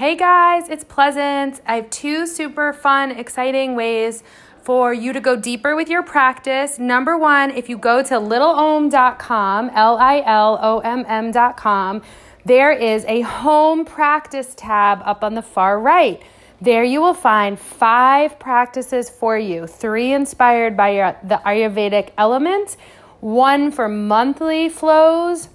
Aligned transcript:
Hey 0.00 0.16
guys, 0.16 0.70
it's 0.70 0.82
Pleasant. 0.82 1.60
I 1.66 1.74
have 1.76 1.90
two 1.90 2.26
super 2.26 2.72
fun, 2.72 3.10
exciting 3.10 3.74
ways 3.74 4.22
for 4.62 4.94
you 4.94 5.12
to 5.12 5.20
go 5.20 5.36
deeper 5.36 5.76
with 5.76 5.90
your 5.90 6.02
practice. 6.02 6.78
Number 6.78 7.18
one, 7.18 7.50
if 7.50 7.68
you 7.68 7.76
go 7.76 8.02
to 8.04 8.14
lilomm.com, 8.14 9.70
L 9.74 9.98
I 9.98 10.22
L 10.24 10.58
O 10.62 10.78
M 10.78 11.04
M.com, 11.06 12.00
there 12.46 12.72
is 12.72 13.04
a 13.04 13.20
home 13.20 13.84
practice 13.84 14.54
tab 14.56 15.02
up 15.04 15.22
on 15.22 15.34
the 15.34 15.42
far 15.42 15.78
right. 15.78 16.22
There 16.62 16.82
you 16.82 17.02
will 17.02 17.12
find 17.12 17.60
five 17.60 18.38
practices 18.38 19.10
for 19.10 19.36
you 19.36 19.66
three 19.66 20.14
inspired 20.14 20.78
by 20.78 20.94
your, 20.94 21.16
the 21.22 21.42
Ayurvedic 21.44 22.12
elements, 22.16 22.78
one 23.20 23.70
for 23.70 23.86
monthly 23.86 24.70
flows 24.70 25.50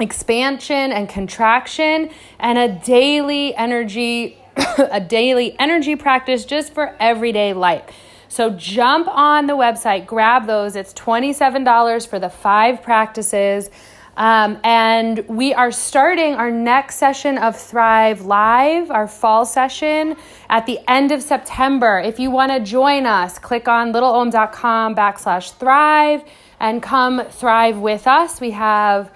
expansion 0.00 0.92
and 0.92 1.08
contraction 1.08 2.10
and 2.38 2.58
a 2.58 2.68
daily 2.68 3.54
energy 3.54 4.38
a 4.78 5.00
daily 5.00 5.58
energy 5.58 5.96
practice 5.96 6.44
just 6.44 6.72
for 6.72 6.96
everyday 7.00 7.52
life. 7.52 7.84
So 8.28 8.50
jump 8.50 9.08
on 9.08 9.46
the 9.46 9.54
website, 9.54 10.06
grab 10.06 10.46
those. 10.46 10.76
It's 10.76 10.92
$27 10.94 12.08
for 12.08 12.18
the 12.18 12.30
five 12.30 12.82
practices. 12.82 13.70
Um, 14.16 14.60
and 14.62 15.26
we 15.28 15.54
are 15.54 15.72
starting 15.72 16.34
our 16.34 16.50
next 16.50 16.96
session 16.96 17.36
of 17.36 17.56
Thrive 17.56 18.22
Live, 18.22 18.90
our 18.90 19.08
fall 19.08 19.44
session, 19.44 20.16
at 20.48 20.66
the 20.66 20.78
end 20.88 21.10
of 21.10 21.20
September. 21.20 21.98
If 21.98 22.20
you 22.20 22.30
want 22.30 22.52
to 22.52 22.60
join 22.60 23.06
us, 23.06 23.38
click 23.40 23.66
on 23.66 23.92
lilomm.com 23.92 24.94
backslash 24.94 25.52
thrive 25.54 26.22
and 26.60 26.80
come 26.80 27.24
thrive 27.28 27.78
with 27.78 28.06
us. 28.06 28.40
We 28.40 28.52
have 28.52 29.10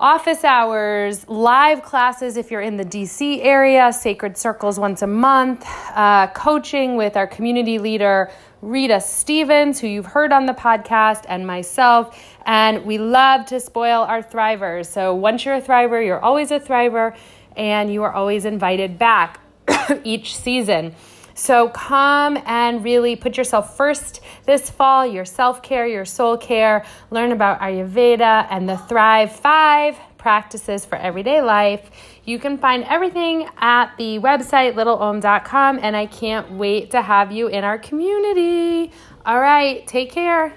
office 0.00 0.44
hours, 0.44 1.28
live 1.28 1.82
classes 1.82 2.38
if 2.38 2.50
you're 2.50 2.62
in 2.62 2.78
the 2.78 2.84
DC 2.84 3.44
area, 3.44 3.92
sacred 3.92 4.36
circles 4.36 4.80
once 4.80 5.02
a 5.02 5.06
month, 5.06 5.62
uh, 5.94 6.26
coaching 6.28 6.96
with 6.96 7.18
our 7.18 7.26
community 7.26 7.78
leader, 7.78 8.30
Rita 8.62 8.98
Stevens, 8.98 9.78
who 9.78 9.86
you've 9.86 10.06
heard 10.06 10.32
on 10.32 10.46
the 10.46 10.54
podcast, 10.54 11.24
and 11.28 11.46
myself. 11.46 12.18
And 12.46 12.86
we 12.86 12.96
love 12.96 13.44
to 13.46 13.60
spoil 13.60 14.00
our 14.02 14.22
thrivers. 14.22 14.86
So 14.86 15.14
once 15.14 15.44
you're 15.44 15.56
a 15.56 15.62
thriver, 15.62 16.04
you're 16.04 16.20
always 16.20 16.50
a 16.50 16.58
thriver, 16.58 17.14
and 17.54 17.92
you 17.92 18.02
are 18.02 18.12
always 18.12 18.46
invited 18.46 18.98
back 18.98 19.38
each 20.04 20.34
season. 20.34 20.94
So 21.34 21.68
come 21.68 22.38
and 22.46 22.84
really 22.84 23.16
put 23.16 23.36
yourself 23.36 23.76
first 23.76 24.20
this 24.44 24.70
fall, 24.70 25.06
your 25.06 25.24
self 25.24 25.62
care, 25.62 25.86
your 25.86 26.04
soul 26.04 26.36
care. 26.36 26.84
Learn 27.10 27.32
about 27.32 27.60
Ayurveda 27.60 28.46
and 28.50 28.68
the 28.68 28.76
Thrive 28.76 29.32
5 29.32 29.96
practices 30.18 30.84
for 30.84 30.96
everyday 30.96 31.40
life. 31.40 31.90
You 32.24 32.38
can 32.38 32.58
find 32.58 32.84
everything 32.84 33.48
at 33.56 33.96
the 33.96 34.18
website 34.18 34.74
lilomm.com, 34.74 35.80
and 35.82 35.96
I 35.96 36.06
can't 36.06 36.52
wait 36.52 36.90
to 36.90 37.02
have 37.02 37.32
you 37.32 37.48
in 37.48 37.64
our 37.64 37.78
community. 37.78 38.92
All 39.24 39.40
right, 39.40 39.86
take 39.86 40.12
care. 40.12 40.54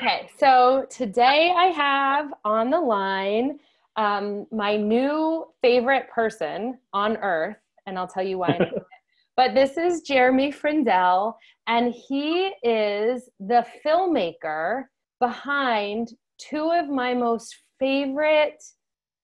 Okay, 0.00 0.30
so 0.38 0.86
today 0.90 1.52
I 1.56 1.66
have 1.70 2.32
on 2.44 2.70
the 2.70 2.78
line 2.78 3.58
um, 3.96 4.46
my 4.52 4.76
new 4.76 5.46
favorite 5.60 6.08
person 6.08 6.78
on 6.92 7.16
earth, 7.16 7.56
and 7.84 7.98
I'll 7.98 8.06
tell 8.06 8.22
you 8.22 8.38
why. 8.38 8.60
but 9.36 9.54
this 9.54 9.76
is 9.76 10.02
Jeremy 10.02 10.52
Frindel, 10.52 11.34
and 11.66 11.92
he 11.92 12.52
is 12.62 13.28
the 13.40 13.66
filmmaker 13.84 14.84
behind 15.18 16.12
two 16.38 16.70
of 16.70 16.88
my 16.88 17.12
most 17.12 17.56
favorite, 17.80 18.62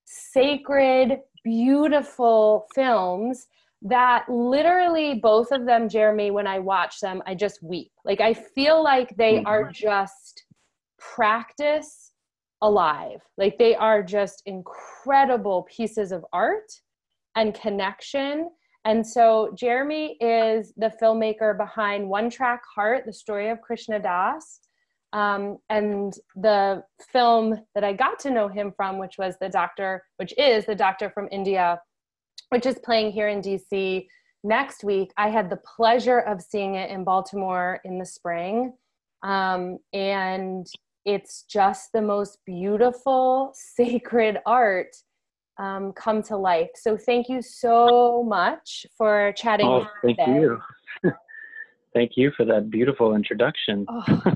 sacred, 0.07 1.21
beautiful 1.45 2.67
films 2.75 3.47
that 3.83 4.25
literally 4.31 5.21
both 5.23 5.53
of 5.53 5.67
them 5.67 5.91
jeremy 5.91 6.31
when 6.31 6.47
i 6.47 6.59
watch 6.59 7.01
them 7.01 7.23
i 7.27 7.34
just 7.34 7.63
weep 7.63 7.93
like 8.07 8.19
i 8.19 8.33
feel 8.33 8.83
like 8.83 9.15
they 9.19 9.34
mm-hmm. 9.34 9.47
are 9.47 9.71
just 9.71 10.44
practice 11.15 12.12
alive. 12.62 13.20
Like 13.37 13.59
they 13.59 13.75
are 13.75 14.03
just 14.03 14.42
incredible 14.47 15.66
pieces 15.70 16.12
of 16.12 16.25
art 16.32 16.72
and 17.37 17.54
connection. 17.54 18.50
And 18.84 19.06
so 19.06 19.53
Jeremy 19.56 20.16
is 20.20 20.72
the 20.76 20.92
filmmaker 21.03 21.56
behind 21.56 22.09
One 22.09 22.31
Track 22.31 22.62
Heart, 22.75 23.04
the 23.06 23.12
story 23.12 23.50
of 23.50 23.60
Krishna 23.60 24.00
Das. 24.00 24.60
Um, 25.12 25.59
and 25.70 26.12
the 26.34 26.82
film 27.12 27.60
that 27.76 27.84
I 27.84 27.92
got 27.92 28.19
to 28.21 28.31
know 28.31 28.48
him 28.48 28.72
from, 28.76 28.98
which 28.98 29.15
was 29.16 29.36
the 29.41 29.48
doctor, 29.48 30.03
which 30.16 30.34
is 30.36 30.66
the 30.66 30.75
doctor 30.75 31.09
from 31.09 31.28
India, 31.31 31.81
which 32.48 32.66
is 32.66 32.78
playing 32.82 33.12
here 33.12 33.28
in 33.28 33.41
DC 33.41 34.06
next 34.42 34.82
week. 34.82 35.12
I 35.16 35.28
had 35.31 35.50
the 35.50 35.60
pleasure 35.76 36.19
of 36.19 36.42
seeing 36.42 36.75
it 36.75 36.91
in 36.91 37.04
Baltimore 37.04 37.81
in 37.84 37.98
the 37.98 38.04
spring. 38.04 38.72
Um, 39.22 39.78
and 39.92 40.66
it's 41.04 41.42
just 41.42 41.91
the 41.92 42.03
most 42.03 42.38
beautiful, 42.47 43.53
sacred 43.54 44.38
art 44.47 44.94
um, 45.59 45.92
come 45.92 46.22
to 46.25 46.37
life. 46.37 46.70
So 46.75 46.97
thank 46.97 47.28
you 47.28 47.41
so 47.41 48.25
much 48.26 48.87
for 48.97 49.32
chatting. 49.37 49.66
Oh, 49.66 49.87
thank 50.03 50.19
today. 50.19 50.41
you. 50.41 50.60
thank 51.94 52.12
you 52.16 52.32
for 52.37 52.44
that 52.47 52.70
beautiful 52.70 53.15
introduction. 53.15 53.87
Oh. 53.88 54.22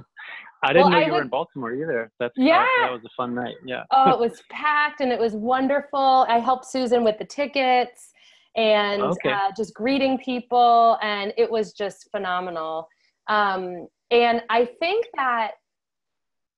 I 0.62 0.72
didn't 0.72 0.90
well, 0.90 1.00
know 1.00 1.06
you 1.06 1.12
were 1.12 1.22
in 1.22 1.28
Baltimore 1.28 1.72
either. 1.72 2.10
That's 2.18 2.34
yeah. 2.36 2.66
that 2.80 2.90
was 2.90 3.02
a 3.04 3.10
fun 3.16 3.32
night. 3.32 3.54
Yeah. 3.64 3.84
oh, 3.92 4.10
it 4.10 4.18
was 4.18 4.42
packed 4.50 5.00
and 5.00 5.12
it 5.12 5.18
was 5.18 5.34
wonderful. 5.34 6.26
I 6.28 6.40
helped 6.40 6.66
Susan 6.66 7.04
with 7.04 7.16
the 7.18 7.24
tickets 7.24 8.10
and 8.56 9.02
okay. 9.02 9.30
uh, 9.30 9.52
just 9.56 9.72
greeting 9.74 10.18
people, 10.18 10.98
and 11.00 11.32
it 11.36 11.48
was 11.48 11.72
just 11.72 12.10
phenomenal. 12.10 12.88
Um, 13.28 13.86
and 14.10 14.42
I 14.50 14.64
think 14.80 15.06
that 15.16 15.52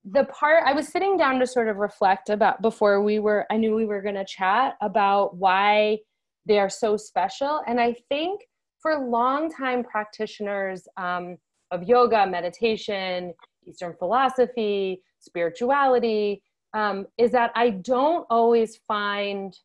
the 0.04 0.24
part 0.24 0.64
I 0.66 0.72
was 0.72 0.88
sitting 0.88 1.16
down 1.16 1.38
to 1.40 1.46
sort 1.46 1.68
of 1.68 1.76
reflect 1.76 2.30
about 2.30 2.62
before 2.62 3.02
we 3.02 3.18
were, 3.18 3.46
I 3.50 3.56
knew 3.56 3.74
we 3.74 3.86
were 3.86 4.00
going 4.00 4.14
to 4.14 4.24
chat 4.24 4.76
about 4.80 5.36
why 5.36 5.98
they 6.46 6.58
are 6.58 6.70
so 6.70 6.96
special. 6.96 7.60
And 7.66 7.78
I 7.78 7.94
think 8.08 8.40
for 8.78 9.06
longtime 9.08 9.84
practitioners 9.84 10.88
um, 10.96 11.36
of 11.70 11.82
yoga, 11.82 12.26
meditation, 12.26 13.34
Eastern 13.66 13.94
philosophy, 13.98 15.02
spirituality, 15.18 16.42
um, 16.72 17.06
is 17.18 17.30
that 17.32 17.52
I 17.54 17.70
don't 17.70 18.26
always 18.30 18.80
find 18.88 19.56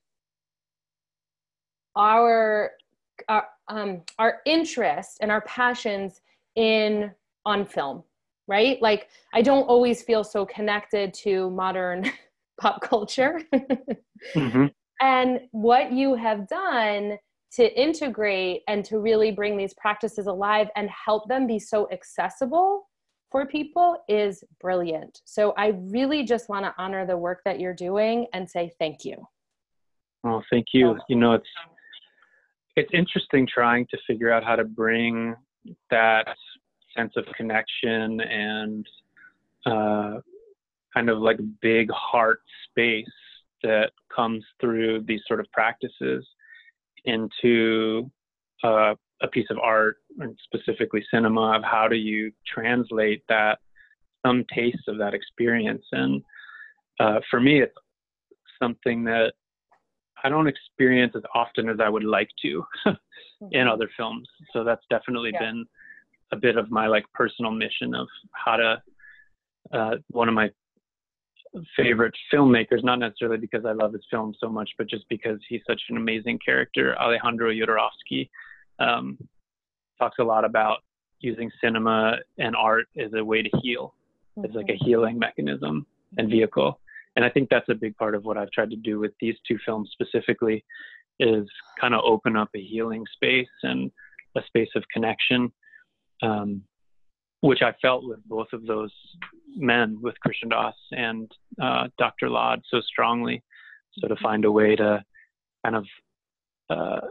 our 1.95 2.71
our, 3.29 3.47
um, 3.69 4.01
our 4.19 4.39
interest 4.45 5.19
and 5.21 5.31
our 5.31 5.39
passions 5.41 6.19
in 6.57 7.11
on 7.45 7.65
film 7.65 8.03
right? 8.47 8.81
Like 8.81 9.09
I 9.33 9.41
don't 9.41 9.63
always 9.63 10.01
feel 10.01 10.23
so 10.23 10.45
connected 10.45 11.13
to 11.15 11.49
modern 11.51 12.11
pop 12.59 12.81
culture. 12.81 13.41
mm-hmm. 13.53 14.65
And 15.01 15.39
what 15.51 15.91
you 15.91 16.15
have 16.15 16.47
done 16.47 17.17
to 17.53 17.81
integrate 17.81 18.61
and 18.67 18.83
to 18.85 18.99
really 18.99 19.31
bring 19.31 19.57
these 19.57 19.73
practices 19.73 20.27
alive 20.27 20.67
and 20.75 20.89
help 20.89 21.27
them 21.27 21.47
be 21.47 21.59
so 21.59 21.89
accessible 21.91 22.87
for 23.31 23.45
people 23.45 23.97
is 24.07 24.43
brilliant. 24.61 25.21
So 25.25 25.53
I 25.57 25.73
really 25.77 26.23
just 26.23 26.49
want 26.49 26.65
to 26.65 26.73
honor 26.77 27.05
the 27.05 27.17
work 27.17 27.41
that 27.45 27.59
you're 27.59 27.73
doing 27.73 28.27
and 28.33 28.49
say 28.49 28.71
thank 28.79 29.03
you. 29.03 29.17
Oh, 30.25 30.41
thank 30.49 30.67
you. 30.73 30.97
You 31.09 31.17
know, 31.17 31.33
it's 31.33 31.47
it's 32.75 32.89
interesting 32.93 33.47
trying 33.47 33.87
to 33.91 33.97
figure 34.05 34.31
out 34.31 34.43
how 34.43 34.55
to 34.55 34.65
bring 34.65 35.35
that 35.91 36.35
sense 36.95 37.13
of 37.15 37.25
connection 37.35 38.21
and 38.21 38.87
uh, 39.65 40.19
kind 40.93 41.09
of 41.09 41.19
like 41.19 41.39
big 41.61 41.89
heart 41.91 42.39
space 42.69 43.05
that 43.63 43.91
comes 44.15 44.43
through 44.59 45.01
these 45.07 45.21
sort 45.27 45.39
of 45.39 45.51
practices 45.51 46.25
into 47.05 48.09
uh, 48.63 48.93
a 49.21 49.27
piece 49.27 49.47
of 49.49 49.57
art 49.59 49.97
and 50.19 50.37
specifically 50.43 51.03
cinema 51.11 51.55
of 51.57 51.63
how 51.63 51.87
do 51.87 51.95
you 51.95 52.31
translate 52.47 53.23
that 53.29 53.59
some 54.25 54.43
taste 54.53 54.87
of 54.87 54.97
that 54.97 55.13
experience 55.13 55.85
and 55.91 56.21
uh, 56.99 57.19
for 57.29 57.39
me 57.39 57.61
it's 57.61 57.73
something 58.61 59.03
that 59.03 59.33
i 60.23 60.29
don't 60.29 60.47
experience 60.47 61.13
as 61.15 61.23
often 61.33 61.69
as 61.69 61.77
i 61.79 61.89
would 61.89 62.03
like 62.03 62.29
to 62.41 62.63
in 62.85 62.95
mm-hmm. 63.51 63.69
other 63.69 63.89
films 63.95 64.27
so 64.51 64.63
that's 64.63 64.83
definitely 64.89 65.31
yeah. 65.33 65.39
been 65.39 65.65
a 66.31 66.35
bit 66.35 66.57
of 66.57 66.71
my 66.71 66.87
like 66.87 67.05
personal 67.13 67.51
mission 67.51 67.93
of 67.95 68.07
how 68.31 68.55
to 68.57 68.81
uh, 69.73 69.95
one 70.09 70.27
of 70.29 70.35
my 70.35 70.49
favorite 71.75 72.13
filmmakers, 72.33 72.83
not 72.83 72.99
necessarily 72.99 73.37
because 73.37 73.65
I 73.65 73.71
love 73.71 73.93
his 73.93 74.03
film 74.09 74.33
so 74.39 74.49
much, 74.49 74.69
but 74.77 74.87
just 74.87 75.05
because 75.09 75.39
he's 75.47 75.61
such 75.67 75.81
an 75.89 75.97
amazing 75.97 76.39
character. 76.43 76.97
Alejandro 76.99 77.51
Jodorowsky 77.51 78.29
um, 78.79 79.17
talks 79.97 80.17
a 80.19 80.23
lot 80.23 80.45
about 80.45 80.79
using 81.19 81.49
cinema 81.63 82.17
and 82.37 82.55
art 82.55 82.87
as 82.99 83.11
a 83.13 83.23
way 83.23 83.41
to 83.41 83.49
heal, 83.61 83.93
mm-hmm. 84.37 84.49
as 84.49 84.55
like 84.55 84.69
a 84.69 84.73
mm-hmm. 84.73 84.85
healing 84.85 85.19
mechanism 85.19 85.85
and 86.17 86.29
vehicle. 86.29 86.79
And 87.15 87.23
I 87.23 87.29
think 87.29 87.49
that's 87.49 87.69
a 87.69 87.75
big 87.75 87.95
part 87.95 88.15
of 88.15 88.25
what 88.25 88.37
I've 88.37 88.51
tried 88.51 88.69
to 88.71 88.75
do 88.75 88.99
with 88.99 89.13
these 89.21 89.35
two 89.47 89.57
films 89.65 89.89
specifically 89.93 90.63
is 91.19 91.47
kind 91.79 91.93
of 91.93 92.01
open 92.03 92.35
up 92.35 92.49
a 92.55 92.61
healing 92.61 93.05
space 93.13 93.47
and 93.63 93.89
a 94.35 94.41
space 94.47 94.69
of 94.75 94.83
connection. 94.93 95.51
Um, 96.21 96.63
which 97.41 97.61
I 97.61 97.73
felt 97.79 98.07
with 98.07 98.19
both 98.25 98.47
of 98.53 98.65
those 98.65 98.91
men, 99.55 99.99
with 100.01 100.19
Krishna 100.19 100.49
Das 100.49 100.73
and 100.91 101.31
uh, 101.61 101.87
Dr. 101.99 102.29
Lad, 102.29 102.61
so 102.69 102.81
strongly. 102.81 103.43
So 103.99 104.07
to 104.07 104.15
find 104.21 104.45
a 104.45 104.51
way 104.51 104.75
to 104.75 105.03
kind 105.63 105.75
of 105.75 105.85
uh, 106.69 107.07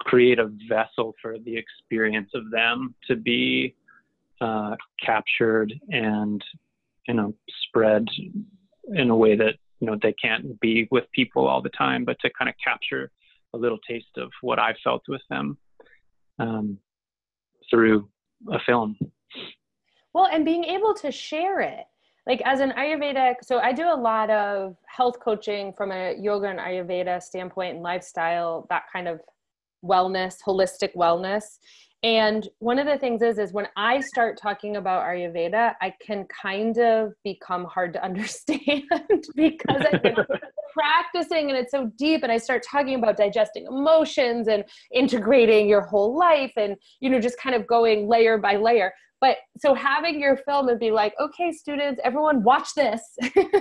create 0.00 0.38
a 0.38 0.50
vessel 0.68 1.14
for 1.20 1.38
the 1.38 1.56
experience 1.56 2.30
of 2.34 2.50
them 2.50 2.94
to 3.08 3.16
be 3.16 3.74
uh, 4.40 4.76
captured 5.04 5.72
and 5.88 6.44
you 7.08 7.14
know 7.14 7.34
spread 7.66 8.06
in 8.94 9.10
a 9.10 9.16
way 9.16 9.36
that 9.36 9.54
you 9.80 9.86
know 9.86 9.96
they 10.00 10.12
can't 10.12 10.60
be 10.60 10.86
with 10.90 11.04
people 11.12 11.46
all 11.46 11.62
the 11.62 11.70
time, 11.70 12.04
but 12.04 12.18
to 12.20 12.30
kind 12.38 12.48
of 12.48 12.54
capture 12.62 13.10
a 13.54 13.58
little 13.58 13.78
taste 13.88 14.16
of 14.16 14.30
what 14.42 14.58
I 14.58 14.74
felt 14.84 15.02
with 15.08 15.22
them 15.30 15.56
um, 16.38 16.78
through 17.70 18.08
a 18.52 18.58
film. 18.60 18.96
Well, 20.14 20.26
and 20.26 20.44
being 20.44 20.64
able 20.64 20.94
to 20.94 21.10
share 21.10 21.60
it. 21.60 21.84
Like 22.26 22.42
as 22.44 22.60
an 22.60 22.72
Ayurvedic, 22.72 23.36
so 23.42 23.58
I 23.58 23.72
do 23.72 23.84
a 23.84 23.96
lot 23.96 24.28
of 24.28 24.76
health 24.86 25.18
coaching 25.18 25.72
from 25.72 25.92
a 25.92 26.14
yoga 26.20 26.48
and 26.48 26.58
Ayurveda 26.58 27.22
standpoint 27.22 27.76
and 27.76 27.82
lifestyle, 27.82 28.66
that 28.68 28.82
kind 28.92 29.08
of 29.08 29.20
wellness, 29.82 30.34
holistic 30.46 30.94
wellness. 30.94 31.44
And 32.02 32.46
one 32.58 32.78
of 32.78 32.86
the 32.86 32.98
things 32.98 33.22
is, 33.22 33.38
is 33.38 33.52
when 33.52 33.66
I 33.76 34.00
start 34.00 34.38
talking 34.40 34.76
about 34.76 35.04
Ayurveda, 35.04 35.74
I 35.80 35.92
can 36.04 36.26
kind 36.42 36.78
of 36.78 37.12
become 37.24 37.64
hard 37.64 37.94
to 37.94 38.04
understand 38.04 38.84
because 39.34 39.86
I've 39.92 40.02
been 40.02 40.16
practicing 40.78 41.50
and 41.50 41.58
it's 41.58 41.72
so 41.72 41.90
deep. 41.96 42.22
And 42.22 42.30
I 42.30 42.38
start 42.38 42.62
talking 42.62 42.94
about 42.94 43.16
digesting 43.16 43.66
emotions 43.66 44.48
and 44.48 44.64
integrating 44.92 45.68
your 45.68 45.80
whole 45.80 46.16
life 46.16 46.52
and, 46.56 46.76
you 47.00 47.10
know, 47.10 47.20
just 47.20 47.38
kind 47.38 47.56
of 47.56 47.66
going 47.66 48.08
layer 48.08 48.38
by 48.38 48.56
layer. 48.56 48.92
But 49.20 49.38
so 49.58 49.74
having 49.74 50.20
your 50.20 50.36
film 50.36 50.68
and 50.68 50.78
be 50.78 50.92
like, 50.92 51.14
okay, 51.20 51.50
students, 51.50 52.00
everyone 52.04 52.44
watch 52.44 52.74
this. 52.74 53.00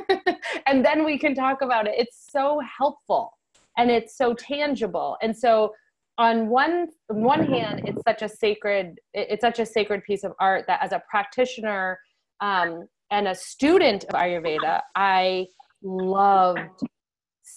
and 0.68 0.86
then 0.86 1.04
we 1.04 1.18
can 1.18 1.34
talk 1.34 1.62
about 1.62 1.88
it. 1.88 1.96
It's 1.98 2.28
so 2.30 2.62
helpful 2.78 3.34
and 3.78 3.90
it's 3.90 4.16
so 4.16 4.34
tangible. 4.36 5.18
And 5.24 5.36
so 5.36 5.74
on 6.20 6.50
one 6.50 6.88
on 7.10 7.24
one 7.24 7.46
hand, 7.46 7.84
it's 7.86 8.02
such 8.04 8.22
a 8.22 8.30
sacred, 8.30 9.00
it's 9.14 9.42
such 9.42 9.60
a 9.60 9.66
sacred 9.66 10.04
piece 10.04 10.24
of 10.24 10.34
art 10.40 10.66
that 10.68 10.84
as 10.84 10.92
a 10.92 11.02
practitioner 11.10 12.00
um, 12.42 12.88
and 13.10 13.28
a 13.28 13.36
student 13.36 14.04
of 14.06 14.16
Ayurveda, 14.16 14.82
I 14.96 15.48
loved 15.84 16.82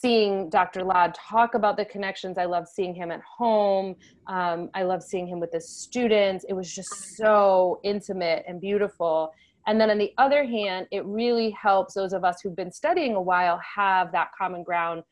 seeing 0.01 0.49
Dr. 0.49 0.83
Lad 0.83 1.15
talk 1.15 1.55
about 1.55 1.77
the 1.77 1.85
connections. 1.85 2.39
I 2.39 2.47
love 2.47 2.67
seeing 2.69 2.95
him 2.95 3.11
at 3.11 3.21
home. 3.21 3.97
Um, 4.27 4.71
I 4.75 4.83
love 4.83 5.03
seeing 5.03 5.27
him 5.27 5.41
with 5.41 5.53
the 5.53 5.61
students. 5.61 6.45
It 6.49 6.55
was 6.55 6.75
just 6.75 7.17
so 7.17 7.81
intimate 7.85 8.45
and 8.49 8.61
beautiful. 8.61 9.33
And 9.67 9.79
then 9.79 9.91
on 9.91 9.99
the 9.99 10.13
other 10.17 10.45
hand, 10.45 10.87
it 10.91 11.05
really 11.05 11.51
helps 11.51 11.95
those 11.95 12.15
of 12.15 12.25
us 12.25 12.41
who've 12.41 12.57
been 12.57 12.73
studying 12.73 13.15
a 13.15 13.21
while 13.21 13.61
have 13.77 14.11
that 14.13 14.31
common 14.37 14.63
ground 14.63 15.03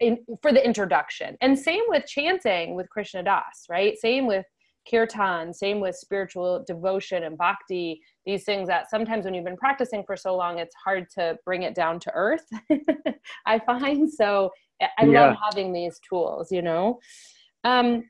in, 0.00 0.18
for 0.40 0.52
the 0.52 0.64
introduction. 0.64 1.36
And 1.42 1.58
same 1.58 1.82
with 1.88 2.06
chanting 2.06 2.74
with 2.74 2.88
Krishna 2.88 3.22
Das, 3.22 3.66
right? 3.68 3.98
Same 3.98 4.26
with 4.26 4.46
kirtan, 4.88 5.52
same 5.52 5.80
with 5.80 5.96
spiritual 5.96 6.64
devotion 6.66 7.24
and 7.24 7.36
bhakti, 7.36 8.00
these 8.26 8.44
things 8.44 8.68
that 8.68 8.90
sometimes 8.90 9.24
when 9.24 9.34
you've 9.34 9.44
been 9.44 9.56
practicing 9.56 10.02
for 10.04 10.16
so 10.16 10.36
long, 10.36 10.58
it's 10.58 10.74
hard 10.84 11.06
to 11.10 11.36
bring 11.44 11.62
it 11.62 11.74
down 11.74 11.98
to 12.00 12.12
earth, 12.14 12.46
I 13.46 13.58
find. 13.60 14.10
So 14.10 14.50
I 14.80 15.04
yeah. 15.04 15.26
love 15.26 15.36
having 15.42 15.72
these 15.72 16.00
tools, 16.08 16.50
you 16.50 16.62
know? 16.62 16.98
Um, 17.64 18.04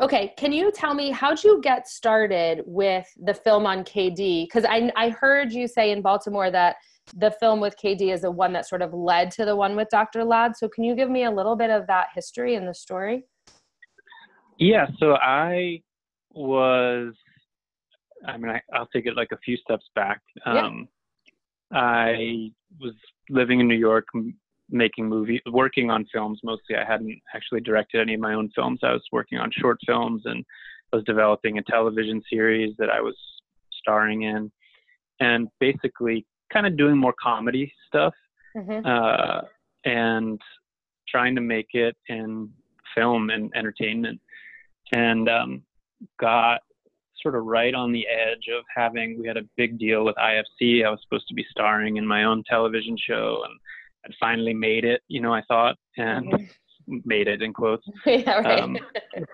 okay, 0.00 0.32
can 0.36 0.52
you 0.52 0.72
tell 0.72 0.94
me 0.94 1.10
how'd 1.10 1.42
you 1.42 1.60
get 1.60 1.88
started 1.88 2.62
with 2.66 3.06
the 3.22 3.34
film 3.34 3.66
on 3.66 3.84
KD? 3.84 4.44
Because 4.44 4.64
I, 4.64 4.90
I 4.96 5.10
heard 5.10 5.52
you 5.52 5.68
say 5.68 5.90
in 5.92 6.02
Baltimore 6.02 6.50
that 6.50 6.76
the 7.16 7.30
film 7.40 7.60
with 7.60 7.76
KD 7.82 8.12
is 8.12 8.22
the 8.22 8.30
one 8.30 8.52
that 8.52 8.68
sort 8.68 8.82
of 8.82 8.94
led 8.94 9.30
to 9.32 9.44
the 9.44 9.56
one 9.56 9.76
with 9.76 9.88
Dr. 9.90 10.24
Lad. 10.24 10.56
So 10.56 10.68
can 10.68 10.84
you 10.84 10.94
give 10.94 11.10
me 11.10 11.24
a 11.24 11.30
little 11.30 11.56
bit 11.56 11.70
of 11.70 11.86
that 11.88 12.08
history 12.14 12.54
and 12.54 12.66
the 12.66 12.74
story? 12.74 13.24
Yeah, 14.58 14.86
so 14.98 15.14
I 15.14 15.82
was, 16.40 17.14
I 18.26 18.36
mean, 18.36 18.50
I, 18.50 18.78
will 18.78 18.86
take 18.92 19.06
it 19.06 19.16
like 19.16 19.32
a 19.32 19.38
few 19.38 19.56
steps 19.56 19.86
back. 19.94 20.20
Um, 20.46 20.88
yeah. 21.72 21.78
I 21.78 22.50
was 22.80 22.94
living 23.28 23.60
in 23.60 23.68
New 23.68 23.76
York, 23.76 24.06
making 24.70 25.08
movies, 25.08 25.40
working 25.50 25.90
on 25.90 26.06
films 26.12 26.40
mostly. 26.42 26.76
I 26.76 26.84
hadn't 26.84 27.20
actually 27.34 27.60
directed 27.60 28.00
any 28.00 28.14
of 28.14 28.20
my 28.20 28.34
own 28.34 28.50
films. 28.54 28.80
I 28.82 28.92
was 28.92 29.02
working 29.12 29.38
on 29.38 29.50
short 29.52 29.78
films 29.86 30.22
and 30.24 30.44
was 30.92 31.04
developing 31.04 31.58
a 31.58 31.62
television 31.62 32.22
series 32.28 32.74
that 32.78 32.90
I 32.90 33.00
was 33.00 33.16
starring 33.80 34.22
in, 34.22 34.50
and 35.20 35.48
basically 35.60 36.26
kind 36.52 36.66
of 36.66 36.76
doing 36.76 36.96
more 36.96 37.14
comedy 37.22 37.72
stuff 37.86 38.14
mm-hmm. 38.56 38.84
uh, 38.84 39.42
and 39.84 40.40
trying 41.08 41.34
to 41.34 41.40
make 41.40 41.68
it 41.74 41.96
in 42.08 42.50
film 42.94 43.30
and 43.30 43.50
entertainment. 43.54 44.20
And 44.92 45.28
um, 45.28 45.62
got 46.18 46.60
sort 47.22 47.34
of 47.34 47.44
right 47.44 47.74
on 47.74 47.92
the 47.92 48.06
edge 48.08 48.46
of 48.56 48.64
having 48.74 49.18
we 49.20 49.26
had 49.26 49.36
a 49.36 49.48
big 49.56 49.78
deal 49.78 50.04
with 50.04 50.16
IFC. 50.16 50.84
I 50.84 50.90
was 50.90 51.00
supposed 51.02 51.28
to 51.28 51.34
be 51.34 51.46
starring 51.50 51.96
in 51.96 52.06
my 52.06 52.24
own 52.24 52.42
television 52.48 52.96
show 52.96 53.42
and 53.44 53.58
I'd 54.04 54.14
finally 54.18 54.54
made 54.54 54.84
it, 54.84 55.02
you 55.08 55.20
know, 55.20 55.32
I 55.32 55.42
thought 55.46 55.76
and 55.96 56.32
mm-hmm. 56.32 56.96
made 57.04 57.28
it 57.28 57.42
in 57.42 57.52
quotes. 57.52 57.86
yeah, 58.06 58.40
right. 58.40 58.60
um, 58.60 58.78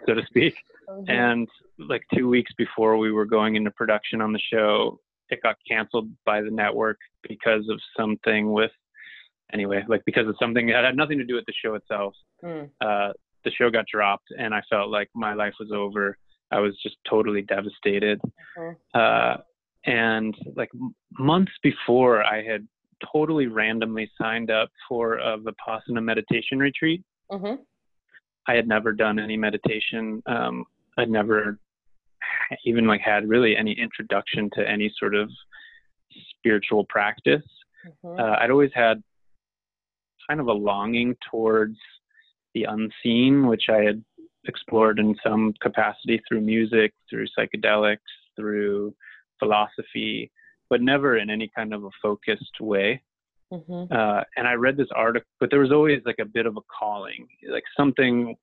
so 0.07 0.15
to 0.15 0.27
speak. 0.27 0.55
Mm-hmm. 0.89 1.11
And 1.11 1.49
like 1.79 2.03
two 2.15 2.29
weeks 2.29 2.53
before 2.57 2.97
we 2.97 3.13
were 3.13 3.27
going 3.27 3.57
into 3.57 3.71
production 3.73 4.21
on 4.21 4.33
the 4.33 4.41
show, 4.53 4.99
it 5.29 5.41
got 5.43 5.57
canceled 5.69 6.09
by 6.25 6.41
the 6.41 6.51
network 6.51 6.99
because 7.29 7.69
of 7.69 7.81
something 7.97 8.53
with 8.53 8.71
anyway, 9.53 9.85
like 9.89 10.03
because 10.05 10.29
of 10.29 10.37
something 10.41 10.67
that 10.67 10.85
had 10.85 10.97
nothing 10.97 11.19
to 11.19 11.25
do 11.25 11.35
with 11.35 11.47
the 11.47 11.55
show 11.65 11.75
itself. 11.75 12.15
Mm. 12.45 12.71
Uh, 12.81 13.13
the 13.45 13.51
show 13.53 13.71
got 13.71 13.87
dropped 13.93 14.29
and 14.37 14.53
I 14.53 14.63
felt 14.69 14.91
like 14.91 15.09
my 15.15 15.35
life 15.35 15.55
was 15.61 15.71
over 15.73 16.17
I 16.51 16.61
was 16.61 16.77
just 16.83 16.97
totally 17.09 17.43
devastated. 17.43 18.21
Mm-hmm. 18.59 18.73
Uh, 18.95 19.37
and 19.85 20.35
like 20.57 20.71
months 21.19 21.53
before, 21.63 22.25
I 22.25 22.43
had 22.43 22.67
totally 23.13 23.47
randomly 23.47 24.11
signed 24.21 24.51
up 24.51 24.71
for 24.89 25.19
a 25.19 25.39
Vipassana 25.39 26.03
meditation 26.03 26.59
retreat. 26.59 27.03
Mm-hmm. 27.31 27.63
I 28.49 28.55
had 28.55 28.69
never 28.69 28.93
done 28.93 29.19
any 29.19 29.37
meditation. 29.37 30.23
Um, 30.27 30.65
I'd 30.99 31.11
never 31.11 31.59
even 32.65 32.87
like 32.87 33.01
had 33.01 33.29
really 33.29 33.57
any 33.57 33.73
introduction 33.73 34.51
to 34.55 34.69
any 34.69 34.93
sort 34.99 35.15
of 35.15 35.31
spiritual 36.39 36.85
practice. 36.89 37.43
Mm-hmm. 38.05 38.21
Uh, 38.21 38.37
I'd 38.41 38.51
always 38.51 38.71
had 38.75 39.03
kind 40.29 40.41
of 40.41 40.47
a 40.47 40.53
longing 40.53 41.17
towards 41.31 41.77
the 42.55 42.65
unseen, 42.65 43.47
which 43.47 43.65
I 43.69 43.83
had 43.83 44.03
explored 44.49 44.99
in 44.99 45.15
some 45.25 45.55
capacity 45.61 46.21
through 46.27 46.41
music, 46.41 46.93
through 47.09 47.27
psychedelics, 47.39 47.99
through 48.37 48.95
philosophy, 49.39 50.31
but 50.71 50.81
never 50.81 51.19
in 51.19 51.31
any 51.31 51.51
kind 51.55 51.73
of 51.73 51.85
a 51.85 51.91
focused 52.03 52.61
way. 52.61 53.03
Mm-hmm. 53.53 53.93
Uh, 53.93 54.23
and 54.37 54.49
I 54.49 54.55
read 54.55 54.77
this 54.77 54.89
article, 54.95 55.29
but 55.39 55.51
there 55.51 55.61
was 55.61 55.73
always 55.73 56.01
like 56.05 56.19
a 56.21 56.25
bit 56.25 56.47
of 56.47 56.57
a 56.57 56.61
calling, 56.79 57.29
like 57.49 57.63
something. 57.77 58.35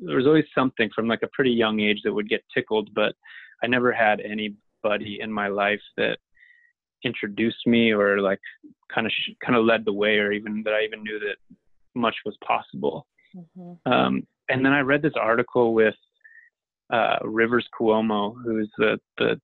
There 0.00 0.16
was 0.16 0.26
always 0.26 0.46
something 0.54 0.88
from 0.94 1.06
like 1.06 1.22
a 1.22 1.28
pretty 1.32 1.50
young 1.50 1.80
age 1.80 2.00
that 2.04 2.12
would 2.12 2.28
get 2.28 2.42
tickled, 2.54 2.90
but 2.94 3.14
I 3.62 3.66
never 3.66 3.92
had 3.92 4.20
anybody 4.20 5.18
in 5.20 5.30
my 5.30 5.48
life 5.48 5.82
that 5.98 6.18
introduced 7.04 7.66
me 7.66 7.92
or 7.92 8.20
like 8.20 8.40
kind 8.92 9.06
of 9.06 9.12
sh- 9.12 9.34
kind 9.44 9.56
of 9.56 9.66
led 9.66 9.84
the 9.84 9.92
way, 9.92 10.18
or 10.18 10.32
even 10.32 10.62
that 10.64 10.72
I 10.72 10.84
even 10.84 11.02
knew 11.02 11.18
that 11.18 11.36
much 11.94 12.16
was 12.24 12.36
possible. 12.46 13.06
Mm-hmm. 13.36 13.92
Um, 13.92 14.26
and 14.48 14.64
then 14.64 14.72
I 14.72 14.80
read 14.80 15.02
this 15.02 15.14
article 15.20 15.74
with 15.74 15.94
uh, 16.92 17.16
Rivers 17.22 17.66
Cuomo, 17.78 18.34
who's 18.44 18.70
the 18.78 18.98
the 19.18 19.40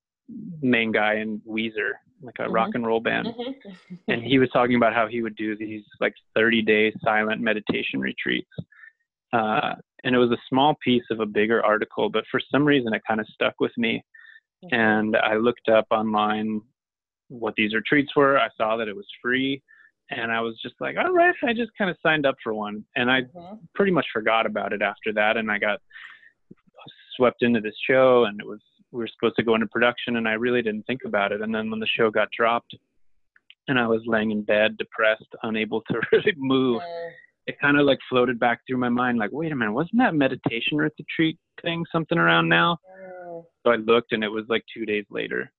main 0.61 0.93
guy 0.93 1.17
in 1.17 1.41
Weezer, 1.49 1.93
like 2.23 2.37
a 2.39 2.43
mm-hmm. 2.43 2.53
rock 2.53 2.71
and 2.75 2.87
roll 2.87 3.01
band, 3.01 3.29
mm-hmm. 3.29 3.95
and 4.09 4.23
he 4.23 4.39
was 4.39 4.49
talking 4.51 4.77
about 4.77 4.95
how 4.95 5.07
he 5.07 5.23
would 5.23 5.37
do 5.37 5.57
these 5.57 5.83
like 6.01 6.15
30 6.35 6.63
day 6.63 6.93
silent 7.05 7.41
meditation 7.41 8.01
retreats. 8.01 8.51
Uh, 9.33 9.75
and 10.05 10.15
it 10.15 10.19
was 10.19 10.31
a 10.31 10.43
small 10.49 10.77
piece 10.85 11.05
of 11.11 11.21
a 11.21 11.27
bigger 11.27 11.65
article, 11.65 12.11
but 12.11 12.25
for 12.31 12.41
some 12.51 12.65
reason 12.65 12.93
it 12.93 13.03
kind 13.07 13.21
of 13.21 13.27
stuck 13.33 13.55
with 13.61 13.73
me. 13.77 14.05
Mm-hmm. 14.65 14.75
And 14.75 15.17
I 15.17 15.37
looked 15.37 15.69
up 15.69 15.87
online 15.91 16.61
what 17.29 17.55
these 17.57 17.75
retreats 17.75 18.15
were. 18.15 18.39
I 18.39 18.49
saw 18.57 18.77
that 18.77 18.89
it 18.89 18.97
was 18.97 19.07
free. 19.23 19.63
And 20.15 20.31
I 20.31 20.41
was 20.41 20.59
just 20.63 20.75
like, 20.79 20.97
all 20.99 21.13
right, 21.13 21.35
I 21.43 21.55
just 21.55 21.71
kind 21.79 21.91
of 21.91 21.97
signed 22.03 22.27
up 22.27 22.35
for 22.43 22.53
one. 22.53 22.85
And 22.97 23.11
I 23.11 23.23
mm-hmm. 23.23 23.57
pretty 23.75 23.93
much 23.93 24.07
forgot 24.13 24.45
about 24.45 24.73
it 24.73 24.83
after 24.83 25.13
that. 25.15 25.37
And 25.37 25.51
I 25.51 25.59
got 25.59 25.81
swept 27.17 27.43
into 27.43 27.61
this 27.61 27.75
show 27.89 28.25
and 28.25 28.39
it 28.39 28.47
was, 28.47 28.61
we 28.91 28.99
were 28.99 29.09
supposed 29.13 29.37
to 29.37 29.43
go 29.43 29.55
into 29.55 29.67
production 29.69 30.17
and 30.17 30.29
I 30.29 30.33
really 30.33 30.61
didn't 30.61 30.87
think 30.87 31.01
about 31.07 31.33
it. 31.33 31.41
And 31.41 31.55
then 31.55 31.71
when 31.71 31.81
the 31.81 31.87
show 31.87 32.11
got 32.11 32.29
dropped 32.37 32.77
and 33.69 33.79
I 33.79 33.87
was 33.87 34.03
laying 34.05 34.33
in 34.33 34.43
bed, 34.43 34.77
depressed, 34.77 35.35
unable 35.45 35.81
to 35.83 36.01
really 36.13 36.35
move, 36.37 36.83
mm. 36.83 37.11
it 37.47 37.59
kind 37.59 37.79
of 37.79 37.87
like 37.87 37.99
floated 38.11 38.39
back 38.39 38.61
through 38.67 38.79
my 38.79 38.91
mind, 38.91 39.19
like, 39.19 39.31
wait 39.33 39.53
a 39.53 39.57
minute, 39.57 39.73
wasn't 39.73 39.99
that 39.99 40.15
meditation 40.15 40.77
retreat 40.77 41.39
thing 41.63 41.87
something 41.91 42.19
around 42.19 42.51
now? 42.51 42.77
Mm. 43.27 43.45
So 43.65 43.73
I 43.73 43.77
looked 43.77 44.13
and 44.13 44.23
it 44.23 44.29
was 44.29 44.45
like 44.51 44.65
two 44.75 44.85
days 44.85 45.07
later. 45.11 45.51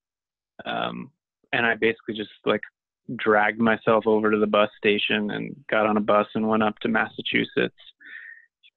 Um, 0.66 1.10
and 1.54 1.66
I 1.66 1.74
basically 1.74 2.16
just 2.16 2.30
like 2.46 2.62
dragged 3.18 3.60
myself 3.60 4.06
over 4.08 4.32
to 4.32 4.38
the 4.38 4.48
bus 4.48 4.70
station 4.78 5.32
and 5.32 5.56
got 5.70 5.86
on 5.86 5.98
a 5.98 6.02
bus 6.02 6.28
and 6.36 6.48
went 6.48 6.64
up 6.64 6.78
to 6.80 6.88
Massachusetts, 6.88 7.76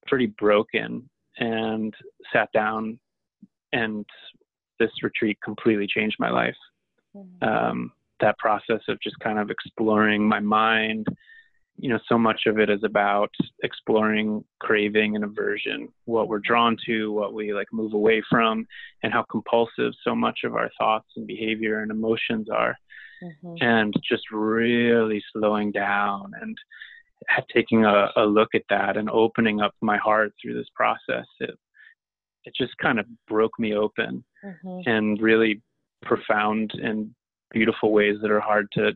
pretty 0.06 0.26
broken, 0.26 1.08
and 1.38 1.94
sat 2.32 2.50
down. 2.52 2.98
And 3.72 4.04
this 4.78 4.90
retreat 5.02 5.38
completely 5.44 5.86
changed 5.86 6.16
my 6.18 6.30
life. 6.30 6.56
Mm-hmm. 7.16 7.48
Um, 7.48 7.92
that 8.20 8.38
process 8.38 8.80
of 8.88 9.00
just 9.02 9.18
kind 9.20 9.38
of 9.38 9.50
exploring 9.50 10.26
my 10.26 10.40
mind. 10.40 11.06
You 11.78 11.90
know, 11.90 11.98
so 12.08 12.16
much 12.16 12.42
of 12.46 12.58
it 12.58 12.70
is 12.70 12.82
about 12.84 13.30
exploring 13.62 14.42
craving 14.60 15.14
and 15.14 15.24
aversion, 15.24 15.88
what 16.06 16.28
we're 16.28 16.38
drawn 16.38 16.76
to, 16.86 17.12
what 17.12 17.34
we 17.34 17.52
like 17.52 17.66
move 17.70 17.92
away 17.92 18.22
from, 18.30 18.66
and 19.02 19.12
how 19.12 19.24
compulsive 19.30 19.92
so 20.02 20.14
much 20.14 20.40
of 20.44 20.54
our 20.54 20.70
thoughts 20.78 21.08
and 21.16 21.26
behavior 21.26 21.80
and 21.80 21.90
emotions 21.90 22.48
are 22.48 22.76
mm-hmm. 23.22 23.54
and 23.60 23.94
just 24.08 24.24
really 24.30 25.22
slowing 25.32 25.72
down 25.72 26.32
and 26.40 26.56
taking 27.52 27.84
a, 27.84 28.08
a, 28.16 28.24
look 28.24 28.50
at 28.54 28.62
that 28.68 28.96
and 28.96 29.10
opening 29.10 29.60
up 29.60 29.74
my 29.80 29.96
heart 29.96 30.32
through 30.40 30.54
this 30.54 30.68
process. 30.74 31.26
It, 31.40 31.58
it 32.44 32.54
just 32.56 32.76
kind 32.78 32.98
of 32.98 33.06
broke 33.26 33.58
me 33.58 33.74
open 33.74 34.24
mm-hmm. 34.44 34.88
and 34.88 35.20
really 35.20 35.62
profound 36.02 36.72
and 36.74 37.10
beautiful 37.50 37.92
ways 37.92 38.16
that 38.22 38.30
are 38.30 38.40
hard 38.40 38.68
to 38.72 38.92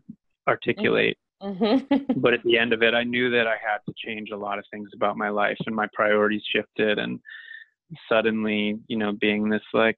articulate. 0.48 1.16
Mm-hmm. 1.42 2.20
but 2.20 2.34
at 2.34 2.42
the 2.44 2.58
end 2.58 2.72
of 2.72 2.82
it, 2.82 2.94
I 2.94 3.02
knew 3.02 3.30
that 3.30 3.46
I 3.46 3.56
had 3.56 3.78
to 3.88 3.94
change 3.96 4.30
a 4.30 4.36
lot 4.36 4.58
of 4.58 4.64
things 4.70 4.90
about 4.94 5.16
my 5.16 5.30
life 5.30 5.56
and 5.66 5.74
my 5.74 5.88
priorities 5.94 6.42
shifted. 6.54 6.98
And 6.98 7.18
suddenly, 8.08 8.78
you 8.88 8.96
know, 8.96 9.12
being 9.20 9.48
this 9.48 9.62
like 9.72 9.96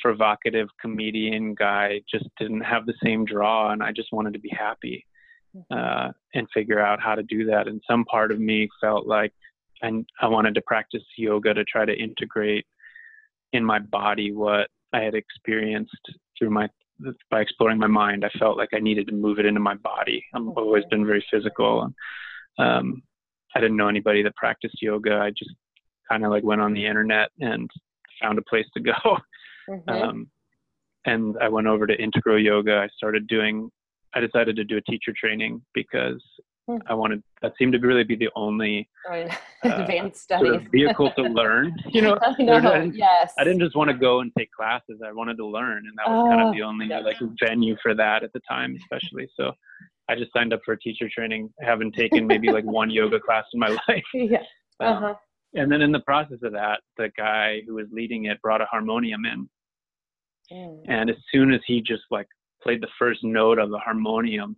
provocative 0.00 0.68
comedian 0.80 1.54
guy 1.54 2.00
just 2.10 2.26
didn't 2.38 2.60
have 2.60 2.86
the 2.86 2.94
same 3.02 3.24
draw 3.24 3.72
and 3.72 3.82
I 3.82 3.92
just 3.92 4.12
wanted 4.12 4.32
to 4.34 4.38
be 4.38 4.50
happy 4.50 5.04
uh, 5.70 6.10
and 6.34 6.46
figure 6.52 6.80
out 6.80 7.00
how 7.00 7.14
to 7.14 7.22
do 7.22 7.46
that. 7.46 7.66
And 7.66 7.80
some 7.88 8.04
part 8.04 8.30
of 8.30 8.40
me 8.40 8.68
felt 8.80 9.06
like 9.06 9.32
I, 9.82 9.90
I 10.20 10.28
wanted 10.28 10.54
to 10.54 10.62
practice 10.62 11.02
yoga 11.16 11.54
to 11.54 11.64
try 11.64 11.84
to 11.84 11.96
integrate 11.96 12.66
in 13.52 13.64
my 13.64 13.78
body 13.78 14.32
what 14.32 14.68
I 14.92 15.00
had 15.00 15.14
experienced 15.14 15.96
through 16.38 16.50
my 16.50 16.68
by 17.30 17.42
exploring 17.42 17.78
my 17.78 17.86
mind. 17.86 18.24
I 18.24 18.30
felt 18.38 18.56
like 18.56 18.70
I 18.74 18.78
needed 18.78 19.06
to 19.08 19.14
move 19.14 19.38
it 19.38 19.44
into 19.44 19.60
my 19.60 19.74
body. 19.74 20.24
I've 20.34 20.48
always 20.48 20.84
been 20.90 21.04
very 21.04 21.24
physical 21.30 21.82
and 21.82 21.94
um, 22.58 23.02
I 23.54 23.60
didn't 23.60 23.76
know 23.76 23.88
anybody 23.88 24.22
that 24.22 24.36
practiced 24.36 24.80
yoga. 24.80 25.16
I 25.16 25.30
just 25.30 25.54
kind 26.08 26.24
of 26.24 26.30
like 26.30 26.42
went 26.42 26.60
on 26.60 26.72
the 26.72 26.86
internet 26.86 27.30
and 27.40 27.70
found 28.20 28.38
a 28.38 28.42
place 28.42 28.66
to 28.74 28.80
go 28.80 28.92
Mm-hmm. 29.68 29.90
Um, 29.90 30.30
and 31.06 31.36
I 31.40 31.48
went 31.48 31.66
over 31.66 31.86
to 31.86 31.94
Integral 31.94 32.38
Yoga. 32.38 32.78
I 32.78 32.88
started 32.96 33.26
doing. 33.26 33.70
I 34.14 34.20
decided 34.20 34.56
to 34.56 34.64
do 34.64 34.76
a 34.76 34.80
teacher 34.82 35.12
training 35.18 35.62
because 35.72 36.22
mm. 36.68 36.80
I 36.88 36.94
wanted. 36.94 37.22
That 37.42 37.52
seemed 37.58 37.72
to 37.74 37.78
really 37.78 38.04
be 38.04 38.16
the 38.16 38.28
only 38.34 38.88
uh, 39.12 39.28
advanced 39.62 40.22
studies 40.22 40.48
sort 40.48 40.62
of 40.62 40.72
vehicle 40.72 41.12
to 41.12 41.22
learn. 41.22 41.74
You 41.86 42.02
know, 42.02 42.18
I. 42.20 42.30
I 42.30 42.36
didn't, 42.36 42.96
yes. 42.96 43.32
I 43.38 43.44
didn't 43.44 43.60
just 43.60 43.76
want 43.76 43.90
to 43.90 43.96
go 43.96 44.20
and 44.20 44.32
take 44.36 44.50
classes. 44.52 45.00
I 45.06 45.12
wanted 45.12 45.36
to 45.38 45.46
learn, 45.46 45.78
and 45.86 45.92
that 45.96 46.10
was 46.10 46.26
oh, 46.26 46.28
kind 46.28 46.48
of 46.48 46.54
the 46.54 46.62
only 46.62 46.86
yes. 46.86 47.04
like 47.04 47.16
venue 47.42 47.76
for 47.82 47.94
that 47.94 48.22
at 48.22 48.32
the 48.32 48.40
time, 48.48 48.76
especially. 48.76 49.28
So. 49.38 49.52
I 50.08 50.14
just 50.14 50.32
signed 50.32 50.52
up 50.52 50.60
for 50.64 50.70
a 50.70 50.78
teacher 50.78 51.08
training. 51.12 51.50
I 51.60 51.64
haven't 51.64 51.90
taken 51.96 52.28
maybe 52.28 52.52
like 52.52 52.62
one 52.62 52.90
yoga 52.90 53.18
class 53.18 53.44
in 53.52 53.58
my 53.58 53.70
life. 53.88 54.04
Yeah. 54.14 54.38
Um, 54.78 54.86
uh-huh. 54.86 55.14
and 55.54 55.72
then 55.72 55.82
in 55.82 55.90
the 55.90 55.98
process 55.98 56.38
of 56.44 56.52
that, 56.52 56.78
the 56.96 57.10
guy 57.16 57.62
who 57.66 57.74
was 57.74 57.88
leading 57.90 58.26
it 58.26 58.40
brought 58.40 58.60
a 58.60 58.66
harmonium 58.66 59.26
in 59.26 59.48
Mm. 60.52 60.82
And 60.88 61.10
as 61.10 61.16
soon 61.32 61.52
as 61.52 61.60
he 61.66 61.80
just 61.80 62.04
like 62.10 62.28
played 62.62 62.80
the 62.80 62.88
first 62.98 63.22
note 63.22 63.58
of 63.58 63.70
the 63.70 63.78
harmonium, 63.78 64.56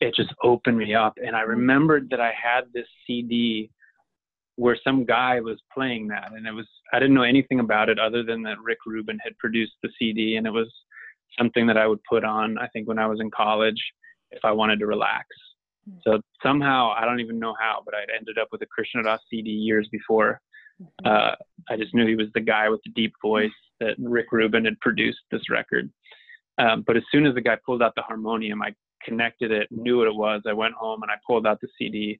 it 0.00 0.14
just 0.14 0.30
opened 0.42 0.78
me 0.78 0.94
up. 0.94 1.14
And 1.24 1.36
I 1.36 1.42
mm. 1.42 1.48
remembered 1.48 2.08
that 2.10 2.20
I 2.20 2.32
had 2.40 2.64
this 2.72 2.86
CD 3.06 3.70
where 4.56 4.78
some 4.82 5.04
guy 5.04 5.40
was 5.40 5.60
playing 5.72 6.08
that. 6.08 6.32
And 6.32 6.46
it 6.46 6.52
was, 6.52 6.66
I 6.92 6.98
didn't 6.98 7.14
know 7.14 7.22
anything 7.22 7.60
about 7.60 7.88
it 7.88 7.98
other 7.98 8.24
than 8.24 8.42
that 8.42 8.60
Rick 8.60 8.78
Rubin 8.86 9.18
had 9.22 9.38
produced 9.38 9.74
the 9.82 9.90
CD. 9.98 10.36
And 10.36 10.46
it 10.46 10.52
was 10.52 10.72
something 11.38 11.66
that 11.66 11.76
I 11.76 11.86
would 11.86 12.02
put 12.10 12.24
on, 12.24 12.58
I 12.58 12.66
think, 12.68 12.88
when 12.88 12.98
I 12.98 13.06
was 13.06 13.20
in 13.20 13.30
college 13.30 13.80
if 14.30 14.44
I 14.44 14.52
wanted 14.52 14.80
to 14.80 14.86
relax. 14.86 15.26
Mm. 15.88 15.98
So 16.04 16.20
somehow, 16.42 16.92
I 16.96 17.04
don't 17.04 17.20
even 17.20 17.38
know 17.38 17.54
how, 17.58 17.82
but 17.84 17.94
I'd 17.94 18.10
ended 18.16 18.36
up 18.36 18.48
with 18.50 18.62
a 18.62 18.66
Krishna 18.66 19.04
Das 19.04 19.20
CD 19.30 19.50
years 19.50 19.88
before. 19.92 20.40
Mm-hmm. 20.82 21.06
Uh, 21.06 21.34
I 21.72 21.76
just 21.76 21.94
knew 21.94 22.06
he 22.06 22.16
was 22.16 22.28
the 22.34 22.40
guy 22.40 22.68
with 22.68 22.80
the 22.84 22.92
deep 22.92 23.12
voice 23.22 23.50
that 23.80 23.94
Rick 23.98 24.32
Rubin 24.32 24.64
had 24.64 24.80
produced 24.80 25.20
this 25.30 25.50
record. 25.50 25.90
Um, 26.58 26.82
but 26.86 26.96
as 26.96 27.02
soon 27.10 27.26
as 27.26 27.34
the 27.34 27.40
guy 27.40 27.56
pulled 27.64 27.82
out 27.82 27.94
the 27.94 28.02
harmonium, 28.02 28.62
I 28.62 28.74
connected 29.04 29.52
it, 29.52 29.68
knew 29.70 29.98
what 29.98 30.08
it 30.08 30.14
was. 30.14 30.42
I 30.46 30.52
went 30.52 30.74
home 30.74 31.02
and 31.02 31.10
I 31.10 31.14
pulled 31.26 31.46
out 31.46 31.60
the 31.60 31.68
CD, 31.78 32.18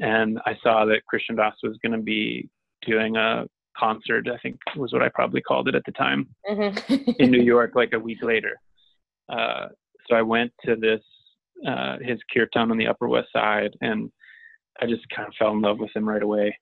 and 0.00 0.38
I 0.46 0.56
saw 0.62 0.84
that 0.84 1.04
Krishna 1.06 1.36
Das 1.36 1.54
was 1.62 1.76
going 1.82 1.92
to 1.92 2.02
be 2.02 2.48
doing 2.86 3.16
a 3.16 3.46
concert. 3.76 4.28
I 4.28 4.38
think 4.38 4.56
was 4.76 4.92
what 4.92 5.02
I 5.02 5.08
probably 5.08 5.40
called 5.40 5.68
it 5.68 5.74
at 5.74 5.84
the 5.84 5.92
time 5.92 6.28
mm-hmm. 6.48 7.10
in 7.18 7.30
New 7.30 7.42
York, 7.54 7.72
like 7.74 7.92
a 7.92 7.98
week 7.98 8.22
later. 8.22 8.60
Uh, 9.28 9.68
so 10.08 10.14
I 10.14 10.22
went 10.22 10.52
to 10.66 10.76
this 10.76 11.00
uh, 11.66 11.96
his 12.02 12.18
kirtan 12.32 12.70
on 12.70 12.78
the 12.78 12.86
Upper 12.86 13.08
West 13.08 13.28
Side, 13.32 13.76
and 13.80 14.10
I 14.80 14.86
just 14.86 15.08
kind 15.14 15.28
of 15.28 15.34
fell 15.38 15.52
in 15.52 15.60
love 15.60 15.78
with 15.78 15.94
him 15.94 16.08
right 16.08 16.22
away. 16.22 16.56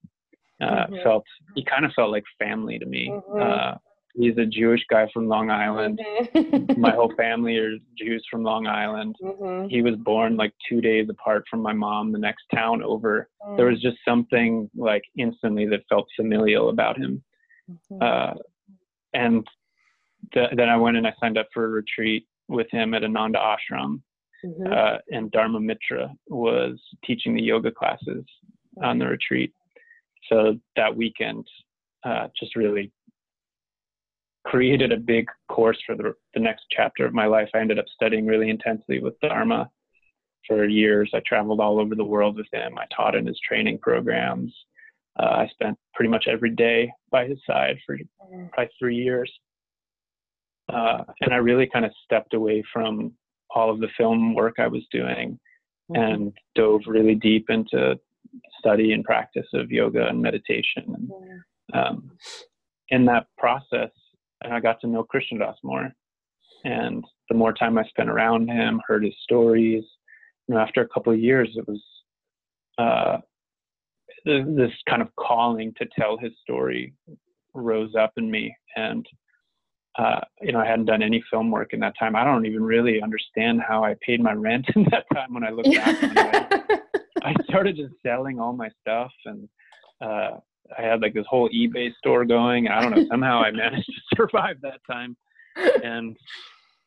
Uh, 0.61 0.87
mm-hmm. 0.87 0.97
Felt 1.03 1.25
he 1.55 1.65
kind 1.65 1.85
of 1.85 1.93
felt 1.95 2.11
like 2.11 2.25
family 2.39 2.79
to 2.79 2.87
me. 2.87 3.09
Mm-hmm. 3.11 3.77
He's 4.15 4.37
a 4.37 4.45
Jewish 4.45 4.83
guy 4.91 5.09
from 5.13 5.27
Long 5.27 5.51
Island. 5.51 6.01
Mm-hmm. 6.35 6.81
my 6.81 6.91
whole 6.95 7.13
family 7.17 7.57
are 7.57 7.77
Jews 7.97 8.25
from 8.31 8.43
Long 8.43 8.67
Island. 8.67 9.17
Mm-hmm. 9.23 9.69
He 9.69 9.81
was 9.81 9.95
born 9.97 10.37
like 10.37 10.53
two 10.69 10.81
days 10.81 11.09
apart 11.09 11.45
from 11.51 11.63
my 11.63 11.73
mom, 11.73 12.13
the 12.13 12.19
next 12.19 12.45
town 12.55 12.83
over. 12.83 13.29
Mm. 13.47 13.57
There 13.57 13.67
was 13.67 13.81
just 13.81 13.97
something 14.07 14.69
like 14.77 15.03
instantly 15.17 15.67
that 15.67 15.85
felt 15.89 16.07
familial 16.15 16.69
about 16.69 16.99
him. 16.99 17.23
Mm-hmm. 17.71 18.03
Uh, 18.03 18.35
and 19.15 19.47
th- 20.35 20.51
then 20.57 20.69
I 20.69 20.77
went 20.77 20.99
and 20.99 21.07
I 21.07 21.15
signed 21.19 21.39
up 21.39 21.49
for 21.55 21.65
a 21.65 21.69
retreat 21.69 22.27
with 22.49 22.67
him 22.71 22.93
at 22.93 23.05
Ananda 23.05 23.39
Ashram. 23.39 24.03
Mm-hmm. 24.45 24.73
Uh, 24.73 24.99
and 25.11 25.31
Dharma 25.31 25.61
Mitra 25.61 26.13
was 26.27 26.79
teaching 27.07 27.35
the 27.35 27.43
yoga 27.43 27.71
classes 27.71 28.25
on 28.83 28.99
the 28.99 29.07
retreat. 29.07 29.53
So 30.29 30.59
that 30.77 30.95
weekend 30.95 31.47
uh, 32.05 32.29
just 32.39 32.57
really 32.57 32.93
created 34.45 34.93
a 34.93 34.97
big 34.97 35.27
course 35.49 35.79
for 35.87 35.95
the, 35.95 36.15
the 36.35 36.41
next 36.41 36.65
chapter 36.71 37.05
of 37.05 37.15
my 37.15 37.27
life. 37.27 37.49
I 37.55 37.59
ended 37.59 37.79
up 37.79 37.85
studying 37.95 38.27
really 38.27 38.51
intensely 38.51 39.01
with 39.01 39.19
Dharma 39.21 39.71
for 40.47 40.67
years. 40.67 41.11
I 41.15 41.21
traveled 41.27 41.61
all 41.61 41.81
over 41.81 41.95
the 41.95 42.05
world 42.05 42.37
with 42.37 42.49
him. 42.53 42.77
I 42.79 42.85
taught 42.95 43.15
in 43.15 43.27
his 43.27 43.39
training 43.47 43.79
programs. 43.79 44.53
Uh, 45.19 45.27
I 45.27 45.49
spent 45.49 45.79
pretty 45.95 46.11
much 46.11 46.27
every 46.29 46.51
day 46.51 46.91
by 47.11 47.27
his 47.27 47.39
side 47.47 47.77
for 47.87 47.97
probably 48.53 48.71
three 48.79 48.97
years. 48.97 49.31
Uh, 50.73 51.05
and 51.21 51.33
I 51.33 51.37
really 51.37 51.69
kind 51.71 51.85
of 51.85 51.93
stepped 52.05 52.35
away 52.35 52.63
from 52.73 53.13
all 53.55 53.71
of 53.71 53.81
the 53.81 53.89
film 53.97 54.35
work 54.35 54.55
I 54.59 54.69
was 54.69 54.83
doing 54.91 55.39
mm-hmm. 55.91 56.03
and 56.03 56.33
dove 56.55 56.83
really 56.87 57.15
deep 57.15 57.51
into 57.51 57.99
study 58.59 58.93
and 58.93 59.05
practice 59.05 59.47
of 59.53 59.71
yoga 59.71 60.07
and 60.07 60.23
meditation. 60.23 60.85
And, 60.87 61.11
um, 61.75 62.11
in 62.89 63.05
that 63.07 63.27
process, 63.39 63.91
and 64.45 64.53
I 64.53 64.61
got 64.61 64.81
to 64.81 64.87
know 64.87 65.03
Krishna 65.05 65.39
Das 65.39 65.57
more. 65.63 65.91
And 66.65 67.05
the 67.29 67.37
more 67.37 67.53
time 67.53 67.79
I 67.79 67.85
spent 67.85 68.09
around 68.09 68.49
him, 68.49 68.81
heard 68.87 69.05
his 69.05 69.15
stories, 69.23 69.85
you 70.47 70.55
know, 70.55 70.61
after 70.61 70.81
a 70.83 70.89
couple 70.89 71.13
of 71.13 71.19
years, 71.19 71.51
it 71.57 71.67
was 71.67 71.83
uh, 72.79 73.19
this 74.25 74.71
kind 74.89 75.03
of 75.03 75.09
calling 75.17 75.73
to 75.79 75.87
tell 75.99 76.17
his 76.17 76.33
story 76.43 76.95
rose 77.55 77.95
up 77.99 78.13
in 78.17 78.31
me. 78.31 78.55
And 78.77 79.07
uh, 79.99 80.21
you 80.41 80.53
know, 80.53 80.61
I 80.61 80.67
hadn't 80.67 80.87
done 80.87 81.03
any 81.03 81.23
film 81.31 81.51
work 81.51 81.75
in 81.75 81.81
that 81.81 81.95
time. 81.99 82.17
I 82.17 82.25
don't 82.25 82.47
even 82.47 82.63
really 82.63 83.03
understand 83.03 83.61
how 83.67 83.85
I 83.85 83.95
paid 84.01 84.23
my 84.23 84.33
rent 84.33 84.67
in 84.77 84.85
that 84.91 85.05
time 85.13 85.35
when 85.35 85.45
I 85.45 85.51
look 85.51 85.67
back. 85.67 86.81
I 87.23 87.35
started 87.45 87.77
just 87.77 87.95
selling 88.05 88.41
all 88.41 88.53
my 88.53 88.71
stuff 88.81 89.13
and 89.27 89.49
uh, 90.01 90.39
I 90.79 90.83
had 90.83 91.01
like 91.01 91.15
this 91.15 91.27
whole 91.29 91.49
eBay 91.51 91.91
store 91.99 92.25
going. 92.25 92.69
I 92.69 92.81
don't 92.81 92.95
know. 92.95 93.07
Somehow 93.11 93.43
I 93.43 93.51
managed 93.51 93.87
to 93.87 94.17
survive 94.17 94.57
that 94.63 94.81
time. 94.91 95.17
and 95.83 96.17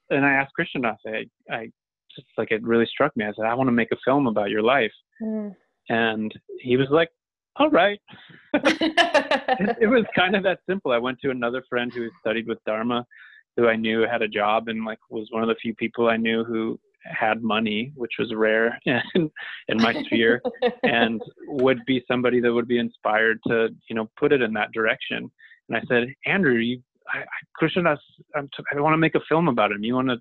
and 0.10 0.26
I 0.26 0.34
asked 0.34 0.54
Krishna, 0.54 0.90
I, 0.90 0.96
said, 1.04 1.26
I 1.52 1.72
just 2.16 2.28
like 2.38 2.52
it 2.52 2.64
really 2.64 2.86
struck 2.86 3.16
me. 3.16 3.26
I 3.26 3.32
said, 3.36 3.46
I 3.46 3.54
want 3.54 3.68
to 3.68 3.74
make 3.74 3.92
a 3.92 3.98
film 4.06 4.28
about 4.28 4.50
your 4.50 4.62
life. 4.62 4.92
Mm. 5.22 5.56
And 5.90 6.34
he 6.62 6.78
was 6.78 6.88
like, 6.90 7.10
all 7.58 7.70
right. 7.70 8.00
it, 8.54 9.78
it, 9.82 9.88
was 9.88 10.06
kind 10.16 10.36
of 10.36 10.44
that 10.44 10.60
simple. 10.68 10.92
I 10.92 10.98
went 10.98 11.20
to 11.22 11.32
another 11.32 11.64
friend 11.70 11.92
who 11.94 12.10
studied 12.20 12.48
with 12.48 12.60
Dharma, 12.66 13.06
who 13.56 13.68
I 13.68 13.76
knew 13.76 14.06
had 14.10 14.22
a 14.22 14.28
job 14.28 14.68
and 14.68 14.86
like 14.86 15.00
was 15.10 15.28
one 15.32 15.42
of 15.42 15.50
the 15.50 15.56
few 15.62 15.74
people 15.76 16.10
I 16.10 16.18
knew 16.18 16.44
who 16.44 16.80
had 17.06 17.44
money, 17.44 17.92
which 17.96 18.14
was 18.20 18.34
rare 18.34 18.80
in, 18.86 19.30
in 19.68 19.78
my 19.78 19.94
sphere, 20.06 20.42
and 20.84 21.22
would 21.48 21.80
be 21.86 22.04
somebody 22.08 22.40
that 22.42 22.54
would 22.54 22.68
be 22.68 22.80
inspired 22.80 23.40
to, 23.48 23.70
you 23.90 23.96
know, 23.96 24.10
put 24.18 24.32
it 24.32 24.42
in 24.42 24.54
that 24.54 24.72
direction. 24.72 25.32
And 25.70 25.78
I 25.78 25.82
said, 25.88 26.14
Andrew, 26.26 26.56
you, 26.56 26.82
I, 27.08 27.20
I 27.20 27.66
I'm 28.36 28.48
t- 28.48 28.64
I 28.76 28.80
want 28.80 28.94
to 28.94 28.98
make 28.98 29.16
a 29.16 29.22
film 29.28 29.48
about 29.48 29.72
him. 29.72 29.84
You 29.84 29.96
want 29.96 30.10
to 30.10 30.18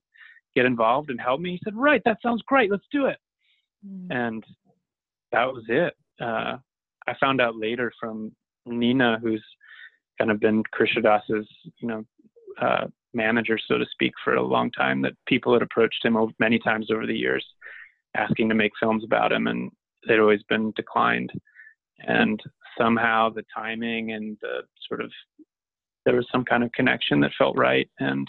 get 0.54 0.66
involved 0.66 1.10
and 1.10 1.20
help 1.20 1.40
me? 1.40 1.52
He 1.52 1.60
said, 1.64 1.74
right, 1.76 2.02
that 2.04 2.18
sounds 2.22 2.42
great. 2.46 2.70
Let's 2.70 2.86
do 2.92 3.06
it. 3.06 3.18
Mm. 3.86 4.06
And 4.10 4.44
that 5.32 5.46
was 5.46 5.64
it. 5.68 5.94
Uh, 6.20 6.56
I 7.06 7.14
found 7.20 7.40
out 7.40 7.56
later 7.56 7.92
from 8.00 8.32
Nina, 8.66 9.18
who's 9.22 9.44
kind 10.18 10.30
of 10.30 10.40
been 10.40 10.62
Krishna 10.72 11.02
Das's, 11.02 11.46
you 11.78 11.88
know, 11.88 12.04
uh, 12.60 12.86
manager, 13.14 13.58
so 13.58 13.78
to 13.78 13.86
speak, 13.90 14.12
for 14.22 14.34
a 14.34 14.42
long 14.42 14.70
time, 14.70 15.02
that 15.02 15.14
people 15.26 15.52
had 15.52 15.62
approached 15.62 16.04
him 16.04 16.16
many 16.38 16.58
times 16.58 16.90
over 16.90 17.06
the 17.06 17.16
years, 17.16 17.44
asking 18.16 18.48
to 18.48 18.54
make 18.54 18.72
films 18.80 19.04
about 19.04 19.32
him, 19.32 19.46
and 19.46 19.70
they'd 20.06 20.20
always 20.20 20.42
been 20.48 20.72
declined. 20.76 21.30
And 22.06 22.40
somehow 22.78 23.30
the 23.30 23.44
timing 23.54 24.12
and 24.12 24.36
the 24.40 24.62
sort 24.88 25.00
of 25.00 25.10
there 26.04 26.16
was 26.16 26.26
some 26.30 26.44
kind 26.44 26.62
of 26.62 26.72
connection 26.72 27.20
that 27.20 27.32
felt 27.38 27.56
right, 27.56 27.88
and 27.98 28.28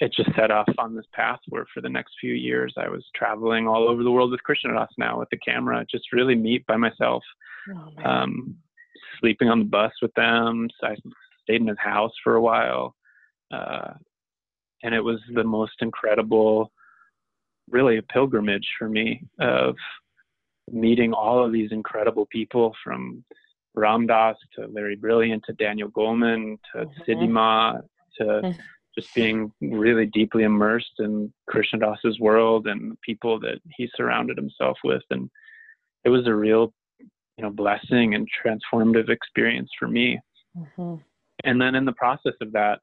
it 0.00 0.12
just 0.14 0.34
set 0.34 0.50
off 0.50 0.68
on 0.78 0.96
this 0.96 1.04
path 1.12 1.38
where 1.48 1.66
for 1.72 1.80
the 1.80 1.88
next 1.88 2.14
few 2.20 2.32
years 2.32 2.74
I 2.76 2.88
was 2.88 3.04
traveling 3.14 3.68
all 3.68 3.88
over 3.88 4.02
the 4.02 4.10
world 4.10 4.30
with 4.30 4.42
Krishna 4.42 4.72
Das 4.72 4.88
now 4.98 5.18
with 5.18 5.28
the 5.30 5.36
camera, 5.38 5.84
just 5.90 6.12
really 6.12 6.34
meet 6.34 6.66
by 6.66 6.76
myself, 6.76 7.22
oh, 7.70 8.10
um, 8.10 8.56
sleeping 9.20 9.48
on 9.48 9.58
the 9.60 9.64
bus 9.66 9.92
with 10.00 10.12
them. 10.14 10.68
So 10.80 10.88
I 10.88 10.96
stayed 11.42 11.60
in 11.60 11.68
his 11.68 11.78
house 11.78 12.12
for 12.24 12.34
a 12.34 12.40
while. 12.40 12.94
Uh, 13.50 13.92
and 14.82 14.94
it 14.94 15.00
was 15.00 15.18
the 15.34 15.44
most 15.44 15.74
incredible, 15.80 16.70
really 17.68 17.98
a 17.98 18.02
pilgrimage 18.02 18.66
for 18.78 18.88
me 18.88 19.22
of 19.38 19.76
meeting 20.70 21.12
all 21.12 21.44
of 21.44 21.52
these 21.52 21.72
incredible 21.72 22.26
people 22.26 22.74
from 22.82 23.24
Ram 23.74 24.06
Dass 24.06 24.36
to 24.54 24.66
Larry 24.66 24.96
Brilliant 24.96 25.44
to 25.46 25.52
Daniel 25.54 25.90
Goleman 25.90 26.58
to 26.72 26.86
mm-hmm. 26.86 27.02
To 28.18 28.24
mm-hmm 28.24 28.50
just 28.98 29.14
being 29.14 29.52
really 29.60 30.06
deeply 30.06 30.42
immersed 30.42 30.98
in 30.98 31.32
Krishna 31.48 31.78
Das's 31.78 32.18
world 32.18 32.66
and 32.66 32.92
the 32.92 32.96
people 33.04 33.38
that 33.40 33.60
he 33.76 33.88
surrounded 33.96 34.36
himself 34.36 34.78
with. 34.82 35.02
And 35.10 35.30
it 36.04 36.08
was 36.08 36.26
a 36.26 36.34
real, 36.34 36.72
you 36.98 37.44
know, 37.44 37.50
blessing 37.50 38.14
and 38.14 38.28
transformative 38.44 39.08
experience 39.08 39.70
for 39.78 39.88
me. 39.88 40.20
Mm-hmm. 40.56 40.96
And 41.44 41.60
then 41.60 41.74
in 41.74 41.84
the 41.84 41.92
process 41.92 42.34
of 42.40 42.52
that, 42.52 42.80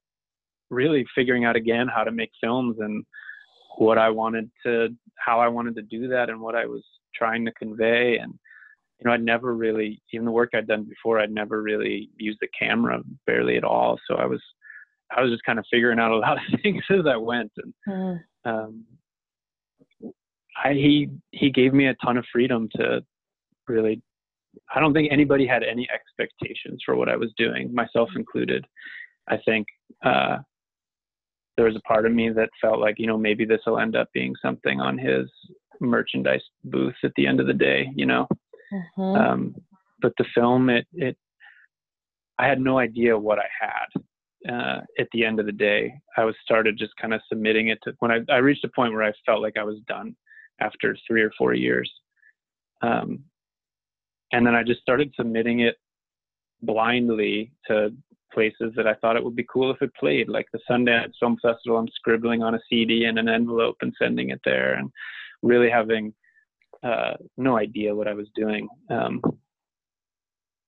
really 0.70 1.06
figuring 1.16 1.46
out 1.46 1.56
again 1.56 1.88
how 1.88 2.04
to 2.04 2.12
make 2.12 2.32
films 2.42 2.78
and 2.80 3.06
what 3.78 3.98
I 3.98 4.10
wanted 4.10 4.50
to, 4.66 4.90
how 5.18 5.40
I 5.40 5.48
wanted 5.48 5.76
to 5.76 5.82
do 5.84 6.08
that 6.10 6.30
and 6.30 6.42
what 6.42 6.56
I 6.56 6.66
was 6.66 6.84
trying 7.16 7.46
to 7.46 7.52
convey. 7.54 8.18
And, 8.18 8.34
you 9.00 9.06
know, 9.06 9.12
I'd 9.12 9.24
never 9.24 9.56
really, 9.56 10.02
even 10.12 10.26
the 10.26 10.32
work 10.32 10.52
I'd 10.54 10.68
done 10.68 10.84
before, 10.84 11.20
I'd 11.20 11.32
never 11.32 11.62
really 11.62 12.10
used 12.18 12.40
the 12.42 12.48
camera 12.60 13.02
barely 13.26 13.58
at 13.58 13.64
all. 13.64 14.00
So 14.08 14.16
I 14.16 14.26
was 14.26 14.42
I 15.16 15.22
was 15.22 15.32
just 15.32 15.44
kind 15.44 15.60
of 15.60 15.66
figuring 15.72 16.00
out 16.00 16.12
a 16.12 16.18
lot 16.18 16.38
of 16.38 16.60
things 16.64 16.84
as 16.90 17.06
I 17.08 17.18
went, 17.18 17.52
and 17.58 17.74
mm. 17.88 18.20
um, 18.46 18.86
I, 20.64 20.74
he 20.74 21.10
he 21.32 21.50
gave 21.50 21.74
me 21.74 21.88
a 21.88 21.96
ton 22.04 22.18
of 22.18 22.26
freedom 22.32 22.70
to 22.76 23.02
really. 23.68 24.02
I 24.74 24.80
don't 24.80 24.92
think 24.92 25.12
anybody 25.12 25.46
had 25.46 25.62
any 25.62 25.88
expectations 25.94 26.82
for 26.84 26.96
what 26.96 27.10
I 27.10 27.16
was 27.16 27.32
doing, 27.38 27.72
myself 27.76 28.10
included. 28.16 28.66
I 29.30 29.38
think 29.46 29.68
uh, 30.04 30.38
there 31.58 31.66
was 31.66 31.76
a 31.76 31.82
part 31.82 32.06
of 32.06 32.14
me 32.14 32.30
that 32.30 32.50
felt 32.62 32.80
like, 32.80 32.96
you 33.00 33.08
know, 33.08 33.18
maybe 33.18 33.44
this 33.44 33.62
will 33.66 33.80
end 33.80 33.96
up 33.96 34.08
being 34.14 34.36
something 34.42 34.80
on 34.80 34.98
his 34.98 35.28
merchandise 35.82 36.42
booth 36.64 36.96
at 37.04 37.12
the 37.16 37.28
end 37.28 37.40
of 37.40 37.48
the 37.48 37.54
day, 37.54 37.90
you 37.96 38.06
know. 38.06 38.28
Mm-hmm. 38.72 39.02
Um, 39.02 39.56
but 40.02 40.14
the 40.18 40.26
film, 40.36 40.70
it 40.70 40.86
it, 40.94 41.18
I 42.38 42.48
had 42.48 42.62
no 42.62 42.78
idea 42.78 43.18
what 43.18 43.40
I 43.40 43.48
had 43.60 44.02
uh, 44.50 44.82
at 45.00 45.08
the 45.12 45.26
end 45.26 45.40
of 45.40 45.46
the 45.46 45.52
day, 45.52 45.94
I 46.16 46.24
was 46.24 46.36
started 46.44 46.78
just 46.78 46.96
kind 46.98 47.14
of 47.14 47.22
submitting 47.28 47.70
it 47.70 47.80
to 47.84 47.94
when 48.00 48.12
I, 48.12 48.20
I 48.30 48.38
reached 48.38 48.64
a 48.64 48.70
point 48.70 48.94
where 48.94 49.04
I 49.04 49.12
felt 49.26 49.42
like 49.42 49.58
I 49.58 49.64
was 49.64 49.80
done 49.88 50.16
after 50.60 50.96
three 51.08 51.22
or 51.22 51.32
four 51.38 51.54
years. 51.54 51.92
Um, 52.82 53.24
and 54.32 54.46
then 54.46 54.56
I 54.56 54.64
just 54.64 54.82
started 54.82 55.14
submitting 55.16 55.62
it 55.62 55.76
blindly 56.62 57.52
to 57.68 57.94
places 58.34 58.74
that 58.76 58.88
I 58.88 58.94
thought 58.96 59.16
it 59.16 59.24
would 59.24 59.36
be 59.36 59.48
cool 59.52 59.72
if 59.72 59.82
it 59.82 59.94
played, 59.96 60.30
like 60.30 60.48
the 60.52 60.60
Sundance 60.70 61.14
Film 61.20 61.38
Festival. 61.42 61.78
I'm 61.78 61.88
scribbling 61.96 62.44
on 62.44 62.56
a 62.56 62.60
CD 62.70 63.06
in 63.06 63.18
an 63.18 63.30
envelope 63.30 63.78
and 63.82 63.94
sending 64.00 64.30
it 64.30 64.42
there, 64.46 64.74
and 64.76 64.92
really 65.42 65.70
having 65.70 66.14
uh, 66.84 67.14
no 67.38 67.58
idea 67.58 67.96
what 67.96 68.08
I 68.08 68.14
was 68.14 68.28
doing. 68.36 68.68
Um, 68.90 69.22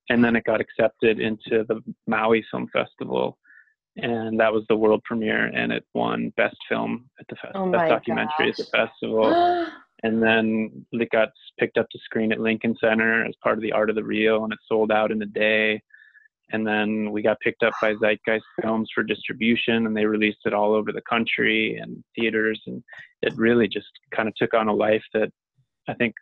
and 0.09 0.23
then 0.23 0.35
it 0.35 0.43
got 0.43 0.61
accepted 0.61 1.19
into 1.19 1.65
the 1.67 1.81
Maui 2.07 2.43
Film 2.51 2.67
Festival 2.73 3.37
and 3.97 4.39
that 4.39 4.53
was 4.53 4.63
the 4.69 4.75
world 4.75 5.03
premiere, 5.03 5.47
and 5.47 5.71
it 5.71 5.85
won 5.93 6.33
best 6.37 6.57
film 6.67 7.09
at 7.19 7.25
the 7.29 7.35
festival, 7.35 7.67
oh 7.67 7.71
best 7.71 7.89
documentary 7.89 8.29
gosh. 8.39 8.47
at 8.49 8.57
the 8.57 8.63
festival. 8.65 9.67
and 10.03 10.21
then 10.21 10.85
it 10.91 11.09
got 11.09 11.29
picked 11.59 11.77
up 11.77 11.89
to 11.89 11.99
screen 11.99 12.31
at 12.31 12.39
Lincoln 12.39 12.75
Center 12.79 13.25
as 13.25 13.33
part 13.43 13.57
of 13.57 13.61
the 13.61 13.71
Art 13.71 13.89
of 13.89 13.95
the 13.95 14.03
Real, 14.03 14.43
and 14.43 14.53
it 14.53 14.59
sold 14.67 14.91
out 14.91 15.11
in 15.11 15.21
a 15.21 15.25
day. 15.25 15.81
And 16.51 16.65
then 16.65 17.11
we 17.11 17.21
got 17.21 17.39
picked 17.41 17.63
up 17.63 17.73
by 17.81 17.93
Zeitgeist 17.95 18.41
Films 18.61 18.89
for 18.93 19.03
distribution, 19.03 19.85
and 19.85 19.95
they 19.95 20.05
released 20.05 20.39
it 20.45 20.53
all 20.53 20.73
over 20.73 20.91
the 20.91 21.01
country 21.09 21.77
and 21.77 22.03
theaters. 22.15 22.59
And 22.65 22.83
it 23.21 23.33
really 23.35 23.67
just 23.67 23.87
kind 24.15 24.27
of 24.27 24.35
took 24.35 24.53
on 24.53 24.67
a 24.67 24.73
life 24.73 25.03
that 25.13 25.29
I 25.87 25.93
think 25.93 26.15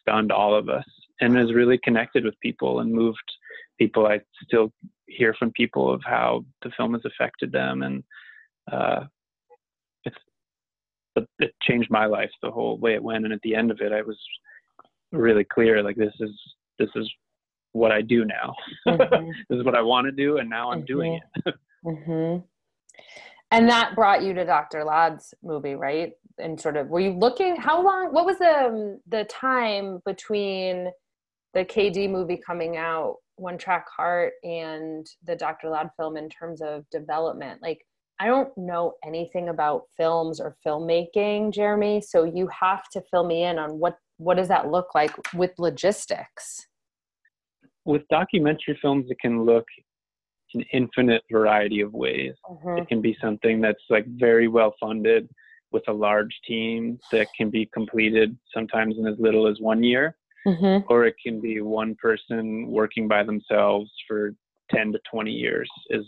stunned 0.00 0.32
all 0.32 0.54
of 0.54 0.68
us 0.68 0.84
and 1.20 1.36
has 1.36 1.52
really 1.52 1.78
connected 1.82 2.24
with 2.24 2.34
people 2.40 2.80
and 2.80 2.92
moved 2.92 3.18
people. 3.78 4.06
I 4.06 4.20
still 4.44 4.70
hear 5.06 5.34
from 5.38 5.52
people 5.52 5.92
of 5.92 6.02
how 6.04 6.44
the 6.62 6.70
film 6.76 6.94
has 6.94 7.02
affected 7.04 7.50
them, 7.52 7.82
and 7.82 8.04
uh, 8.70 9.04
it's 10.04 10.16
it 11.38 11.54
changed 11.62 11.90
my 11.90 12.06
life 12.06 12.30
the 12.42 12.50
whole 12.50 12.78
way 12.78 12.94
it 12.94 13.02
went. 13.02 13.24
And 13.24 13.32
at 13.32 13.40
the 13.42 13.54
end 13.54 13.70
of 13.70 13.80
it, 13.80 13.92
I 13.92 14.02
was 14.02 14.18
really 15.12 15.44
clear 15.44 15.82
like 15.82 15.96
this 15.96 16.14
is 16.20 16.30
this 16.78 16.90
is 16.94 17.10
what 17.72 17.92
I 17.92 18.02
do 18.02 18.24
now. 18.24 18.54
Mm-hmm. 18.86 19.30
this 19.48 19.58
is 19.58 19.64
what 19.64 19.74
I 19.74 19.82
want 19.82 20.06
to 20.06 20.12
do, 20.12 20.38
and 20.38 20.48
now 20.48 20.70
I'm 20.70 20.78
mm-hmm. 20.78 20.86
doing 20.86 21.20
it. 21.36 21.54
mm-hmm. 21.84 22.44
And 23.52 23.68
that 23.68 23.94
brought 23.94 24.22
you 24.22 24.32
to 24.34 24.44
Dr. 24.44 24.84
Lad's 24.84 25.34
movie, 25.42 25.74
right? 25.74 26.12
And 26.38 26.60
sort 26.60 26.76
of, 26.76 26.88
were 26.88 27.00
you 27.00 27.12
looking? 27.12 27.56
How 27.56 27.82
long? 27.82 28.12
What 28.12 28.26
was 28.26 28.38
the 28.38 29.00
the 29.08 29.24
time 29.24 30.00
between 30.06 30.90
the 31.54 31.64
KD 31.64 32.08
movie 32.08 32.40
coming 32.44 32.76
out 32.76 33.16
one 33.36 33.58
Track 33.58 33.86
Heart 33.94 34.34
and 34.44 35.06
the 35.24 35.34
Dr. 35.34 35.68
Lad 35.68 35.90
film 35.96 36.16
in 36.16 36.28
terms 36.28 36.62
of 36.62 36.88
development? 36.90 37.60
Like, 37.60 37.84
I 38.20 38.26
don't 38.26 38.56
know 38.56 38.94
anything 39.04 39.48
about 39.48 39.84
films 39.96 40.40
or 40.40 40.56
filmmaking, 40.64 41.52
Jeremy. 41.52 42.00
So 42.00 42.24
you 42.24 42.48
have 42.48 42.88
to 42.92 43.02
fill 43.10 43.26
me 43.26 43.44
in 43.44 43.58
on 43.58 43.78
what 43.78 43.96
what 44.18 44.36
does 44.36 44.48
that 44.48 44.70
look 44.70 44.94
like 44.94 45.12
with 45.34 45.52
logistics? 45.58 46.66
With 47.90 48.08
documentary 48.08 48.78
films, 48.80 49.06
it 49.10 49.18
can 49.20 49.44
look 49.44 49.64
an 50.54 50.64
infinite 50.72 51.22
variety 51.30 51.80
of 51.80 51.92
ways. 51.92 52.34
Mm-hmm. 52.50 52.78
It 52.78 52.88
can 52.88 53.00
be 53.00 53.16
something 53.20 53.60
that's 53.60 53.82
like 53.88 54.04
very 54.06 54.48
well 54.48 54.74
funded 54.80 55.28
with 55.72 55.84
a 55.88 55.92
large 55.92 56.34
team 56.46 56.98
that 57.12 57.28
can 57.36 57.50
be 57.50 57.68
completed 57.72 58.36
sometimes 58.52 58.96
in 58.98 59.06
as 59.06 59.14
little 59.18 59.46
as 59.46 59.60
one 59.60 59.82
year 59.82 60.16
mm-hmm. 60.46 60.84
or 60.88 61.04
it 61.04 61.14
can 61.24 61.40
be 61.40 61.60
one 61.60 61.94
person 62.00 62.66
working 62.68 63.08
by 63.08 63.22
themselves 63.22 63.90
for 64.06 64.34
10 64.70 64.92
to 64.92 64.98
20 65.10 65.30
years 65.30 65.68
is 65.90 66.04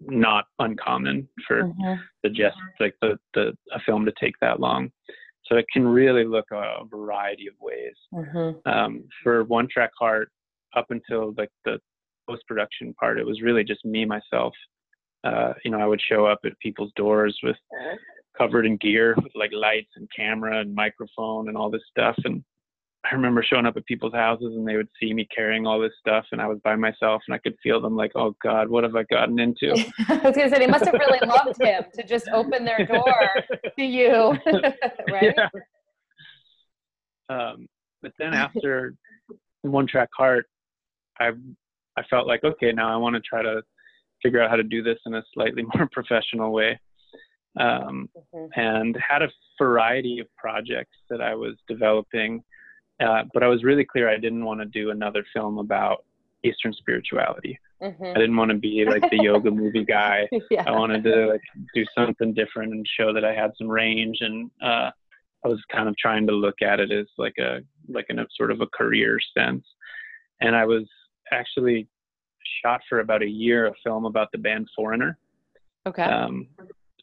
not 0.00 0.46
uncommon 0.58 1.28
for 1.46 1.64
mm-hmm. 1.64 1.94
the 2.22 2.28
just 2.28 2.56
like 2.80 2.94
the, 3.00 3.16
the 3.34 3.52
a 3.72 3.80
film 3.86 4.04
to 4.04 4.12
take 4.20 4.34
that 4.40 4.60
long 4.60 4.90
so 5.44 5.56
it 5.56 5.66
can 5.72 5.86
really 5.86 6.24
look 6.24 6.46
a 6.52 6.84
variety 6.90 7.46
of 7.46 7.54
ways 7.60 7.94
mm-hmm. 8.12 8.68
um, 8.68 9.04
for 9.22 9.44
one 9.44 9.68
track 9.72 9.90
heart 9.98 10.30
up 10.76 10.86
until 10.90 11.34
like 11.36 11.50
the 11.64 11.78
post 12.28 12.42
production 12.46 12.94
part 12.94 13.18
it 13.18 13.26
was 13.26 13.42
really 13.42 13.64
just 13.64 13.84
me 13.84 14.04
myself 14.04 14.54
uh, 15.24 15.52
you 15.64 15.70
know 15.70 15.78
i 15.78 15.86
would 15.86 16.00
show 16.00 16.26
up 16.26 16.40
at 16.44 16.58
people's 16.60 16.92
doors 16.96 17.38
with 17.42 17.56
covered 18.36 18.66
in 18.66 18.76
gear 18.78 19.14
with 19.22 19.32
like 19.34 19.50
lights 19.52 19.90
and 19.96 20.08
camera 20.14 20.60
and 20.60 20.74
microphone 20.74 21.48
and 21.48 21.56
all 21.56 21.70
this 21.70 21.82
stuff 21.90 22.16
and 22.24 22.42
I 23.04 23.14
remember 23.14 23.42
showing 23.42 23.66
up 23.66 23.76
at 23.76 23.84
people's 23.84 24.14
houses 24.14 24.54
and 24.56 24.66
they 24.66 24.76
would 24.76 24.88
see 24.98 25.12
me 25.12 25.28
carrying 25.34 25.66
all 25.66 25.78
this 25.78 25.92
stuff 26.00 26.24
and 26.32 26.40
I 26.40 26.46
was 26.46 26.58
by 26.64 26.74
myself 26.74 27.22
and 27.26 27.34
I 27.34 27.38
could 27.38 27.54
feel 27.62 27.80
them 27.80 27.94
like, 27.96 28.12
oh 28.14 28.34
God, 28.42 28.70
what 28.70 28.82
have 28.82 28.96
I 28.96 29.02
gotten 29.02 29.38
into? 29.38 29.72
I 30.08 30.16
was 30.24 30.34
gonna 30.34 30.48
say 30.48 30.58
they 30.58 30.66
must 30.66 30.86
have 30.86 30.94
really 30.94 31.20
loved 31.26 31.60
him 31.60 31.84
to 31.92 32.02
just 32.02 32.28
open 32.32 32.64
their 32.64 32.86
door 32.86 33.28
to 33.78 33.84
you. 33.84 34.34
right? 35.12 35.34
Yeah. 35.36 35.48
Um, 37.28 37.66
but 38.00 38.12
then 38.18 38.32
after 38.32 38.94
one 39.62 39.86
track 39.86 40.08
heart, 40.16 40.46
I 41.20 41.30
I 41.96 42.02
felt 42.10 42.26
like, 42.26 42.44
okay, 42.44 42.72
now 42.72 42.92
I 42.92 42.96
want 42.96 43.14
to 43.14 43.20
try 43.20 43.42
to 43.42 43.62
figure 44.22 44.42
out 44.42 44.50
how 44.50 44.56
to 44.56 44.62
do 44.62 44.82
this 44.82 44.98
in 45.06 45.14
a 45.14 45.22
slightly 45.32 45.62
more 45.74 45.88
professional 45.92 46.52
way. 46.52 46.78
Um, 47.56 48.08
mm-hmm. 48.34 48.60
and 48.60 48.96
had 48.96 49.22
a 49.22 49.28
variety 49.62 50.18
of 50.18 50.26
projects 50.36 50.96
that 51.08 51.20
I 51.20 51.36
was 51.36 51.54
developing 51.68 52.42
uh, 53.00 53.24
but 53.32 53.42
I 53.42 53.48
was 53.48 53.64
really 53.64 53.84
clear 53.84 54.08
I 54.08 54.16
didn't 54.16 54.44
want 54.44 54.60
to 54.60 54.66
do 54.66 54.90
another 54.90 55.24
film 55.32 55.58
about 55.58 56.04
Eastern 56.44 56.72
spirituality. 56.72 57.58
Mm-hmm. 57.82 58.04
I 58.04 58.14
didn't 58.14 58.36
want 58.36 58.50
to 58.50 58.56
be 58.56 58.84
like 58.84 59.02
the 59.10 59.22
yoga 59.22 59.50
movie 59.62 59.84
guy. 59.84 60.28
Yeah. 60.50 60.64
I 60.66 60.70
wanted 60.70 61.02
to 61.04 61.26
like 61.26 61.40
do 61.74 61.84
something 61.96 62.34
different 62.34 62.72
and 62.72 62.86
show 62.98 63.12
that 63.12 63.24
I 63.24 63.34
had 63.34 63.52
some 63.58 63.68
range. 63.68 64.18
And 64.20 64.50
uh, 64.62 64.90
I 65.44 65.48
was 65.48 65.60
kind 65.72 65.88
of 65.88 65.96
trying 65.96 66.26
to 66.28 66.32
look 66.32 66.62
at 66.62 66.80
it 66.80 66.92
as 66.92 67.06
like 67.18 67.34
a 67.38 67.60
like 67.88 68.06
in 68.08 68.20
a 68.20 68.26
sort 68.36 68.50
of 68.50 68.60
a 68.60 68.66
career 68.68 69.18
sense. 69.36 69.64
And 70.40 70.54
I 70.54 70.64
was 70.64 70.84
actually 71.32 71.86
shot 72.62 72.80
for 72.88 73.00
about 73.00 73.22
a 73.22 73.28
year 73.28 73.66
a 73.66 73.72
film 73.82 74.04
about 74.04 74.30
the 74.32 74.38
band 74.38 74.68
Foreigner. 74.76 75.18
Okay. 75.86 76.02
Um, 76.02 76.48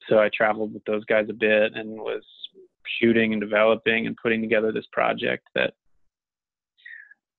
so 0.10 0.20
I 0.20 0.30
traveled 0.36 0.74
with 0.74 0.84
those 0.86 1.06
guys 1.06 1.28
a 1.30 1.34
bit 1.34 1.74
and 1.76 1.92
was 1.92 2.24
shooting 3.00 3.34
and 3.34 3.42
developing 3.42 4.08
and 4.08 4.18
putting 4.22 4.42
together 4.42 4.72
this 4.72 4.88
project 4.92 5.48
that 5.56 5.74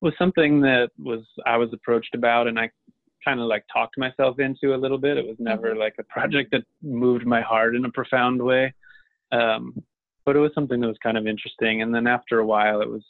was 0.01 0.15
something 0.19 0.61
that 0.61 0.91
was 0.99 1.21
I 1.47 1.57
was 1.57 1.71
approached 1.73 2.15
about 2.15 2.49
and 2.49 2.59
I 2.59 2.71
kind 3.25 3.41
of 3.41 3.47
like 3.47 3.65
talked 3.73 3.97
myself 3.99 4.39
into 4.39 4.75
a 4.75 4.77
little 4.77 4.99
bit. 4.99 5.17
It 5.17 5.27
was 5.27 5.37
never 5.39 5.71
mm-hmm. 5.71 5.81
like 5.81 5.95
a 5.99 6.05
project 6.05 6.51
that 6.53 6.65
moved 6.83 7.27
my 7.27 7.41
heart 7.41 7.77
in 7.77 7.85
a 7.85 7.91
profound 7.91 8.43
way. 8.43 8.75
Um, 9.31 9.83
but 10.25 10.37
it 10.37 10.41
was 10.41 10.53
something 10.55 10.81
that 10.81 10.87
was 10.87 10.99
kind 11.03 11.17
of 11.17 11.27
interesting. 11.27 11.83
And 11.83 11.95
then 11.95 12.07
after 12.07 12.39
a 12.39 12.47
while, 12.47 12.81
it 12.81 12.89
was, 12.89 13.03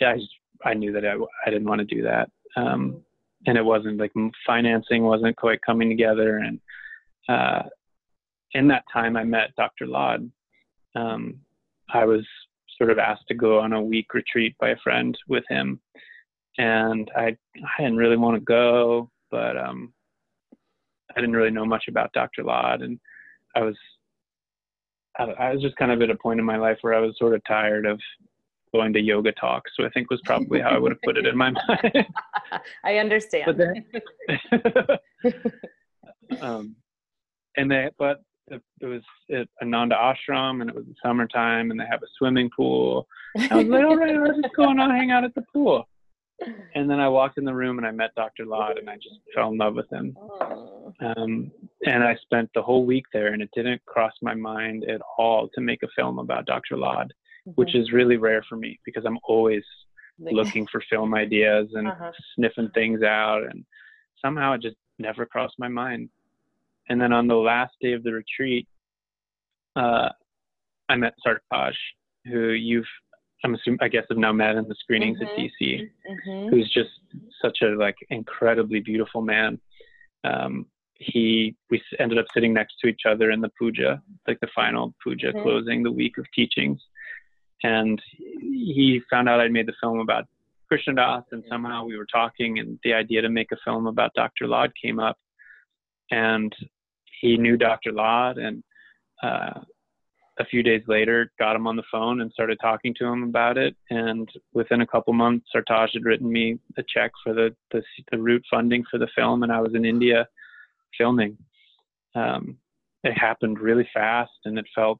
yeah, 0.00 0.12
I, 0.12 0.16
just, 0.16 0.30
I 0.64 0.74
knew 0.74 0.92
that 0.92 1.06
I, 1.06 1.14
I 1.46 1.50
didn't 1.50 1.68
want 1.68 1.80
to 1.80 1.94
do 1.94 2.02
that. 2.02 2.30
Um, 2.56 3.02
and 3.46 3.56
it 3.56 3.64
wasn't 3.64 3.98
like 3.98 4.12
financing 4.46 5.04
wasn't 5.04 5.36
quite 5.36 5.60
coming 5.62 5.88
together. 5.88 6.38
And 6.38 6.60
uh, 7.28 7.62
in 8.52 8.68
that 8.68 8.84
time, 8.92 9.16
I 9.16 9.24
met 9.24 9.54
Dr. 9.56 9.86
Lad. 9.86 10.30
Um, 10.94 11.40
I 11.92 12.04
was 12.04 12.26
sort 12.78 12.90
of 12.90 12.98
asked 12.98 13.28
to 13.28 13.34
go 13.34 13.60
on 13.60 13.72
a 13.72 13.82
week 13.82 14.12
retreat 14.14 14.56
by 14.58 14.70
a 14.70 14.76
friend 14.82 15.16
with 15.28 15.44
him, 15.48 15.80
and 16.58 17.10
I 17.16 17.36
I 17.56 17.82
didn't 17.82 17.98
really 17.98 18.16
want 18.16 18.36
to 18.36 18.40
go, 18.40 19.10
but 19.30 19.56
um, 19.56 19.92
I 21.16 21.20
didn't 21.20 21.36
really 21.36 21.50
know 21.50 21.64
much 21.64 21.84
about 21.88 22.12
Dr. 22.12 22.44
Lad, 22.44 22.82
and 22.82 22.98
I 23.54 23.62
was 23.62 23.76
I, 25.18 25.24
I 25.24 25.52
was 25.52 25.62
just 25.62 25.76
kind 25.76 25.92
of 25.92 26.02
at 26.02 26.10
a 26.10 26.16
point 26.16 26.40
in 26.40 26.46
my 26.46 26.56
life 26.56 26.78
where 26.80 26.94
I 26.94 27.00
was 27.00 27.16
sort 27.18 27.34
of 27.34 27.44
tired 27.44 27.86
of 27.86 28.00
going 28.76 28.92
to 28.92 29.00
yoga 29.00 29.32
talks. 29.32 29.72
So 29.76 29.84
I 29.84 29.90
think 29.90 30.10
was 30.10 30.20
probably 30.24 30.60
how 30.60 30.70
I 30.70 30.78
would 30.78 30.92
have 30.92 31.02
put 31.02 31.16
it 31.16 31.26
in 31.26 31.36
my 31.36 31.50
mind. 31.50 32.06
I 32.84 32.96
understand. 32.98 33.44
But 33.46 33.58
then, 33.58 33.84
um, 36.40 36.76
and 37.56 37.70
they, 37.70 37.90
but 37.98 38.22
it, 38.48 38.62
was 38.82 39.02
at 39.32 39.48
Ananda 39.62 39.96
Ashram 39.96 40.60
and 40.60 40.70
it 40.70 40.76
was 40.76 40.84
the 40.84 40.94
summertime 41.04 41.70
and 41.70 41.80
they 41.80 41.86
have 41.90 42.02
a 42.02 42.06
swimming 42.18 42.50
pool. 42.54 43.06
I 43.50 43.56
was 43.56 43.66
like, 43.66 43.84
all 43.84 43.96
right, 43.96 44.16
let's 44.16 44.40
just 44.40 44.54
go 44.54 44.70
and 44.70 44.78
hang 44.78 45.10
out 45.10 45.24
at 45.24 45.34
the 45.34 45.44
pool. 45.52 45.88
And 46.74 46.88
then 46.88 47.00
I 47.00 47.08
walked 47.08 47.38
in 47.38 47.44
the 47.44 47.54
room 47.54 47.78
and 47.78 47.86
I 47.86 47.90
met 47.90 48.14
Dr. 48.14 48.44
Lad 48.44 48.76
and 48.76 48.90
I 48.90 48.96
just 48.96 49.20
fell 49.34 49.50
in 49.50 49.58
love 49.58 49.74
with 49.74 49.90
him. 49.90 50.16
Um, 51.00 51.50
and 51.86 52.04
I 52.04 52.14
spent 52.22 52.50
the 52.54 52.62
whole 52.62 52.84
week 52.84 53.06
there 53.12 53.28
and 53.32 53.42
it 53.42 53.48
didn't 53.54 53.84
cross 53.86 54.12
my 54.20 54.34
mind 54.34 54.84
at 54.84 55.00
all 55.16 55.48
to 55.54 55.60
make 55.60 55.82
a 55.82 55.88
film 55.96 56.18
about 56.18 56.46
Dr. 56.46 56.76
Lad, 56.76 57.12
mm-hmm. 57.46 57.52
which 57.52 57.74
is 57.74 57.92
really 57.92 58.16
rare 58.16 58.44
for 58.48 58.56
me 58.56 58.78
because 58.84 59.04
I'm 59.06 59.18
always 59.24 59.62
looking 60.18 60.66
for 60.70 60.82
film 60.88 61.14
ideas 61.14 61.68
and 61.74 61.88
uh-huh. 61.88 62.10
sniffing 62.34 62.70
things 62.74 63.02
out. 63.02 63.42
And 63.42 63.64
somehow 64.22 64.54
it 64.54 64.62
just 64.62 64.76
never 64.98 65.26
crossed 65.26 65.56
my 65.58 65.68
mind. 65.68 66.08
And 66.88 67.00
then 67.00 67.12
on 67.12 67.26
the 67.26 67.34
last 67.34 67.74
day 67.80 67.92
of 67.92 68.02
the 68.02 68.12
retreat, 68.12 68.66
uh, 69.74 70.08
I 70.88 70.96
met 70.96 71.14
Sartaj, 71.26 71.72
who 72.24 72.50
you've, 72.50 72.86
I'm 73.44 73.54
assuming, 73.54 73.78
I 73.82 73.88
guess, 73.88 74.04
have 74.08 74.18
now 74.18 74.32
met 74.32 74.56
in 74.56 74.66
the 74.68 74.74
screenings 74.78 75.18
mm-hmm. 75.18 75.28
at 75.28 75.50
DC, 75.62 75.90
mm-hmm. 76.10 76.48
who's 76.48 76.72
just 76.72 76.90
such 77.42 77.58
a 77.62 77.76
like 77.76 77.96
incredibly 78.10 78.80
beautiful 78.80 79.20
man. 79.20 79.60
Um, 80.24 80.66
he, 80.94 81.54
we 81.70 81.82
ended 81.98 82.18
up 82.18 82.24
sitting 82.32 82.54
next 82.54 82.76
to 82.80 82.88
each 82.88 83.02
other 83.06 83.30
in 83.30 83.40
the 83.40 83.50
puja, 83.58 84.00
like 84.26 84.40
the 84.40 84.48
final 84.54 84.94
puja 85.02 85.28
mm-hmm. 85.28 85.42
closing 85.42 85.82
the 85.82 85.92
week 85.92 86.16
of 86.18 86.24
teachings. 86.34 86.80
And 87.62 88.00
he 88.40 89.00
found 89.10 89.28
out 89.28 89.40
I'd 89.40 89.52
made 89.52 89.66
the 89.66 89.74
film 89.80 89.98
about 90.00 90.26
Krishna 90.68 90.94
Das, 90.94 91.24
and 91.30 91.44
somehow 91.48 91.84
we 91.84 91.96
were 91.96 92.06
talking, 92.06 92.58
and 92.58 92.78
the 92.82 92.92
idea 92.92 93.22
to 93.22 93.28
make 93.28 93.52
a 93.52 93.56
film 93.64 93.86
about 93.86 94.14
Dr. 94.14 94.48
Lad 94.48 94.72
came 94.80 94.98
up. 94.98 95.18
And 96.10 96.54
he 97.20 97.36
knew 97.36 97.56
Dr. 97.56 97.92
Lad, 97.92 98.38
and 98.38 98.62
uh, 99.22 99.60
a 100.38 100.44
few 100.44 100.62
days 100.62 100.82
later 100.86 101.32
got 101.38 101.56
him 101.56 101.66
on 101.66 101.76
the 101.76 101.82
phone 101.90 102.20
and 102.20 102.30
started 102.32 102.58
talking 102.60 102.94
to 102.98 103.06
him 103.06 103.22
about 103.22 103.56
it. 103.56 103.74
And 103.90 104.28
within 104.52 104.82
a 104.82 104.86
couple 104.86 105.12
months, 105.14 105.46
Sartaj 105.54 105.88
had 105.94 106.04
written 106.04 106.30
me 106.30 106.58
a 106.76 106.82
check 106.86 107.12
for 107.24 107.32
the, 107.32 107.54
the, 107.72 107.82
the 108.12 108.18
root 108.18 108.44
funding 108.50 108.84
for 108.90 108.98
the 108.98 109.08
film, 109.16 109.42
and 109.42 109.52
I 109.52 109.60
was 109.60 109.74
in 109.74 109.84
India 109.84 110.26
filming. 110.98 111.38
Um, 112.14 112.58
it 113.02 113.12
happened 113.12 113.60
really 113.60 113.88
fast, 113.94 114.32
and 114.44 114.58
it 114.58 114.66
felt 114.74 114.98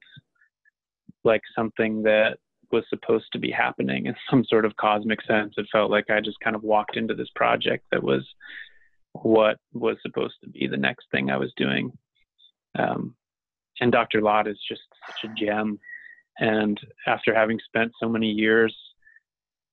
like 1.24 1.42
something 1.54 2.02
that 2.04 2.38
was 2.72 2.84
supposed 2.88 3.26
to 3.32 3.38
be 3.38 3.50
happening 3.50 4.06
in 4.06 4.14
some 4.30 4.44
sort 4.44 4.64
of 4.64 4.76
cosmic 4.76 5.22
sense. 5.22 5.54
It 5.56 5.66
felt 5.70 5.90
like 5.90 6.10
I 6.10 6.20
just 6.20 6.40
kind 6.40 6.56
of 6.56 6.62
walked 6.62 6.96
into 6.96 7.14
this 7.14 7.30
project 7.34 7.84
that 7.90 8.02
was 8.02 8.26
what 9.22 9.58
was 9.72 9.96
supposed 10.02 10.34
to 10.42 10.50
be 10.50 10.66
the 10.66 10.76
next 10.76 11.06
thing 11.10 11.30
I 11.30 11.36
was 11.36 11.52
doing. 11.56 11.92
Um, 12.78 13.14
and 13.80 13.92
Dr. 13.92 14.22
Lad 14.22 14.46
is 14.46 14.58
just 14.68 14.82
such 15.06 15.30
a 15.30 15.34
gem. 15.34 15.78
And 16.38 16.78
after 17.06 17.34
having 17.34 17.58
spent 17.66 17.92
so 18.00 18.08
many 18.08 18.30
years 18.30 18.76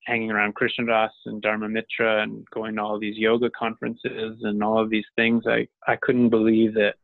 hanging 0.06 0.32
around 0.32 0.56
Krishna 0.56 0.86
Das 0.86 1.12
and 1.26 1.42
Dharma 1.42 1.70
Mitra 1.70 2.24
and 2.24 2.46
going 2.54 2.76
to 2.76 2.82
all 2.82 3.00
these 3.00 3.18
yoga 3.18 3.50
conferences 3.50 4.38
and 4.42 4.64
all 4.64 4.80
of 4.82 4.90
these 4.90 5.06
things, 5.16 5.44
I, 5.48 5.68
I 5.88 5.96
couldn't 5.96 6.30
believe 6.30 6.74
that 6.76 6.96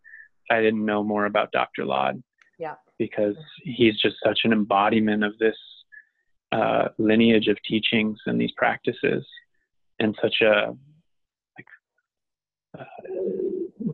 I 0.49 0.62
didn't 0.62 0.86
know 0.86 1.04
more 1.04 1.25
about 1.25 1.52
Dr. 1.52 1.86
Lad. 1.86 2.21
Yeah. 2.58 2.75
Because 2.97 3.36
he's 3.63 3.97
just 4.02 4.17
such 4.23 4.39
an 4.43 4.52
embodiment 4.52 5.23
of 5.23 5.38
this 5.38 5.56
uh, 6.52 6.90
lineage 6.98 7.48
of 7.48 7.58
teachings 7.68 8.20
and 8.26 8.40
these 8.40 8.52
practices 8.58 9.26
and 10.00 10.18
such 10.22 10.42
a 10.42 10.76
like, 11.58 11.68
uh, 12.80 13.92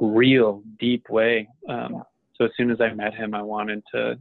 real 0.00 0.62
deep 0.78 1.08
way. 1.08 1.48
Um. 1.68 2.04
So 2.36 2.44
as 2.44 2.50
soon 2.56 2.70
as 2.70 2.80
I 2.80 2.92
met 2.92 3.14
him, 3.14 3.34
I 3.34 3.42
wanted 3.42 3.82
to, 3.94 4.18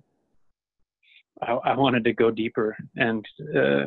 I, 1.41 1.53
I 1.53 1.75
wanted 1.75 2.03
to 2.03 2.13
go 2.13 2.29
deeper 2.29 2.77
and 2.95 3.25
uh, 3.55 3.85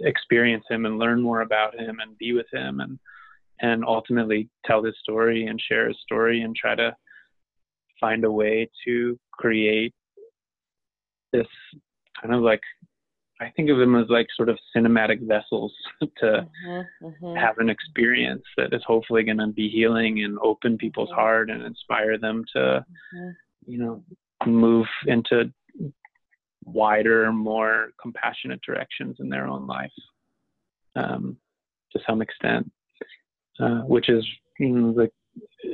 experience 0.00 0.64
him 0.68 0.86
and 0.86 0.98
learn 0.98 1.22
more 1.22 1.42
about 1.42 1.78
him 1.78 2.00
and 2.00 2.18
be 2.18 2.32
with 2.32 2.46
him 2.52 2.80
and 2.80 2.98
and 3.62 3.84
ultimately 3.84 4.48
tell 4.64 4.82
his 4.82 4.94
story 5.02 5.46
and 5.46 5.60
share 5.60 5.86
his 5.86 5.98
story 6.02 6.40
and 6.42 6.56
try 6.56 6.74
to 6.74 6.96
find 8.00 8.24
a 8.24 8.30
way 8.30 8.68
to 8.86 9.18
create 9.32 9.94
this 11.32 11.46
kind 12.20 12.34
of 12.34 12.40
like 12.40 12.62
I 13.40 13.50
think 13.56 13.70
of 13.70 13.78
them 13.78 13.96
as 13.96 14.06
like 14.08 14.26
sort 14.36 14.50
of 14.50 14.58
cinematic 14.76 15.26
vessels 15.26 15.72
to 16.00 16.46
mm-hmm, 16.66 17.06
mm-hmm. 17.06 17.36
have 17.36 17.58
an 17.58 17.70
experience 17.70 18.44
that 18.56 18.74
is 18.74 18.82
hopefully 18.86 19.22
going 19.22 19.38
to 19.38 19.46
be 19.46 19.68
healing 19.68 20.22
and 20.22 20.38
open 20.42 20.76
people's 20.76 21.08
mm-hmm. 21.08 21.20
heart 21.20 21.50
and 21.50 21.62
inspire 21.62 22.18
them 22.18 22.44
to, 22.54 22.84
mm-hmm. 23.14 23.30
you 23.66 23.78
know, 23.78 24.02
move 24.46 24.86
into 25.06 25.50
wider, 26.64 27.32
more 27.32 27.92
compassionate 28.00 28.60
directions 28.62 29.16
in 29.20 29.28
their 29.28 29.46
own 29.46 29.66
life 29.66 29.90
um, 30.96 31.36
to 31.92 32.00
some 32.06 32.20
extent, 32.20 32.70
uh, 33.58 33.80
which 33.80 34.08
is 34.08 34.26
you 34.58 34.68
know, 34.68 34.92
the 34.92 35.10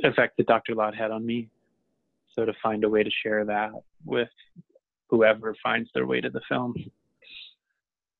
effect 0.07 0.37
that 0.37 0.47
Dr. 0.47 0.73
Lad 0.73 0.95
had 0.95 1.11
on 1.11 1.25
me. 1.25 1.49
So 2.33 2.45
to 2.45 2.53
find 2.61 2.83
a 2.83 2.89
way 2.89 3.03
to 3.03 3.09
share 3.23 3.43
that 3.45 3.71
with 4.05 4.29
whoever 5.09 5.55
finds 5.63 5.89
their 5.93 6.05
way 6.05 6.21
to 6.21 6.29
the 6.29 6.41
film. 6.47 6.75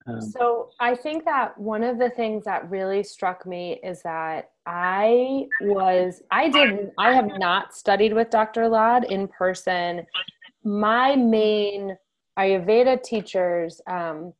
Um, 0.07 0.21
so 0.21 0.69
I 0.79 0.95
think 0.95 1.25
that 1.25 1.57
one 1.57 1.83
of 1.83 1.99
the 1.99 2.09
things 2.09 2.45
that 2.45 2.69
really 2.69 3.03
struck 3.03 3.45
me 3.45 3.79
is 3.83 4.01
that 4.03 4.51
I 4.65 5.45
was, 5.61 6.21
I 6.31 6.49
didn't, 6.49 6.93
I 6.97 7.13
have 7.13 7.37
not 7.37 7.75
studied 7.75 8.13
with 8.13 8.29
Dr. 8.29 8.67
Lad 8.67 9.05
in 9.05 9.27
person. 9.27 10.05
My 10.63 11.15
main 11.15 11.97
Ayurveda 12.39 13.03
teachers, 13.03 13.81
um, 13.87 14.33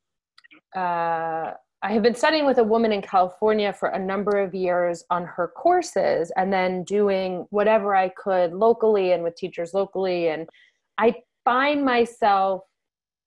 uh, 0.75 1.51
I 1.83 1.93
have 1.93 2.01
been 2.01 2.15
studying 2.15 2.45
with 2.45 2.57
a 2.57 2.63
woman 2.63 2.91
in 2.91 3.01
California 3.01 3.71
for 3.71 3.89
a 3.89 3.99
number 3.99 4.39
of 4.39 4.55
years 4.55 5.03
on 5.09 5.25
her 5.25 5.47
courses 5.47 6.31
and 6.35 6.51
then 6.51 6.83
doing 6.83 7.45
whatever 7.49 7.95
I 7.95 8.09
could 8.09 8.53
locally 8.53 9.11
and 9.11 9.23
with 9.23 9.35
teachers 9.35 9.73
locally. 9.73 10.29
And 10.29 10.49
I 10.97 11.15
find 11.45 11.85
myself 11.85 12.63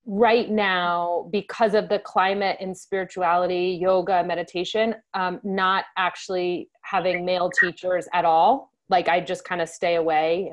right 0.07 0.51
now, 0.51 1.29
because 1.31 1.75
of 1.75 1.89
the 1.89 1.99
climate 2.01 2.57
in 2.61 2.75
spirituality, 2.75 3.79
yoga, 3.81 4.25
meditation, 4.25 4.95
um, 5.15 5.41
not 5.45 5.85
actually 5.97 6.69
having 6.83 7.25
male 7.25 7.51
teachers 7.51 8.09
at 8.13 8.25
all. 8.25 8.73
Like 8.89 9.09
I 9.09 9.21
just 9.21 9.45
kind 9.45 9.61
of 9.61 9.69
stay 9.69 9.97
away. 9.97 10.51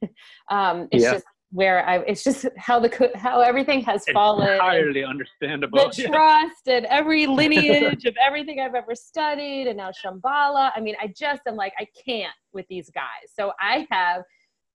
um, 0.50 0.88
it's 0.92 1.04
yeah. 1.04 1.12
just 1.12 1.24
where 1.52 1.84
I 1.84 1.98
it's 2.06 2.22
just 2.22 2.46
how 2.56 2.78
the 2.78 3.10
how 3.16 3.40
everything 3.40 3.80
has 3.82 4.02
it's 4.02 4.12
fallen. 4.12 4.52
Entirely 4.52 5.04
understandable. 5.04 5.90
The 5.90 6.04
trust 6.08 6.68
and 6.68 6.86
every 6.86 7.26
lineage 7.40 8.04
of 8.04 8.14
everything 8.24 8.60
I've 8.60 8.76
ever 8.76 8.94
studied, 8.94 9.66
and 9.66 9.76
now 9.76 9.90
Shambhala. 9.90 10.70
I 10.76 10.80
mean, 10.80 10.94
I 11.00 11.08
just 11.08 11.42
am 11.48 11.56
like 11.56 11.72
I 11.78 11.86
can't 12.06 12.32
with 12.52 12.66
these 12.68 12.90
guys. 12.90 13.32
So 13.34 13.52
I 13.58 13.86
have 13.90 14.22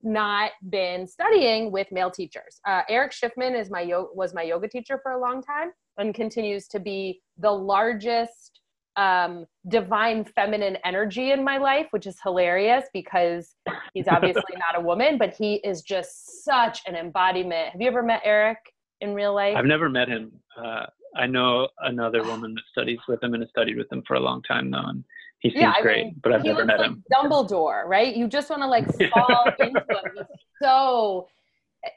not 0.06 0.52
been 0.70 1.08
studying 1.08 1.72
with 1.72 1.88
male 1.92 2.12
teachers. 2.12 2.60
Uh, 2.68 2.82
Erich 2.90 3.12
Schiffmann 3.12 3.60
is 3.60 3.70
my 3.70 3.82
yo- 3.82 4.10
was 4.14 4.34
my 4.34 4.44
yoga 4.44 4.68
teacher 4.68 5.00
for 5.02 5.14
a 5.14 5.20
long 5.20 5.42
time 5.42 5.72
and 5.98 6.14
continues 6.14 6.68
to 6.68 6.80
be 6.80 7.22
the 7.38 7.52
largest 7.52 8.62
um, 8.98 9.46
divine 9.68 10.24
feminine 10.24 10.78
energy 10.86 11.32
in 11.32 11.44
my 11.44 11.58
life, 11.58 11.88
which 11.92 12.08
is 12.08 12.18
hilarious 12.24 12.86
because 12.94 13.56
he's 13.94 14.08
obviously 14.08 14.44
not 14.72 14.82
a 14.82 14.82
woman, 14.82 15.18
but 15.18 15.36
he 15.36 15.56
is 15.56 15.82
just 15.82 16.44
such 16.44 16.82
an 16.88 16.96
embodiment. 16.96 17.70
Have 17.70 17.82
you 17.82 17.88
ever 17.88 18.04
met 18.04 18.22
Erich 18.24 18.58
in 19.02 19.14
real 19.14 19.34
life? 19.34 19.56
I've 19.58 19.66
never 19.66 19.90
met 19.90 20.08
him. 20.08 20.32
Uh, 20.58 20.86
I 21.16 21.28
know 21.28 21.68
another 21.80 22.24
woman 22.28 22.54
that 22.56 22.64
studies 22.72 23.00
with 23.08 23.22
him 23.22 23.34
and 23.34 23.44
has 23.44 23.50
studied 23.50 23.78
with 23.78 23.92
him 23.92 24.04
for 24.08 24.16
a 24.16 24.20
long 24.20 24.42
time 24.44 24.70
now, 24.70 24.88
and 24.88 25.04
he 25.40 25.50
seems 25.52 25.62
yeah, 25.62 25.82
great, 25.82 26.06
mean, 26.06 26.16
but 26.24 26.34
I've 26.34 26.44
never 26.44 26.66
met 26.66 26.80
like 26.80 26.88
him. 26.88 27.04
Dumbledore, 27.14 27.86
right? 27.86 28.16
You 28.16 28.28
just 28.28 28.50
want 28.50 28.62
to 28.62 28.68
like 28.68 28.86
fall 29.12 29.52
into 29.60 29.80
him. 29.80 30.12
He's 30.16 30.26
so 30.62 31.28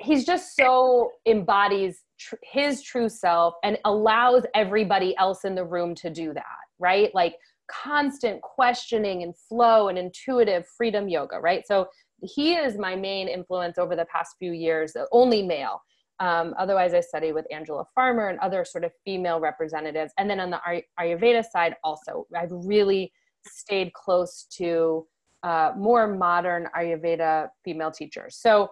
he's 0.01 0.27
just 0.27 0.55
so 0.55 1.11
embodies 1.25 2.03
tr- 2.19 2.35
his 2.43 2.83
true 2.83 3.09
self 3.09 3.55
and 3.65 3.79
allows 3.87 4.43
everybody 4.55 5.17
else 5.17 5.45
in 5.47 5.55
the 5.55 5.65
room 5.65 5.95
to 5.95 6.11
do 6.11 6.35
that 6.35 6.45
right? 6.79 7.15
Like 7.15 7.37
constant 7.71 8.41
questioning 8.43 9.23
and 9.23 9.37
flow 9.37 9.89
and 9.89 9.99
intuitive 9.99 10.67
freedom 10.77 11.09
yoga, 11.09 11.39
right? 11.39 11.67
So 11.67 11.89
he 12.23 12.55
is 12.55 12.79
my 12.79 12.97
main 12.97 13.29
influence 13.29 13.79
over 13.79 13.95
the 13.95 14.07
past 14.07 14.37
few 14.39 14.53
years, 14.53 14.97
only 15.13 15.43
male. 15.43 15.83
Um, 16.21 16.55
otherwise, 16.59 16.95
I 16.95 17.01
study 17.01 17.31
with 17.31 17.47
Angela 17.53 17.85
Farmer 17.95 18.29
and 18.29 18.41
other 18.41 18.65
sort 18.65 18.83
of 18.83 18.91
female 19.05 19.39
representatives. 19.39 20.13
And 20.19 20.29
then 20.29 20.41
on 20.41 20.51
the 20.51 20.61
Ay- 20.67 20.83
Ayurveda 20.99 21.45
side, 21.45 21.77
also, 21.85 22.27
I've 22.37 22.51
really 22.51 23.13
stayed 23.49 23.93
close 23.93 24.47
to 24.57 25.07
uh, 25.43 25.73
more 25.77 26.07
modern 26.07 26.69
Ayurveda 26.77 27.49
female 27.65 27.91
teachers. 27.91 28.37
So 28.37 28.71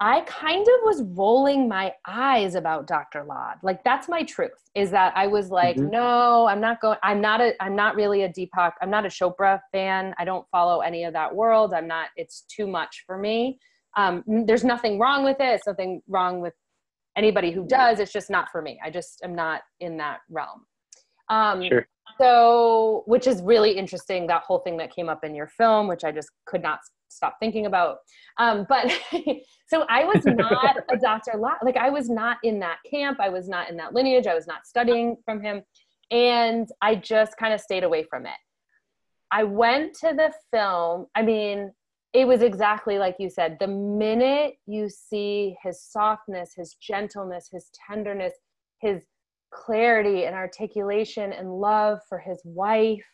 I 0.00 0.22
kind 0.22 0.62
of 0.62 0.80
was 0.82 1.04
rolling 1.14 1.68
my 1.68 1.92
eyes 2.08 2.56
about 2.56 2.88
Dr. 2.88 3.24
Lad. 3.24 3.58
Like 3.62 3.84
that's 3.84 4.08
my 4.08 4.24
truth 4.24 4.50
is 4.74 4.90
that 4.90 5.12
I 5.16 5.28
was 5.28 5.50
like, 5.50 5.76
mm-hmm. 5.76 5.90
no, 5.90 6.48
I'm 6.48 6.60
not 6.60 6.80
going 6.80 6.98
I'm 7.04 7.20
not 7.20 7.40
a 7.40 7.54
I'm 7.62 7.76
not 7.76 7.94
really 7.94 8.22
a 8.22 8.28
Deepak, 8.28 8.72
I'm 8.82 8.90
not 8.90 9.06
a 9.06 9.08
Chopra 9.08 9.60
fan. 9.70 10.12
I 10.18 10.24
don't 10.24 10.44
follow 10.50 10.80
any 10.80 11.04
of 11.04 11.12
that 11.12 11.32
world. 11.32 11.72
I'm 11.72 11.86
not 11.86 12.08
it's 12.16 12.44
too 12.48 12.66
much 12.66 13.04
for 13.06 13.16
me. 13.16 13.60
Um, 13.96 14.24
there's 14.26 14.64
nothing 14.64 14.98
wrong 14.98 15.22
with 15.22 15.36
it. 15.38 15.54
It's 15.54 15.66
nothing 15.68 16.02
wrong 16.08 16.40
with 16.40 16.54
anybody 17.16 17.52
who 17.52 17.64
does. 17.64 18.00
It's 18.00 18.12
just 18.12 18.28
not 18.28 18.48
for 18.50 18.60
me. 18.60 18.80
I 18.84 18.90
just 18.90 19.20
am 19.22 19.36
not 19.36 19.60
in 19.78 19.98
that 19.98 20.20
realm. 20.28 20.64
Um, 21.32 21.62
sure. 21.66 21.88
So, 22.20 23.02
which 23.06 23.26
is 23.26 23.42
really 23.42 23.72
interesting, 23.72 24.26
that 24.26 24.42
whole 24.42 24.58
thing 24.58 24.76
that 24.76 24.94
came 24.94 25.08
up 25.08 25.24
in 25.24 25.34
your 25.34 25.46
film, 25.46 25.88
which 25.88 26.04
I 26.04 26.12
just 26.12 26.30
could 26.44 26.62
not 26.62 26.80
stop 27.08 27.36
thinking 27.40 27.66
about. 27.66 27.98
Um, 28.38 28.66
but 28.68 28.92
so 29.66 29.84
I 29.88 30.04
was 30.04 30.22
not 30.26 30.76
a 30.90 30.96
Dr. 30.98 31.38
Like 31.38 31.76
I 31.76 31.90
was 31.90 32.10
not 32.10 32.36
in 32.44 32.60
that 32.60 32.78
camp. 32.88 33.18
I 33.20 33.30
was 33.30 33.48
not 33.48 33.70
in 33.70 33.76
that 33.78 33.94
lineage. 33.94 34.26
I 34.26 34.34
was 34.34 34.46
not 34.46 34.66
studying 34.66 35.16
from 35.24 35.40
him. 35.42 35.62
And 36.10 36.68
I 36.82 36.96
just 36.96 37.38
kind 37.38 37.54
of 37.54 37.60
stayed 37.60 37.84
away 37.84 38.04
from 38.04 38.26
it. 38.26 38.32
I 39.30 39.44
went 39.44 39.94
to 40.00 40.12
the 40.14 40.30
film. 40.52 41.06
I 41.14 41.22
mean, 41.22 41.72
it 42.12 42.26
was 42.26 42.42
exactly 42.42 42.98
like 42.98 43.16
you 43.18 43.30
said. 43.30 43.56
The 43.58 43.68
minute 43.68 44.56
you 44.66 44.90
see 44.90 45.56
his 45.62 45.82
softness, 45.82 46.52
his 46.54 46.74
gentleness, 46.74 47.48
his 47.50 47.70
tenderness, 47.88 48.34
his 48.82 49.06
clarity 49.52 50.24
and 50.24 50.34
articulation 50.34 51.32
and 51.32 51.52
love 51.60 52.00
for 52.08 52.18
his 52.18 52.40
wife, 52.44 53.04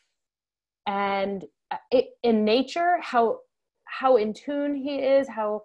and 0.86 1.44
it, 1.90 2.06
in 2.22 2.44
nature, 2.44 2.98
how 3.02 3.38
how 3.84 4.16
in 4.16 4.32
tune 4.32 4.74
he 4.74 4.96
is, 4.96 5.28
how 5.28 5.62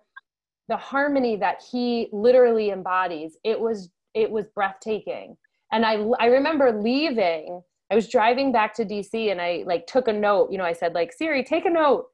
the 0.70 0.78
harmony 0.78 1.36
that 1.38 1.62
he 1.72 2.10
literally 2.12 2.72
embodies. 2.72 3.38
It 3.44 3.60
was 3.60 3.90
it 4.14 4.30
was 4.30 4.46
breathtaking. 4.56 5.36
And 5.72 5.86
I 5.86 5.96
I 6.20 6.28
remember 6.28 6.72
leaving. 6.72 7.62
I 7.92 7.96
was 7.96 8.08
driving 8.08 8.52
back 8.52 8.74
to 8.76 8.86
DC 8.86 9.32
and 9.32 9.42
I 9.42 9.64
like 9.66 9.86
took 9.88 10.08
a 10.08 10.14
note. 10.14 10.52
You 10.52 10.58
know, 10.58 10.64
I 10.64 10.74
said 10.74 10.94
like 10.94 11.14
Siri, 11.14 11.44
take 11.44 11.66
a 11.66 11.70
note. 11.70 12.08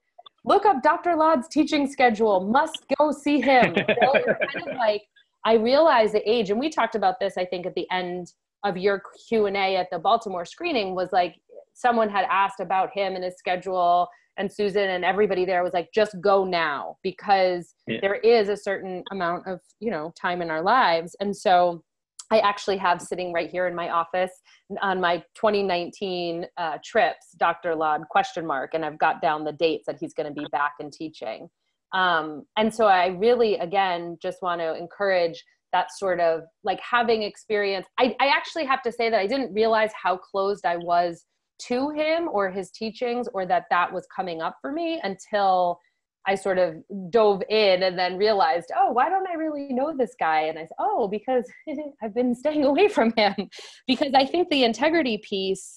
Look 0.46 0.66
up 0.66 0.82
Dr. 0.82 1.16
Lad's 1.16 1.48
teaching 1.48 1.90
schedule. 1.90 2.42
Must 2.42 2.86
go 2.98 3.12
see 3.12 3.42
him. 3.42 3.76
Know, 4.02 4.14
kind 4.14 4.70
of 4.70 4.78
like 4.78 5.04
I 5.46 5.54
realized 5.54 6.14
the 6.14 6.30
age, 6.30 6.50
and 6.50 6.60
we 6.60 6.70
talked 6.70 6.96
about 6.96 7.20
this. 7.20 7.38
I 7.38 7.46
think 7.46 7.66
at 7.66 7.76
the 7.76 7.88
end 7.92 8.34
of 8.64 8.78
your 8.78 9.02
Q 9.28 9.46
and 9.46 9.58
A 9.58 9.76
at 9.78 9.88
the 9.92 10.00
Baltimore 10.00 10.46
screening 10.46 10.96
was 10.96 11.10
like 11.12 11.36
someone 11.74 12.10
had 12.10 12.26
asked 12.30 12.60
about 12.60 12.92
him 12.94 13.16
and 13.16 13.24
his 13.24 13.36
schedule 13.38 14.10
and 14.38 14.52
Susan 14.52 14.90
and 14.90 15.04
everybody 15.04 15.46
there 15.46 15.64
was 15.64 15.74
like, 15.74 15.90
just 15.94 16.16
go 16.22 16.46
now 16.46 16.98
because 17.04 17.76
yeah. 17.88 18.00
there 18.02 18.16
is 18.16 18.50
a 18.50 18.56
certain 18.56 19.04
amount 19.12 19.46
of, 19.48 19.60
you 19.80 19.92
know, 19.92 20.14
time 20.20 20.42
in 20.42 20.50
our 20.50 20.62
lives. 20.62 21.16
And 21.20 21.36
so 21.36 21.84
I 22.32 22.40
actually 22.40 22.78
have 22.78 23.02
sitting 23.02 23.34
right 23.34 23.50
here 23.50 23.68
in 23.68 23.76
my 23.76 23.90
office 23.90 24.32
on 24.82 25.02
my 25.02 25.18
2019 25.36 26.46
uh, 26.58 26.78
trips, 26.84 27.34
Dr. 27.38 27.76
Lad 27.76 28.02
question 28.10 28.46
mark, 28.46 28.74
and 28.74 28.86
I've 28.86 29.00
got 29.00 29.22
down 29.22 29.44
the 29.44 29.52
dates 29.52 29.86
that 29.88 29.98
he's 30.00 30.14
going 30.14 30.34
to 30.34 30.40
be 30.40 30.48
back 30.52 30.74
and 30.80 30.92
teaching. 30.92 31.50
Um, 31.92 32.46
and 32.56 32.74
so 32.74 32.86
I 32.86 33.08
really, 33.08 33.56
again, 33.56 34.18
just 34.22 34.42
want 34.42 34.62
to 34.62 34.76
encourage 34.76 35.44
that 35.74 35.92
sort 35.98 36.20
of 36.20 36.42
like 36.64 36.80
having 36.82 37.24
experience. 37.24 37.88
I, 38.00 38.16
I 38.20 38.28
actually 38.28 38.66
have 38.66 38.82
to 38.84 38.92
say 38.92 39.10
that 39.10 39.20
I 39.20 39.28
didn't 39.28 39.54
realize 39.54 39.92
how 40.02 40.18
closed 40.18 40.66
I 40.66 40.78
was 40.78 41.26
to 41.68 41.90
him 41.90 42.30
or 42.32 42.50
his 42.50 42.72
teachings 42.72 43.28
or 43.34 43.46
that 43.46 43.66
that 43.70 43.92
was 43.92 44.08
coming 44.16 44.42
up 44.42 44.58
for 44.62 44.72
me 44.72 45.00
until 45.04 45.80
I 46.28 46.36
sort 46.36 46.58
of 46.58 46.76
dove 47.10 47.42
in 47.50 47.84
and 47.84 47.98
then 47.98 48.18
realized, 48.18 48.72
oh, 48.78 48.92
why 48.92 49.10
don't 49.10 49.28
I 49.28 49.34
really 49.34 49.74
know 49.74 49.96
this 49.98 50.16
guy? 50.20 50.42
And 50.42 50.60
I 50.60 50.64
said, 50.64 50.76
oh, 50.80 51.08
because 51.08 51.46
I've 52.04 52.14
been 52.14 52.36
staying 52.36 52.66
away 52.66 52.88
from 52.88 53.14
him. 53.16 53.34
because 53.88 54.14
I 54.14 54.26
think 54.26 54.50
the 54.50 54.64
integrity 54.64 55.18
piece 55.18 55.76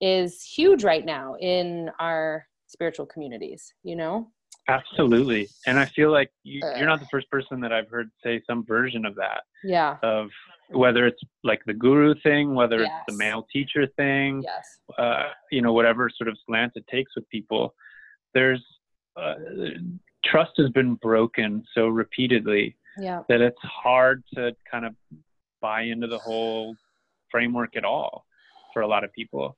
is 0.00 0.42
huge 0.42 0.84
right 0.84 1.04
now 1.04 1.34
in 1.40 1.90
our 2.00 2.46
spiritual 2.66 3.06
communities, 3.06 3.72
you 3.82 3.96
know? 3.96 4.30
Absolutely. 4.68 5.48
And 5.66 5.78
I 5.78 5.86
feel 5.86 6.10
like 6.10 6.30
you, 6.42 6.62
are 6.64 6.86
not 6.86 7.00
the 7.00 7.06
first 7.10 7.30
person 7.30 7.60
that 7.60 7.72
I've 7.72 7.88
heard 7.88 8.10
say 8.22 8.40
some 8.46 8.64
version 8.64 9.04
of 9.04 9.14
that. 9.16 9.42
Yeah. 9.62 9.96
Of 10.02 10.30
whether 10.70 11.06
it's 11.06 11.20
like 11.42 11.60
the 11.66 11.74
guru 11.74 12.14
thing, 12.22 12.54
whether 12.54 12.80
yes. 12.80 12.90
it's 13.06 13.14
the 13.14 13.18
male 13.18 13.46
teacher 13.52 13.86
thing, 13.96 14.42
yes. 14.42 14.78
uh, 14.98 15.30
you 15.50 15.60
know, 15.60 15.72
whatever 15.72 16.10
sort 16.16 16.28
of 16.28 16.38
slant 16.46 16.72
it 16.76 16.86
takes 16.90 17.12
with 17.14 17.28
people, 17.28 17.74
there's 18.32 18.64
uh, 19.16 19.34
trust 20.24 20.52
has 20.56 20.70
been 20.70 20.94
broken 20.94 21.62
so 21.74 21.88
repeatedly 21.88 22.76
yeah. 22.98 23.22
that 23.28 23.40
it's 23.40 23.60
hard 23.62 24.24
to 24.34 24.52
kind 24.70 24.86
of 24.86 24.94
buy 25.60 25.82
into 25.82 26.06
the 26.06 26.18
whole 26.18 26.74
framework 27.30 27.76
at 27.76 27.84
all 27.84 28.24
for 28.72 28.82
a 28.82 28.86
lot 28.86 29.04
of 29.04 29.12
people. 29.12 29.56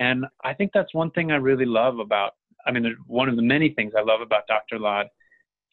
And 0.00 0.26
I 0.44 0.54
think 0.54 0.70
that's 0.72 0.94
one 0.94 1.10
thing 1.10 1.32
I 1.32 1.36
really 1.36 1.64
love 1.64 1.98
about, 1.98 2.32
I 2.66 2.70
mean, 2.70 2.96
one 3.06 3.28
of 3.28 3.36
the 3.36 3.42
many 3.42 3.70
things 3.70 3.92
I 3.96 4.02
love 4.02 4.20
about 4.20 4.46
Dr. 4.46 4.78
Lad 4.78 5.06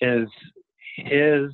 is 0.01 0.27
his 0.97 1.51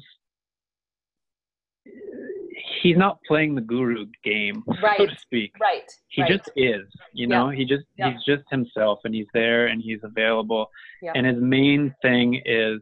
he's 2.82 2.98
not 2.98 3.20
playing 3.28 3.56
the 3.56 3.62
guru 3.62 4.06
game, 4.24 4.63
right. 4.82 4.98
so 4.98 5.06
to 5.06 5.15
speak. 5.20 5.54
Right. 5.60 5.89
He 6.08 6.22
right. 6.22 6.32
just 6.32 6.50
is, 6.56 6.88
you 7.13 7.28
know, 7.28 7.50
yeah. 7.50 7.58
he 7.58 7.65
just 7.65 7.84
yeah. 7.98 8.12
he's 8.12 8.24
just 8.24 8.44
himself 8.50 9.00
and 9.04 9.13
he's 9.13 9.28
there 9.34 9.67
and 9.67 9.82
he's 9.82 10.00
available. 10.04 10.70
Yeah. 11.02 11.13
And 11.15 11.26
his 11.26 11.38
main 11.39 11.94
thing 12.02 12.41
is 12.46 12.80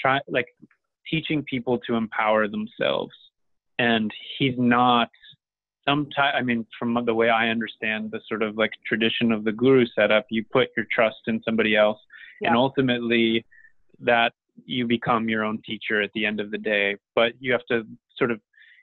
try 0.00 0.20
like 0.28 0.46
teaching 1.08 1.42
people 1.44 1.78
to 1.86 1.94
empower 1.94 2.48
themselves. 2.48 3.12
And 3.78 4.12
he's 4.38 4.54
not 4.58 5.08
sometimes 5.84 6.34
I 6.36 6.42
mean, 6.42 6.66
from 6.78 6.98
the 7.04 7.14
way 7.14 7.30
I 7.30 7.48
understand 7.48 8.10
the 8.10 8.20
sort 8.28 8.42
of 8.42 8.56
like 8.56 8.72
tradition 8.86 9.32
of 9.32 9.44
the 9.44 9.52
guru 9.52 9.86
setup, 9.94 10.26
you 10.30 10.44
put 10.50 10.68
your 10.76 10.86
trust 10.92 11.20
in 11.26 11.42
somebody 11.44 11.76
else 11.76 11.98
and 12.42 12.56
ultimately 12.56 13.44
that 14.00 14.32
you 14.64 14.86
become 14.86 15.28
your 15.28 15.44
own 15.44 15.60
teacher 15.62 16.00
at 16.02 16.10
the 16.14 16.24
end 16.24 16.40
of 16.40 16.50
the 16.50 16.58
day. 16.58 16.96
But 17.14 17.32
you 17.40 17.52
have 17.52 17.64
to 17.70 17.86
sort 18.16 18.30
of 18.30 18.40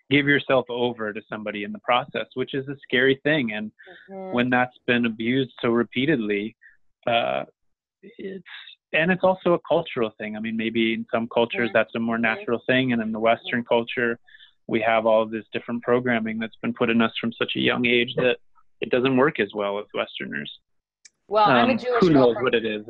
give 0.09 0.27
yourself 0.27 0.65
over 0.69 1.11
to 1.11 1.21
somebody 1.29 1.63
in 1.63 1.71
the 1.71 1.79
process, 1.79 2.27
which 2.35 2.53
is 2.53 2.67
a 2.67 2.75
scary 2.83 3.19
thing. 3.23 3.53
And 3.53 3.71
mm-hmm. 4.09 4.33
when 4.33 4.49
that's 4.49 4.77
been 4.85 5.05
abused 5.05 5.51
so 5.61 5.69
repeatedly, 5.69 6.55
uh, 7.05 7.43
it's 8.01 8.43
and 8.93 9.11
it's 9.11 9.23
also 9.23 9.53
a 9.53 9.59
cultural 9.67 10.11
thing. 10.17 10.37
I 10.37 10.39
mean, 10.39 10.55
maybe 10.55 10.93
in 10.93 11.05
some 11.13 11.27
cultures 11.33 11.69
that's 11.73 11.93
a 11.95 11.99
more 11.99 12.15
mm-hmm. 12.15 12.23
natural 12.23 12.61
thing, 12.67 12.93
and 12.93 13.01
in 13.01 13.11
the 13.11 13.19
Western 13.19 13.63
culture, 13.63 14.19
we 14.67 14.81
have 14.81 15.05
all 15.05 15.21
of 15.21 15.31
this 15.31 15.45
different 15.53 15.81
programming 15.81 16.39
that's 16.39 16.57
been 16.61 16.73
put 16.73 16.89
in 16.89 17.01
us 17.01 17.11
from 17.19 17.31
such 17.33 17.53
a 17.55 17.59
young 17.59 17.85
age 17.85 18.13
that 18.17 18.37
it 18.81 18.89
doesn't 18.89 19.17
work 19.17 19.39
as 19.39 19.49
well 19.53 19.75
with 19.75 19.87
Westerners. 19.93 20.51
Well, 21.27 21.45
um, 21.45 21.51
I'm 21.51 21.69
a 21.69 21.73
um, 21.73 21.77
Jewish. 21.77 22.01
Who 22.01 22.09
knows 22.11 22.35
from, 22.35 22.43
what 22.43 22.55
it 22.55 22.65
is? 22.65 22.85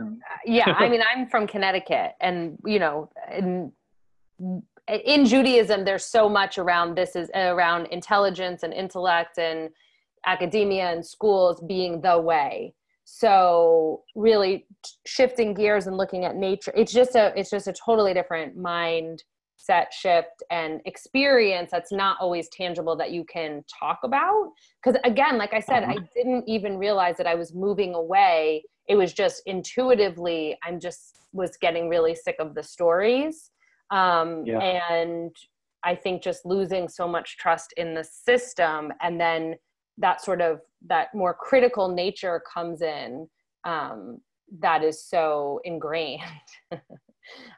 yeah, 0.46 0.74
I 0.78 0.90
mean, 0.90 1.02
I'm 1.10 1.28
from 1.28 1.48
Connecticut, 1.48 2.14
and 2.22 2.58
you 2.66 2.80
know, 2.80 3.10
in 3.36 3.72
in 4.88 5.26
Judaism, 5.26 5.86
there's 5.86 6.06
so 6.06 6.30
much 6.30 6.58
around 6.58 6.96
this 6.96 7.16
is 7.16 7.30
around 7.34 7.88
intelligence 7.88 8.64
and 8.64 8.74
intellect 8.74 9.38
and 9.38 9.70
academia 10.26 10.92
and 10.92 11.06
schools 11.06 11.62
being 11.68 12.02
the 12.02 12.20
way. 12.20 12.74
So 13.06 14.04
really 14.16 14.68
shifting 15.06 15.54
gears 15.54 15.88
and 15.88 15.98
looking 15.98 16.26
at 16.26 16.36
nature, 16.36 16.74
it's 16.76 16.92
just 16.92 17.16
a 17.16 17.34
it's 17.40 17.50
just 17.50 17.68
a 17.68 17.74
totally 17.74 18.14
different 18.14 18.58
mind 18.58 19.24
set 19.58 19.92
shift 19.92 20.44
and 20.52 20.80
experience 20.86 21.70
that's 21.72 21.92
not 21.92 22.16
always 22.20 22.48
tangible 22.50 22.96
that 22.96 23.12
you 23.12 23.26
can 23.26 23.64
talk 23.68 24.00
about 24.04 24.52
because 24.82 25.00
again 25.04 25.38
like 25.38 25.54
i 25.54 25.60
said 25.60 25.84
uh-huh. 25.84 25.96
i 25.98 26.10
didn't 26.16 26.48
even 26.48 26.78
realize 26.78 27.18
that 27.18 27.28
i 27.28 27.36
was 27.36 27.54
moving 27.54 27.96
away 27.96 28.64
it 28.88 28.96
was 28.96 29.14
just 29.14 29.42
intuitively 29.46 30.56
i'm 30.64 30.80
just 30.80 31.20
was 31.34 31.58
getting 31.58 31.90
really 31.90 32.16
sick 32.16 32.36
of 32.40 32.54
the 32.54 32.64
stories 32.64 33.52
um, 33.90 34.44
yeah. 34.46 34.60
and 34.60 35.36
i 35.84 35.96
think 35.96 36.22
just 36.22 36.46
losing 36.46 36.88
so 36.88 37.08
much 37.08 37.38
trust 37.38 37.74
in 37.78 37.94
the 37.94 38.04
system 38.04 38.94
and 39.02 39.20
then 39.20 39.56
that 39.98 40.24
sort 40.24 40.40
of 40.40 40.62
that 40.86 41.08
more 41.16 41.34
critical 41.34 41.90
nature 41.90 42.42
comes 42.54 42.82
in 42.82 43.28
um, 43.64 44.20
that 44.60 44.84
is 44.84 45.04
so 45.04 45.60
ingrained 45.64 46.22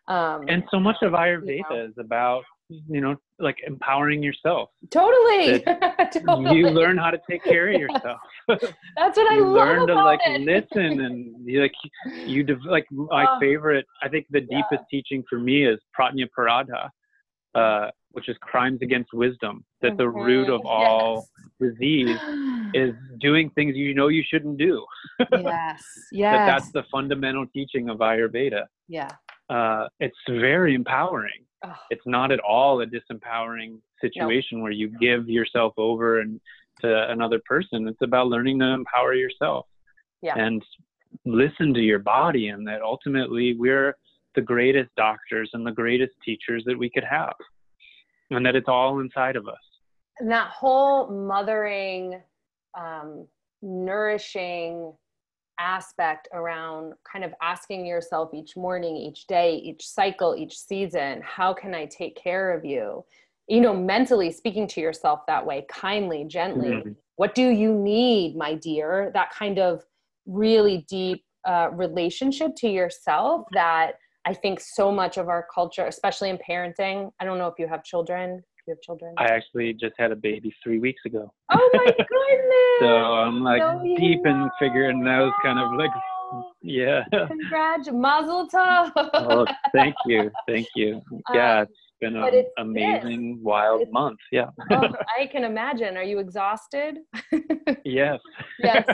um, 0.08 0.46
and 0.48 0.64
so 0.72 0.80
much 0.80 0.98
of 1.02 1.14
ayurveda 1.14 1.58
you 1.58 1.64
know. 1.70 1.86
is 1.86 1.94
about 1.98 2.44
you 2.70 3.02
know 3.02 3.16
like 3.40 3.58
empowering 3.66 4.22
yourself 4.22 4.70
totally. 4.92 5.60
totally. 6.14 6.58
you 6.58 6.70
learn 6.70 6.98
how 6.98 7.10
to 7.10 7.20
take 7.30 7.44
care 7.44 7.68
of 7.70 7.80
yourself 7.80 8.20
that's 8.48 9.18
what 9.18 9.32
I 9.32 9.36
you 9.36 9.46
i 9.46 9.64
learn 9.64 9.88
to 9.88 9.96
like 9.96 10.20
it. 10.26 10.42
listen 10.42 11.02
and 11.02 11.48
you 11.48 11.62
like 11.62 11.74
you 12.26 12.46
like 12.66 12.86
my 12.92 13.26
oh. 13.28 13.40
favorite 13.40 13.86
i 14.04 14.08
think 14.08 14.28
the 14.30 14.42
deepest 14.42 14.72
yeah. 14.72 14.78
teaching 14.92 15.24
for 15.30 15.40
me 15.40 15.66
is 15.66 15.80
prajnaparadha 15.98 16.90
uh, 17.56 17.90
which 18.12 18.30
is 18.30 18.38
crimes 18.42 18.80
against 18.82 19.12
wisdom 19.14 19.66
that 19.82 19.98
the 19.98 20.04
mm-hmm. 20.04 20.20
root 20.20 20.50
of 20.50 20.64
all 20.66 21.28
yes. 21.60 21.72
disease 21.72 22.20
is 22.76 22.94
doing 23.20 23.50
things 23.52 23.76
you 23.76 23.96
know 23.96 24.08
you 24.08 24.24
shouldn't 24.30 24.58
do 24.58 24.86
yes 25.32 25.84
yes 26.12 26.34
that 26.36 26.46
that's 26.46 26.72
the 26.72 26.84
fundamental 26.92 27.46
teaching 27.48 27.90
of 27.90 27.98
ayurveda 28.00 28.64
yeah 28.88 29.10
uh, 29.50 29.88
it's 30.00 30.18
very 30.30 30.76
empowering. 30.76 31.46
Oh. 31.66 31.76
It's 31.90 32.06
not 32.06 32.32
at 32.32 32.40
all 32.40 32.82
a 32.82 32.86
disempowering 32.86 33.80
situation 34.02 34.62
where 34.62 34.72
you 34.72 34.90
give 35.00 35.28
yourself 35.28 35.74
over 35.78 36.22
and 36.22 36.40
to 36.82 37.12
another 37.12 37.42
person. 37.46 37.88
It's 37.88 38.02
about 38.02 38.28
learning 38.28 38.60
to 38.60 38.66
empower 38.66 39.14
yourself 39.14 39.66
yeah. 40.22 40.36
and 40.38 40.64
listen 41.26 41.74
to 41.74 41.82
your 41.82 42.00
body, 42.00 42.50
and 42.50 42.66
that 42.68 42.82
ultimately 42.82 43.56
we're 43.56 43.96
the 44.36 44.42
greatest 44.42 44.90
doctors 44.96 45.50
and 45.54 45.66
the 45.66 45.72
greatest 45.72 46.14
teachers 46.24 46.64
that 46.66 46.78
we 46.78 46.90
could 46.90 47.04
have, 47.04 47.34
and 48.30 48.46
that 48.46 48.56
it's 48.56 48.70
all 48.70 49.00
inside 49.00 49.36
of 49.36 49.48
us. 49.48 49.58
And 50.20 50.32
that 50.32 50.50
whole 50.50 51.10
mothering, 51.10 52.22
um, 52.78 53.28
nourishing 53.62 54.94
aspect 55.60 56.28
around 56.34 56.94
kind 57.12 57.24
of 57.24 57.34
asking 57.42 57.86
yourself 57.86 58.34
each 58.34 58.56
morning, 58.56 58.96
each 58.96 59.28
day, 59.28 59.56
each 59.56 59.88
cycle, 59.88 60.36
each 60.36 60.58
season, 60.58 61.22
how 61.24 61.54
can 61.54 61.76
I 61.76 61.86
take 61.86 62.16
care 62.16 62.56
of 62.58 62.66
you? 62.66 63.04
You 63.48 63.62
know, 63.62 63.76
mentally 63.76 64.32
speaking 64.32 64.68
to 64.68 64.82
yourself 64.82 65.22
that 65.28 65.46
way, 65.46 65.66
kindly, 65.70 66.24
gently. 66.26 66.70
Mm-hmm. 66.70 66.92
What 67.18 67.36
do 67.36 67.50
you 67.50 67.74
need, 67.74 68.38
my 68.38 68.56
dear? 68.56 69.12
That 69.14 69.32
kind 69.32 69.60
of 69.60 69.84
really 70.26 70.86
deep 70.88 71.24
uh, 71.48 71.70
relationship 71.72 72.56
to 72.58 72.70
yourself 72.70 73.46
that 73.54 73.94
I 74.26 74.34
think 74.34 74.60
so 74.60 74.92
much 74.92 75.18
of 75.18 75.30
our 75.30 75.48
culture, 75.54 75.86
especially 75.86 76.30
in 76.30 76.38
parenting, 76.38 77.12
I 77.20 77.26
don't 77.26 77.38
know 77.38 77.48
if 77.48 77.56
you 77.58 77.68
have 77.68 77.84
children, 77.84 78.44
you 78.68 78.74
have 78.74 78.82
children? 78.82 79.14
I 79.18 79.26
actually 79.26 79.74
just 79.74 79.94
had 79.98 80.12
a 80.12 80.16
baby 80.16 80.54
three 80.64 80.80
weeks 80.80 81.02
ago. 81.06 81.32
Oh 81.52 81.70
my 81.74 81.86
goodness! 81.86 82.80
so 82.80 82.88
I'm 82.88 83.44
like 83.44 83.62
so 83.62 83.82
deep 83.98 84.24
know. 84.24 84.32
in 84.32 84.50
figuring 84.60 85.04
That 85.04 85.20
was 85.20 85.34
kind 85.44 85.60
of 85.60 85.74
like, 85.74 85.92
yeah. 86.62 87.04
Congrats, 87.12 87.90
Mazel 87.92 88.48
tov. 88.48 88.92
oh, 88.96 89.46
thank 89.74 89.96
you, 90.06 90.32
thank 90.48 90.68
you. 90.76 91.02
Yeah, 91.34 91.60
um, 91.60 91.64
it's 91.64 91.80
been 92.00 92.16
an 92.16 92.46
amazing, 92.58 93.36
this. 93.36 93.44
wild 93.44 93.82
it's, 93.82 93.92
month. 93.92 94.20
Yeah. 94.32 94.48
oh, 94.72 94.88
I 95.20 95.26
can 95.28 95.44
imagine. 95.44 95.98
Are 95.98 96.04
you 96.04 96.20
exhausted? 96.20 96.98
yes. 97.84 98.20
yes. 98.60 98.88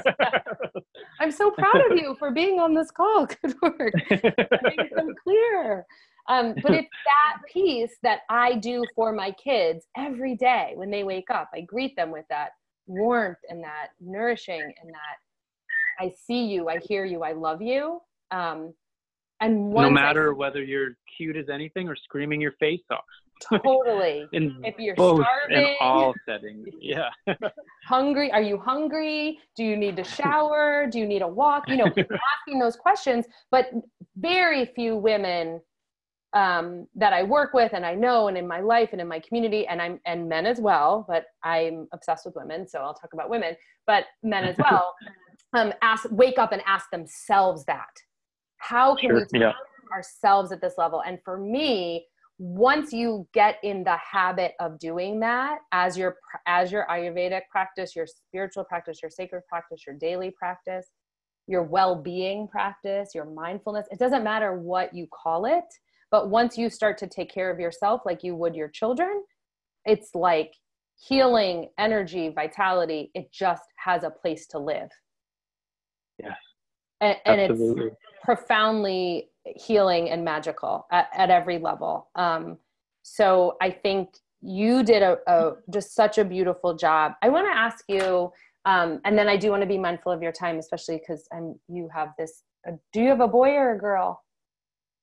I'm 1.19 1.31
so 1.31 1.51
proud 1.51 1.91
of 1.91 1.97
you 1.97 2.15
for 2.19 2.31
being 2.31 2.59
on 2.59 2.73
this 2.73 2.91
call. 2.91 3.27
Good 3.27 3.55
work. 3.61 3.93
Making 4.09 4.89
so 4.97 5.13
clear. 5.23 5.85
Um, 6.27 6.55
but 6.61 6.71
it's 6.73 6.89
that 7.05 7.37
piece 7.51 7.95
that 8.03 8.21
I 8.29 8.55
do 8.55 8.83
for 8.95 9.11
my 9.11 9.31
kids 9.31 9.85
every 9.95 10.35
day 10.35 10.73
when 10.75 10.89
they 10.89 11.03
wake 11.03 11.29
up. 11.29 11.49
I 11.53 11.61
greet 11.61 11.95
them 11.95 12.11
with 12.11 12.25
that 12.29 12.51
warmth 12.87 13.39
and 13.49 13.63
that 13.63 13.89
nourishing 13.99 14.61
and 14.61 14.89
that 14.89 15.17
I 15.99 16.13
see 16.27 16.45
you, 16.45 16.69
I 16.69 16.79
hear 16.79 17.05
you, 17.05 17.23
I 17.23 17.31
love 17.31 17.61
you. 17.61 18.01
Um, 18.31 18.73
and 19.41 19.71
no 19.71 19.89
matter 19.89 20.31
I, 20.31 20.35
whether 20.35 20.63
you're 20.63 20.97
cute 21.17 21.35
as 21.35 21.49
anything 21.49 21.87
or 21.87 21.95
screaming 21.95 22.41
your 22.41 22.53
face 22.53 22.81
off. 22.91 23.03
Totally. 23.41 24.25
in 24.33 24.61
if 24.63 24.75
you're 24.77 24.95
both 24.95 25.21
starving, 25.21 25.67
in 25.67 25.75
all 25.81 26.13
settings. 26.27 26.67
Yeah. 26.79 27.09
hungry? 27.85 28.31
Are 28.31 28.41
you 28.41 28.57
hungry? 28.57 29.39
Do 29.57 29.63
you 29.63 29.75
need 29.75 29.97
to 29.97 30.03
shower? 30.03 30.87
Do 30.89 30.99
you 30.99 31.05
need 31.05 31.21
a 31.21 31.27
walk? 31.27 31.67
You 31.67 31.77
know, 31.77 31.85
asking 31.85 32.59
those 32.59 32.75
questions. 32.75 33.25
But 33.51 33.71
very 34.15 34.65
few 34.67 34.95
women 34.95 35.59
um, 36.35 36.85
that 36.95 37.13
I 37.13 37.23
work 37.23 37.53
with 37.53 37.73
and 37.73 37.85
I 37.85 37.95
know 37.95 38.27
and 38.27 38.37
in 38.37 38.45
my 38.45 38.59
life 38.59 38.89
and 38.91 38.99
in 38.99 39.07
my 39.07 39.19
community 39.19 39.65
and 39.67 39.81
I'm 39.81 39.99
and 40.05 40.27
men 40.27 40.45
as 40.45 40.59
well, 40.59 41.05
but 41.07 41.25
I'm 41.43 41.87
obsessed 41.93 42.25
with 42.25 42.35
women, 42.35 42.67
so 42.67 42.79
I'll 42.79 42.93
talk 42.93 43.13
about 43.13 43.29
women, 43.29 43.55
but 43.87 44.05
men 44.21 44.43
as 44.43 44.57
well, 44.59 44.93
um, 45.53 45.73
ask 45.81 46.05
wake 46.11 46.37
up 46.37 46.51
and 46.51 46.61
ask 46.67 46.89
themselves 46.91 47.63
that. 47.65 47.89
How 48.57 48.95
can 48.95 49.11
sure, 49.11 49.27
we 49.31 49.39
yeah. 49.39 49.53
ourselves 49.93 50.51
at 50.51 50.59
this 50.59 50.73
level? 50.77 51.01
And 51.05 51.19
for 51.23 51.37
me, 51.37 52.05
once 52.37 52.91
you 52.91 53.25
get 53.33 53.57
in 53.63 53.83
the 53.85 53.95
habit 53.95 54.53
of 54.59 54.77
doing 54.77 55.21
that 55.21 55.59
as 55.71 55.97
your 55.97 56.17
as 56.47 56.69
your 56.69 56.85
ayurvedic 56.89 57.41
practice 57.49 57.95
your 57.95 58.05
spiritual 58.05 58.65
practice 58.65 58.99
your 59.01 59.09
sacred 59.09 59.41
practice 59.47 59.83
your 59.87 59.95
daily 59.95 60.31
practice 60.37 60.87
your 61.47 61.63
well-being 61.63 62.45
practice 62.49 63.11
your 63.15 63.23
mindfulness 63.23 63.87
it 63.89 63.99
doesn't 63.99 64.21
matter 64.21 64.59
what 64.59 64.93
you 64.93 65.07
call 65.07 65.45
it 65.45 65.63
but 66.11 66.29
once 66.29 66.57
you 66.57 66.69
start 66.69 66.97
to 66.99 67.07
take 67.07 67.31
care 67.33 67.49
of 67.49 67.59
yourself 67.59 68.01
like 68.05 68.23
you 68.23 68.35
would 68.35 68.55
your 68.55 68.69
children, 68.69 69.23
it's 69.85 70.15
like 70.15 70.53
healing, 70.97 71.69
energy, 71.77 72.29
vitality. 72.29 73.11
It 73.13 73.31
just 73.31 73.63
has 73.77 74.03
a 74.03 74.09
place 74.09 74.47
to 74.47 74.59
live. 74.59 74.89
Yes. 76.21 76.37
And, 77.01 77.17
and 77.25 77.41
it's 77.41 77.95
profoundly 78.23 79.29
healing 79.55 80.09
and 80.09 80.23
magical 80.23 80.87
at, 80.91 81.09
at 81.15 81.29
every 81.29 81.59
level. 81.59 82.09
Um, 82.15 82.57
so 83.03 83.57
I 83.61 83.69
think 83.69 84.09
you 84.41 84.83
did 84.83 85.03
a, 85.03 85.17
a, 85.27 85.53
just 85.71 85.93
such 85.93 86.17
a 86.17 86.25
beautiful 86.25 86.75
job. 86.75 87.13
I 87.21 87.29
want 87.29 87.47
to 87.47 87.57
ask 87.57 87.83
you, 87.87 88.31
um, 88.65 88.99
and 89.05 89.17
then 89.17 89.27
I 89.27 89.37
do 89.37 89.51
want 89.51 89.61
to 89.61 89.67
be 89.67 89.77
mindful 89.77 90.11
of 90.11 90.23
your 90.23 90.31
time, 90.31 90.57
especially 90.57 90.97
because 90.97 91.27
I'm 91.31 91.59
you 91.67 91.89
have 91.93 92.09
this. 92.17 92.43
Uh, 92.67 92.71
do 92.93 93.01
you 93.01 93.09
have 93.09 93.21
a 93.21 93.27
boy 93.27 93.49
or 93.51 93.75
a 93.75 93.77
girl? 93.77 94.23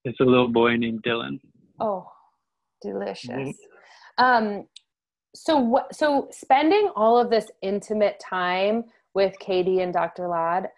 It's 0.05 0.20
a 0.20 0.24
little 0.24 0.48
boy 0.48 0.76
named 0.76 1.03
Dylan. 1.03 1.38
Oh, 1.80 2.11
delicious. 2.80 3.30
Mm-hmm. 3.30 4.24
Um, 4.24 4.66
so 5.34 5.57
what? 5.57 5.94
So 5.94 6.28
spending 6.30 6.90
all 6.94 7.18
of 7.18 7.30
this 7.30 7.50
intimate 7.62 8.20
time 8.20 8.84
with 9.14 9.34
KD 9.40 9.82
and 9.82 9.92
Dr. 9.92 10.28
Lad, 10.28 10.68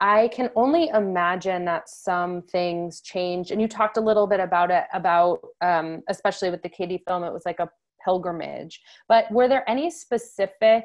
I 0.00 0.28
can 0.28 0.50
only 0.56 0.88
imagine 0.88 1.64
that 1.66 1.88
some 1.88 2.42
things 2.42 3.00
changed. 3.00 3.52
And 3.52 3.60
you 3.60 3.68
talked 3.68 3.96
a 3.96 4.00
little 4.00 4.26
bit 4.26 4.40
about 4.40 4.70
it, 4.70 4.84
about 4.92 5.38
um, 5.60 6.02
especially 6.08 6.50
with 6.50 6.62
the 6.62 6.68
KD 6.68 7.00
film, 7.06 7.22
it 7.24 7.32
was 7.32 7.46
like 7.46 7.60
a 7.60 7.70
pilgrimage. 8.04 8.80
But 9.08 9.30
were 9.30 9.48
there 9.48 9.68
any 9.70 9.90
specific 9.90 10.84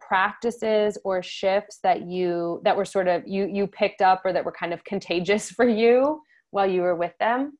practices 0.00 0.98
or 1.04 1.22
shifts 1.22 1.80
that 1.82 2.02
you 2.02 2.60
that 2.64 2.76
were 2.76 2.84
sort 2.84 3.08
of 3.08 3.22
you 3.26 3.46
you 3.46 3.66
picked 3.66 4.02
up 4.02 4.22
or 4.24 4.32
that 4.32 4.44
were 4.44 4.52
kind 4.52 4.72
of 4.72 4.84
contagious 4.84 5.50
for 5.56 5.68
you 5.68 6.20
while 6.54 6.70
you 6.70 6.82
were 6.82 6.94
with 6.94 7.10
them? 7.18 7.58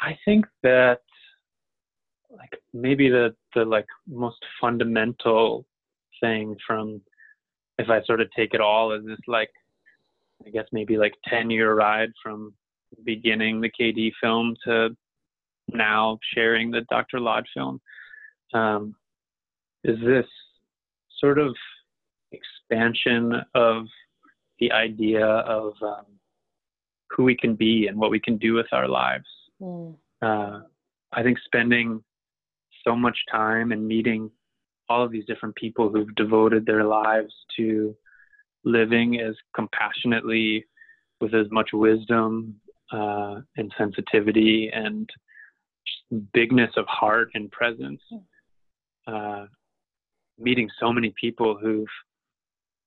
I 0.00 0.18
think 0.24 0.46
that 0.64 0.98
like 2.28 2.60
maybe 2.72 3.08
the 3.08 3.36
the 3.54 3.64
like 3.64 3.86
most 4.08 4.44
fundamental 4.60 5.64
thing 6.20 6.56
from 6.66 7.00
if 7.78 7.88
I 7.88 8.02
sort 8.02 8.20
of 8.20 8.28
take 8.36 8.52
it 8.52 8.60
all 8.60 8.90
is 8.92 9.06
this 9.06 9.20
like 9.28 9.50
I 10.44 10.50
guess 10.50 10.66
maybe 10.72 10.96
like 10.96 11.14
10 11.28 11.50
year 11.50 11.72
ride 11.72 12.10
from 12.20 12.52
beginning 13.04 13.60
the 13.60 13.70
KD 13.70 14.10
film 14.20 14.56
to 14.64 14.90
now 15.68 16.18
sharing 16.34 16.72
the 16.72 16.80
Dr. 16.90 17.20
Lad 17.20 17.44
film 17.54 17.80
um, 18.52 18.96
is 19.84 19.98
this 20.04 20.26
sort 21.20 21.38
of 21.38 21.54
expansion 22.32 23.40
of 23.54 23.86
the 24.58 24.72
idea 24.72 25.24
of 25.24 25.74
um, 25.80 26.06
who 27.14 27.24
we 27.24 27.36
can 27.36 27.54
be 27.54 27.86
and 27.86 27.98
what 27.98 28.10
we 28.10 28.20
can 28.20 28.36
do 28.38 28.54
with 28.54 28.66
our 28.72 28.88
lives. 28.88 29.26
Mm. 29.60 29.96
Uh, 30.22 30.60
I 31.12 31.22
think 31.22 31.38
spending 31.44 32.02
so 32.86 32.96
much 32.96 33.16
time 33.30 33.72
and 33.72 33.86
meeting 33.86 34.30
all 34.88 35.02
of 35.02 35.10
these 35.10 35.24
different 35.26 35.54
people 35.54 35.90
who've 35.90 36.14
devoted 36.16 36.66
their 36.66 36.84
lives 36.84 37.32
to 37.56 37.96
living 38.64 39.20
as 39.20 39.34
compassionately 39.54 40.64
with 41.20 41.34
as 41.34 41.46
much 41.50 41.70
wisdom 41.72 42.60
uh, 42.92 43.40
and 43.56 43.72
sensitivity 43.78 44.70
and 44.72 45.08
bigness 46.32 46.70
of 46.76 46.86
heart 46.86 47.30
and 47.34 47.50
presence. 47.50 48.00
Uh, 49.06 49.46
meeting 50.38 50.68
so 50.80 50.92
many 50.92 51.14
people 51.20 51.56
who've 51.60 51.86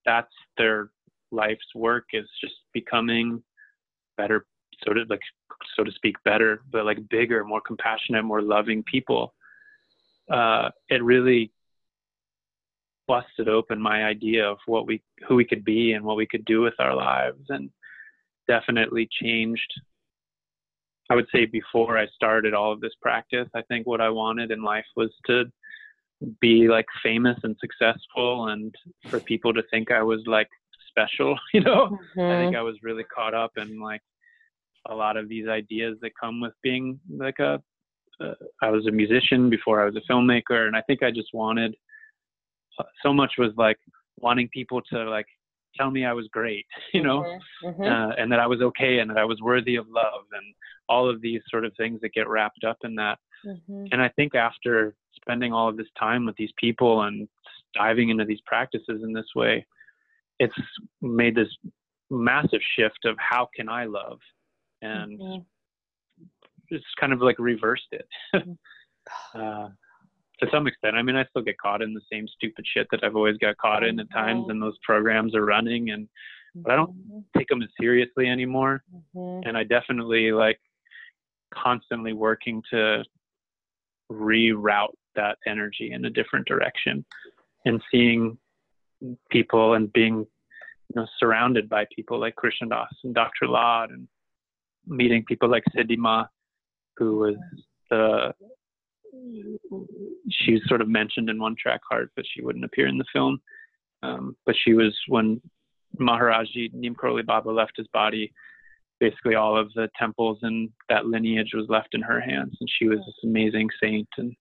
that's 0.05 0.33
their 0.57 0.89
life's 1.31 1.75
work 1.75 2.05
is 2.13 2.25
just 2.41 2.55
becoming 2.73 3.41
better, 4.17 4.45
so 4.83 4.93
to 4.93 5.03
like 5.09 5.21
so 5.75 5.83
to 5.83 5.91
speak, 5.91 6.15
better, 6.23 6.61
but 6.71 6.85
like 6.85 7.07
bigger, 7.09 7.43
more 7.43 7.61
compassionate, 7.61 8.25
more 8.25 8.41
loving 8.41 8.83
people. 8.83 9.33
Uh, 10.29 10.69
it 10.89 11.03
really 11.03 11.51
busted 13.07 13.47
open 13.47 13.81
my 13.81 14.03
idea 14.03 14.45
of 14.45 14.57
what 14.65 14.85
we 14.85 15.01
who 15.27 15.35
we 15.35 15.45
could 15.45 15.63
be 15.63 15.93
and 15.93 16.03
what 16.03 16.17
we 16.17 16.27
could 16.27 16.45
do 16.45 16.61
with 16.61 16.73
our 16.79 16.93
lives 16.93 17.41
and 17.49 17.69
definitely 18.47 19.07
changed 19.09 19.73
i 21.09 21.15
would 21.15 21.27
say 21.33 21.45
before 21.45 21.97
i 21.97 22.05
started 22.07 22.53
all 22.53 22.71
of 22.71 22.81
this 22.81 22.93
practice 23.01 23.47
i 23.55 23.61
think 23.63 23.87
what 23.87 24.01
i 24.01 24.09
wanted 24.09 24.51
in 24.51 24.61
life 24.61 24.85
was 24.95 25.09
to 25.25 25.45
be 26.41 26.67
like 26.67 26.85
famous 27.01 27.37
and 27.43 27.55
successful 27.61 28.49
and 28.49 28.75
for 29.07 29.19
people 29.21 29.53
to 29.53 29.63
think 29.71 29.89
i 29.89 30.03
was 30.03 30.21
like 30.25 30.49
special 30.97 31.37
you 31.53 31.61
know 31.61 31.85
mm-hmm. 31.87 32.19
i 32.19 32.41
think 32.41 32.51
mm-hmm. 32.51 32.55
i 32.55 32.61
was 32.61 32.75
really 32.81 33.03
caught 33.03 33.33
up 33.33 33.51
in 33.57 33.79
like 33.79 34.01
a 34.89 34.95
lot 34.95 35.17
of 35.17 35.27
these 35.27 35.47
ideas 35.47 35.97
that 36.01 36.11
come 36.19 36.39
with 36.39 36.53
being 36.63 36.99
like 37.17 37.39
a 37.39 37.61
uh, 38.19 38.33
I 38.61 38.69
was 38.69 38.87
a 38.87 38.91
musician 38.91 39.49
before 39.49 39.81
I 39.81 39.85
was 39.85 39.95
a 39.95 40.11
filmmaker 40.11 40.67
and 40.67 40.75
I 40.75 40.81
think 40.81 41.03
I 41.03 41.11
just 41.11 41.29
wanted 41.33 41.75
so 43.03 43.13
much 43.13 43.33
was 43.37 43.51
like 43.57 43.77
wanting 44.17 44.49
people 44.49 44.81
to 44.91 45.09
like 45.09 45.27
tell 45.75 45.91
me 45.91 46.05
I 46.05 46.13
was 46.13 46.27
great, 46.31 46.65
you 46.93 47.03
know, 47.03 47.21
mm-hmm, 47.21 47.67
mm-hmm. 47.67 47.81
Uh, 47.83 48.13
and 48.17 48.31
that 48.31 48.39
I 48.39 48.47
was 48.47 48.61
okay 48.61 48.99
and 48.99 49.09
that 49.09 49.17
I 49.17 49.25
was 49.25 49.39
worthy 49.41 49.75
of 49.75 49.87
love 49.89 50.23
and 50.33 50.53
all 50.89 51.09
of 51.09 51.21
these 51.21 51.41
sort 51.49 51.65
of 51.65 51.73
things 51.77 52.01
that 52.01 52.13
get 52.13 52.27
wrapped 52.27 52.63
up 52.63 52.77
in 52.83 52.95
that. 52.95 53.19
Mm-hmm. 53.45 53.85
And 53.91 54.01
I 54.01 54.09
think 54.09 54.35
after 54.35 54.95
spending 55.15 55.53
all 55.53 55.69
of 55.69 55.77
this 55.77 55.87
time 55.99 56.25
with 56.25 56.35
these 56.37 56.51
people 56.57 57.03
and 57.03 57.27
diving 57.75 58.09
into 58.09 58.25
these 58.25 58.41
practices 58.45 59.01
in 59.03 59.13
this 59.13 59.27
way, 59.35 59.65
it's 60.39 60.55
made 61.01 61.35
this 61.35 61.49
massive 62.09 62.61
shift 62.77 63.05
of 63.05 63.15
how 63.19 63.49
can 63.55 63.67
I 63.69 63.85
love 63.85 64.19
and 64.81 65.19
mm-hmm. 65.19 66.23
it's 66.69 66.85
kind 66.99 67.13
of 67.13 67.21
like 67.21 67.37
reversed 67.39 67.87
it. 67.91 68.07
Mm-hmm. 68.35 68.51
uh, 69.39 69.69
to 70.39 70.47
some 70.51 70.67
extent. 70.67 70.95
I 70.95 71.01
mean, 71.01 71.15
I 71.15 71.25
still 71.25 71.41
get 71.41 71.57
caught 71.57 71.81
in 71.81 71.93
the 71.93 72.01
same 72.11 72.27
stupid 72.27 72.65
shit 72.71 72.87
that 72.91 73.03
I've 73.03 73.15
always 73.15 73.37
got 73.37 73.57
caught 73.57 73.83
in 73.83 73.99
at 73.99 74.11
times, 74.11 74.45
and 74.49 74.61
those 74.61 74.77
programs 74.83 75.33
are 75.35 75.45
running, 75.45 75.89
and 75.89 76.07
but 76.55 76.71
I 76.71 76.75
don't 76.75 76.91
mm-hmm. 76.91 77.19
take 77.35 77.47
them 77.47 77.61
as 77.61 77.69
seriously 77.79 78.27
anymore. 78.27 78.83
Mm-hmm. 79.15 79.47
And 79.47 79.57
I 79.57 79.63
definitely 79.63 80.31
like 80.31 80.59
constantly 81.53 82.13
working 82.13 82.61
to 82.71 83.03
reroute 84.11 84.93
that 85.15 85.37
energy 85.47 85.91
in 85.91 86.05
a 86.05 86.09
different 86.09 86.47
direction, 86.47 87.03
and 87.65 87.81
seeing 87.91 88.37
people 89.29 89.73
and 89.73 89.91
being 89.93 90.19
you 90.19 90.95
know 90.95 91.05
surrounded 91.19 91.69
by 91.69 91.85
people 91.95 92.19
like 92.19 92.35
Krishna 92.35 92.67
Das 92.67 92.93
and 93.03 93.13
Dr. 93.13 93.47
Lad 93.47 93.89
and 93.89 94.07
meeting 94.85 95.23
people 95.27 95.49
like 95.49 95.63
Siddhi 95.75 95.97
Ma, 95.97 96.25
who 96.97 97.17
was 97.17 97.35
the 97.89 98.33
she's 100.29 100.61
sort 100.67 100.81
of 100.81 100.89
mentioned 100.89 101.29
in 101.29 101.39
one 101.39 101.55
track 101.61 101.81
heart, 101.89 102.11
but 102.15 102.25
she 102.31 102.41
wouldn't 102.41 102.65
appear 102.65 102.87
in 102.87 102.97
the 102.97 103.05
film. 103.13 103.39
Um, 104.03 104.35
but 104.45 104.55
she 104.63 104.73
was 104.73 104.95
when 105.07 105.41
Maharaji 105.99 106.73
Neem 106.73 106.95
Karoli 106.95 107.25
Baba 107.25 107.49
left 107.49 107.73
his 107.77 107.87
body, 107.87 108.31
basically 108.99 109.35
all 109.35 109.57
of 109.57 109.71
the 109.73 109.89
temples 109.97 110.39
and 110.41 110.69
that 110.89 111.05
lineage 111.05 111.51
was 111.53 111.65
left 111.69 111.93
in 111.93 112.01
her 112.01 112.19
hands, 112.19 112.55
and 112.59 112.69
she 112.77 112.87
was 112.87 112.99
this 112.99 113.23
amazing 113.23 113.69
saint. 113.81 114.07
And 114.17 114.35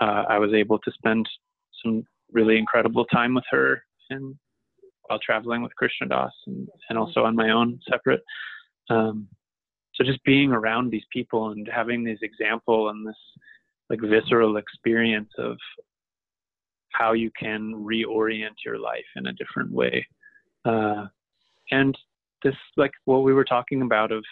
uh, 0.00 0.24
I 0.28 0.38
was 0.38 0.52
able 0.54 0.78
to 0.78 0.92
spend 0.92 1.28
some 1.82 2.04
really 2.32 2.58
incredible 2.58 3.04
time 3.06 3.34
with 3.34 3.44
her 3.50 3.82
and 4.10 4.34
while 5.06 5.18
traveling 5.18 5.62
with 5.62 5.74
Krishna 5.76 6.08
Das 6.08 6.32
and, 6.46 6.68
and 6.88 6.98
also 6.98 7.24
on 7.24 7.34
my 7.34 7.50
own 7.50 7.80
separate. 7.90 8.22
Um, 8.90 9.28
so 9.94 10.04
just 10.04 10.22
being 10.24 10.52
around 10.52 10.90
these 10.90 11.04
people 11.12 11.50
and 11.50 11.68
having 11.72 12.04
these 12.04 12.18
example 12.22 12.90
and 12.90 13.06
this 13.06 13.16
like 13.90 14.00
visceral 14.02 14.58
experience 14.58 15.30
of 15.38 15.56
how 16.92 17.12
you 17.12 17.30
can 17.38 17.72
reorient 17.74 18.56
your 18.64 18.78
life 18.78 19.04
in 19.16 19.26
a 19.26 19.32
different 19.32 19.72
way. 19.72 20.06
Uh, 20.64 21.06
and 21.70 21.96
this, 22.42 22.54
like 22.76 22.92
what 23.04 23.24
we 23.24 23.32
were 23.32 23.44
talking 23.44 23.82
about, 23.82 24.12
of 24.12 24.24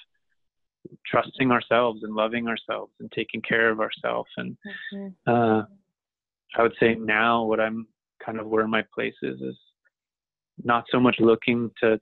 trusting 1.07 1.51
ourselves 1.51 2.03
and 2.03 2.15
loving 2.15 2.49
ourselves 2.49 2.93
and 3.01 3.11
taking 3.13 3.43
care 3.43 3.71
of 3.71 3.81
ourselves. 3.81 4.31
And 4.37 4.57
mm-hmm. 4.95 5.31
uh, 5.31 5.63
I 6.57 6.63
would 6.63 6.75
say 6.81 6.95
now, 6.95 7.45
what 7.45 7.61
I'm 7.61 7.87
kind 8.25 8.39
of 8.39 8.47
where 8.47 8.67
my 8.67 8.85
place 8.95 9.15
is, 9.23 9.41
is 9.41 9.57
not 10.65 10.85
so 10.91 10.99
much 10.99 11.17
looking 11.19 11.71
to 11.83 12.01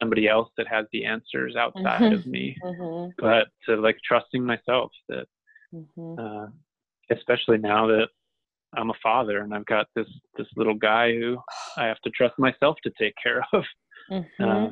somebody 0.00 0.28
else 0.28 0.48
that 0.56 0.68
has 0.68 0.86
the 0.92 1.04
answers 1.04 1.56
outside 1.56 2.00
mm-hmm. 2.00 2.14
of 2.14 2.26
me, 2.34 2.56
mm-hmm. 2.64 3.10
but 3.18 3.48
to 3.66 3.76
like 3.76 3.98
trusting 4.06 4.44
myself 4.44 4.90
that 5.08 5.26
mm-hmm. 5.74 6.14
uh, 6.18 6.46
especially 7.10 7.58
now 7.58 7.86
that 7.86 8.08
I'm 8.76 8.90
a 8.90 8.94
father 9.02 9.40
and 9.40 9.54
I've 9.54 9.66
got 9.66 9.86
this 9.96 10.08
this 10.36 10.46
little 10.56 10.74
guy 10.74 11.12
who 11.12 11.38
I 11.76 11.86
have 11.86 12.00
to 12.00 12.10
trust 12.10 12.38
myself 12.38 12.76
to 12.84 12.92
take 13.00 13.14
care 13.22 13.44
of, 13.52 13.64
mm-hmm. 14.10 14.44
uh, 14.44 14.68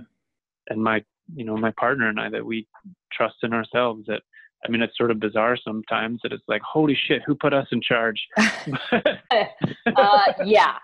and 0.68 0.82
my 0.82 1.02
you 1.34 1.44
know 1.44 1.56
my 1.56 1.72
partner 1.78 2.08
and 2.08 2.20
I 2.20 2.28
that 2.30 2.44
we 2.44 2.68
trust 3.12 3.36
in 3.42 3.52
ourselves. 3.52 4.04
That 4.06 4.22
I 4.66 4.70
mean, 4.70 4.82
it's 4.82 4.96
sort 4.96 5.10
of 5.10 5.20
bizarre 5.20 5.56
sometimes 5.56 6.20
that 6.22 6.32
it's 6.32 6.44
like, 6.48 6.62
holy 6.62 6.98
shit, 7.06 7.22
who 7.26 7.34
put 7.34 7.52
us 7.52 7.66
in 7.72 7.80
charge? 7.80 8.20
uh, 8.36 10.32
yeah, 10.44 10.74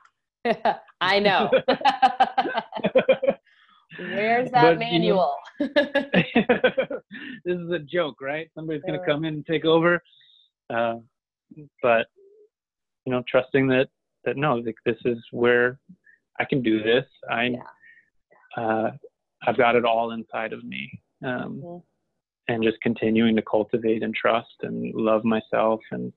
I 1.00 1.18
know. 1.18 1.50
Where's 3.98 4.50
that 4.52 4.62
but, 4.62 4.78
manual? 4.78 5.36
You 5.60 5.68
know, 5.68 7.00
this 7.44 7.58
is 7.58 7.70
a 7.70 7.78
joke, 7.80 8.20
right? 8.20 8.50
Somebody's 8.54 8.82
going 8.82 8.98
to 8.98 9.06
come 9.06 9.24
in 9.24 9.34
and 9.34 9.46
take 9.46 9.64
over. 9.64 10.02
Uh, 10.70 10.96
but 11.82 12.06
you 13.04 13.12
know, 13.12 13.22
trusting 13.28 13.66
that 13.68 13.88
that 14.24 14.36
no, 14.36 14.54
like 14.56 14.76
this 14.86 14.96
is 15.04 15.18
where 15.30 15.78
I 16.38 16.44
can 16.44 16.62
do 16.62 16.82
this. 16.82 17.04
I, 17.30 17.44
yeah. 17.44 18.62
uh, 18.62 18.90
I've 19.46 19.56
got 19.56 19.76
it 19.76 19.84
all 19.84 20.12
inside 20.12 20.52
of 20.52 20.64
me, 20.64 20.90
um, 21.24 21.60
mm-hmm. 21.62 21.78
And 22.48 22.62
just 22.62 22.80
continuing 22.82 23.36
to 23.36 23.42
cultivate 23.42 24.02
and 24.02 24.14
trust 24.14 24.54
and 24.62 24.94
love 24.94 25.24
myself 25.24 25.80
and 25.90 26.12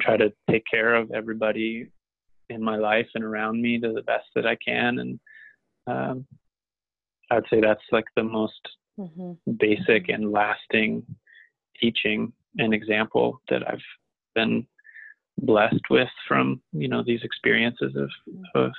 try 0.00 0.16
to 0.16 0.32
take 0.50 0.64
care 0.70 0.94
of 0.94 1.10
everybody 1.10 1.90
in 2.50 2.62
my 2.62 2.76
life 2.76 3.08
and 3.14 3.24
around 3.24 3.60
me 3.60 3.78
to 3.78 3.92
the 3.92 4.02
best 4.02 4.26
that 4.34 4.46
I 4.46 4.56
can. 4.56 4.98
And 4.98 5.20
um, 5.86 6.26
I'd 7.30 7.44
say 7.50 7.60
that's 7.60 7.80
like 7.92 8.06
the 8.16 8.22
most 8.22 8.60
mm-hmm. 8.98 9.32
basic 9.58 10.08
and 10.08 10.32
lasting 10.32 11.04
teaching 11.80 12.32
and 12.58 12.72
example 12.74 13.40
that 13.48 13.68
I've 13.68 13.78
been 14.34 14.66
blessed 15.40 15.84
with 15.90 16.08
from 16.26 16.60
you 16.72 16.88
know 16.88 17.02
these 17.06 17.22
experiences 17.22 17.94
of 17.96 18.10
of 18.54 18.72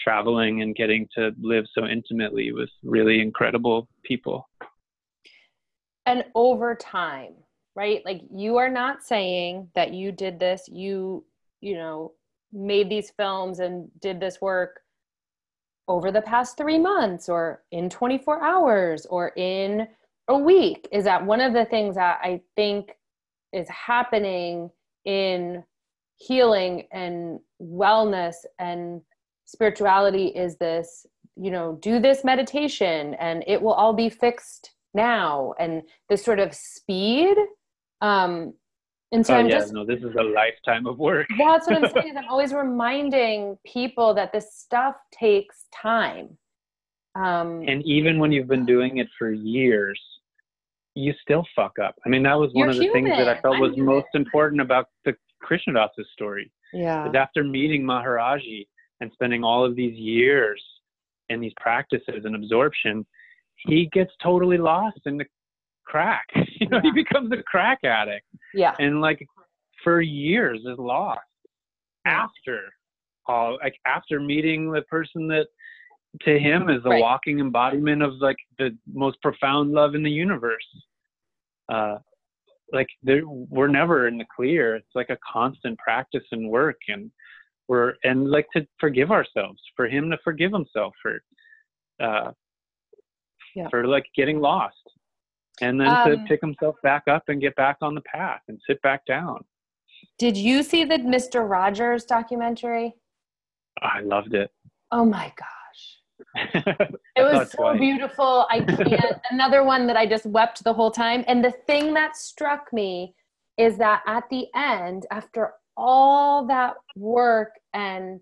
traveling 0.00 0.60
and 0.60 0.76
getting 0.76 1.08
to 1.16 1.30
live 1.40 1.64
so 1.72 1.86
intimately 1.86 2.52
with 2.52 2.68
really 2.82 3.22
incredible 3.22 3.88
people 4.04 4.46
and 6.06 6.24
over 6.34 6.74
time 6.74 7.34
right? 7.76 8.02
Like 8.04 8.22
you 8.34 8.56
are 8.56 8.68
not 8.68 9.02
saying 9.02 9.68
that 9.74 9.92
you 9.92 10.12
did 10.12 10.38
this 10.38 10.68
you 10.70 11.24
you 11.60 11.74
know 11.74 12.12
made 12.52 12.88
these 12.88 13.10
films 13.10 13.58
and 13.58 13.88
did 14.00 14.20
this 14.20 14.40
work 14.40 14.80
over 15.88 16.10
the 16.10 16.22
past 16.22 16.56
3 16.56 16.78
months 16.78 17.28
or 17.28 17.62
in 17.72 17.90
24 17.90 18.42
hours 18.42 19.06
or 19.06 19.32
in 19.36 19.88
a 20.28 20.38
week. 20.38 20.88
Is 20.92 21.04
that 21.04 21.24
one 21.24 21.40
of 21.40 21.52
the 21.52 21.64
things 21.66 21.96
that 21.96 22.20
i 22.22 22.40
think 22.56 22.92
is 23.52 23.68
happening 23.68 24.70
in 25.04 25.62
healing 26.16 26.86
and 26.92 27.40
wellness 27.60 28.36
and 28.58 29.00
spirituality 29.46 30.26
is 30.28 30.56
this 30.56 31.06
you 31.36 31.50
know 31.50 31.78
do 31.82 31.98
this 31.98 32.24
meditation 32.24 33.14
and 33.14 33.42
it 33.46 33.60
will 33.60 33.72
all 33.72 33.92
be 33.92 34.08
fixed 34.08 34.73
now 34.94 35.54
and 35.58 35.82
this 36.08 36.24
sort 36.24 36.38
of 36.38 36.54
speed 36.54 37.36
um 38.00 38.52
and 39.12 39.24
so 39.24 39.34
oh, 39.34 39.38
i'm 39.38 39.48
yeah, 39.48 39.58
just 39.58 39.72
no, 39.72 39.84
this 39.84 40.00
is 40.00 40.14
a 40.18 40.22
lifetime 40.22 40.86
of 40.86 40.98
work. 40.98 41.26
that's 41.38 41.66
what 41.66 41.84
i'm 41.84 41.90
saying 41.90 42.08
is 42.08 42.16
i'm 42.16 42.24
always 42.30 42.52
reminding 42.52 43.56
people 43.66 44.14
that 44.14 44.32
this 44.32 44.54
stuff 44.54 44.96
takes 45.12 45.66
time 45.74 46.36
um 47.14 47.64
and 47.66 47.84
even 47.84 48.18
when 48.18 48.32
you've 48.32 48.48
been 48.48 48.66
doing 48.66 48.98
it 48.98 49.08
for 49.18 49.30
years, 49.30 50.00
you 50.94 51.12
still 51.22 51.44
fuck 51.54 51.78
up. 51.78 51.96
I 52.06 52.08
mean, 52.08 52.22
that 52.22 52.34
was 52.38 52.50
one 52.52 52.68
of 52.68 52.76
the 52.76 52.88
things 52.92 53.08
that 53.08 53.28
I 53.28 53.40
felt 53.40 53.56
I'm 53.56 53.60
was 53.60 53.74
human. 53.74 53.96
most 53.96 54.08
important 54.14 54.60
about 54.60 54.88
the 55.04 55.14
Krishna 55.40 55.74
Das's 55.74 56.06
story. 56.12 56.50
yeah 56.72 57.08
is 57.08 57.14
after 57.14 57.44
meeting 57.44 57.82
Maharaji 57.82 58.66
and 59.00 59.10
spending 59.12 59.44
all 59.44 59.64
of 59.64 59.76
these 59.76 59.96
years 59.98 60.62
in 61.28 61.40
these 61.40 61.52
practices 61.60 62.24
and 62.24 62.34
absorption, 62.34 63.06
he 63.66 63.88
gets 63.92 64.12
totally 64.22 64.58
lost 64.58 65.00
in 65.06 65.16
the 65.18 65.24
crack. 65.84 66.26
You 66.60 66.68
know, 66.68 66.80
he 66.80 66.92
becomes 66.92 67.30
a 67.32 67.42
crack 67.42 67.80
addict 67.84 68.26
yeah 68.54 68.74
and 68.78 69.00
like 69.00 69.26
for 69.82 70.00
years 70.00 70.60
is 70.60 70.78
lost 70.78 71.20
after 72.06 72.60
all 73.26 73.58
like 73.62 73.74
after 73.86 74.20
meeting 74.20 74.70
the 74.70 74.82
person 74.82 75.26
that 75.28 75.46
to 76.22 76.38
him 76.38 76.70
is 76.70 76.82
the 76.84 76.90
Right. 76.90 77.00
walking 77.00 77.40
embodiment 77.40 78.02
of 78.02 78.14
like 78.20 78.36
the 78.58 78.76
most 78.92 79.20
profound 79.20 79.72
love 79.72 79.94
in 79.94 80.02
the 80.02 80.10
universe. 80.10 80.66
Uh 81.70 81.98
like 82.72 82.86
there, 83.02 83.22
we're 83.26 83.68
never 83.68 84.08
in 84.08 84.16
the 84.16 84.24
clear. 84.34 84.76
It's 84.76 84.94
like 84.94 85.10
a 85.10 85.18
constant 85.30 85.78
practice 85.78 86.24
and 86.32 86.48
work 86.48 86.78
and 86.88 87.10
we're 87.68 87.94
and 88.04 88.30
like 88.30 88.46
to 88.54 88.66
forgive 88.78 89.10
ourselves 89.10 89.60
for 89.76 89.86
him 89.86 90.10
to 90.10 90.18
forgive 90.22 90.52
himself 90.52 90.94
for 91.02 91.22
uh 92.00 92.30
Yeah. 93.54 93.68
for 93.68 93.86
like 93.86 94.06
getting 94.16 94.40
lost 94.40 94.76
and 95.60 95.80
then 95.80 95.88
Um, 95.88 96.10
to 96.10 96.18
pick 96.26 96.40
himself 96.40 96.76
back 96.82 97.04
up 97.08 97.24
and 97.28 97.40
get 97.40 97.54
back 97.56 97.76
on 97.80 97.94
the 97.94 98.00
path 98.02 98.40
and 98.48 98.58
sit 98.66 98.80
back 98.82 99.04
down 99.06 99.44
did 100.18 100.36
you 100.36 100.62
see 100.62 100.84
the 100.84 100.98
mr 100.98 101.48
rogers 101.48 102.04
documentary 102.04 102.94
i 103.82 104.00
loved 104.00 104.34
it 104.34 104.50
oh 104.90 105.04
my 105.04 105.32
gosh 105.36 105.50
it 106.36 107.00
It 107.16 107.22
was 107.22 107.50
so 107.52 107.76
beautiful. 107.76 108.46
I 108.48 108.60
can't. 108.90 109.20
Another 109.30 109.64
one 109.64 109.86
that 109.88 109.96
I 109.96 110.06
just 110.06 110.26
wept 110.26 110.62
the 110.62 110.72
whole 110.72 110.90
time. 110.90 111.24
And 111.26 111.44
the 111.44 111.50
thing 111.66 111.92
that 111.94 112.16
struck 112.16 112.72
me 112.72 113.14
is 113.58 113.76
that 113.78 114.02
at 114.06 114.24
the 114.30 114.46
end, 114.54 115.06
after 115.10 115.54
all 115.76 116.46
that 116.46 116.74
work 116.96 117.50
and 117.72 118.20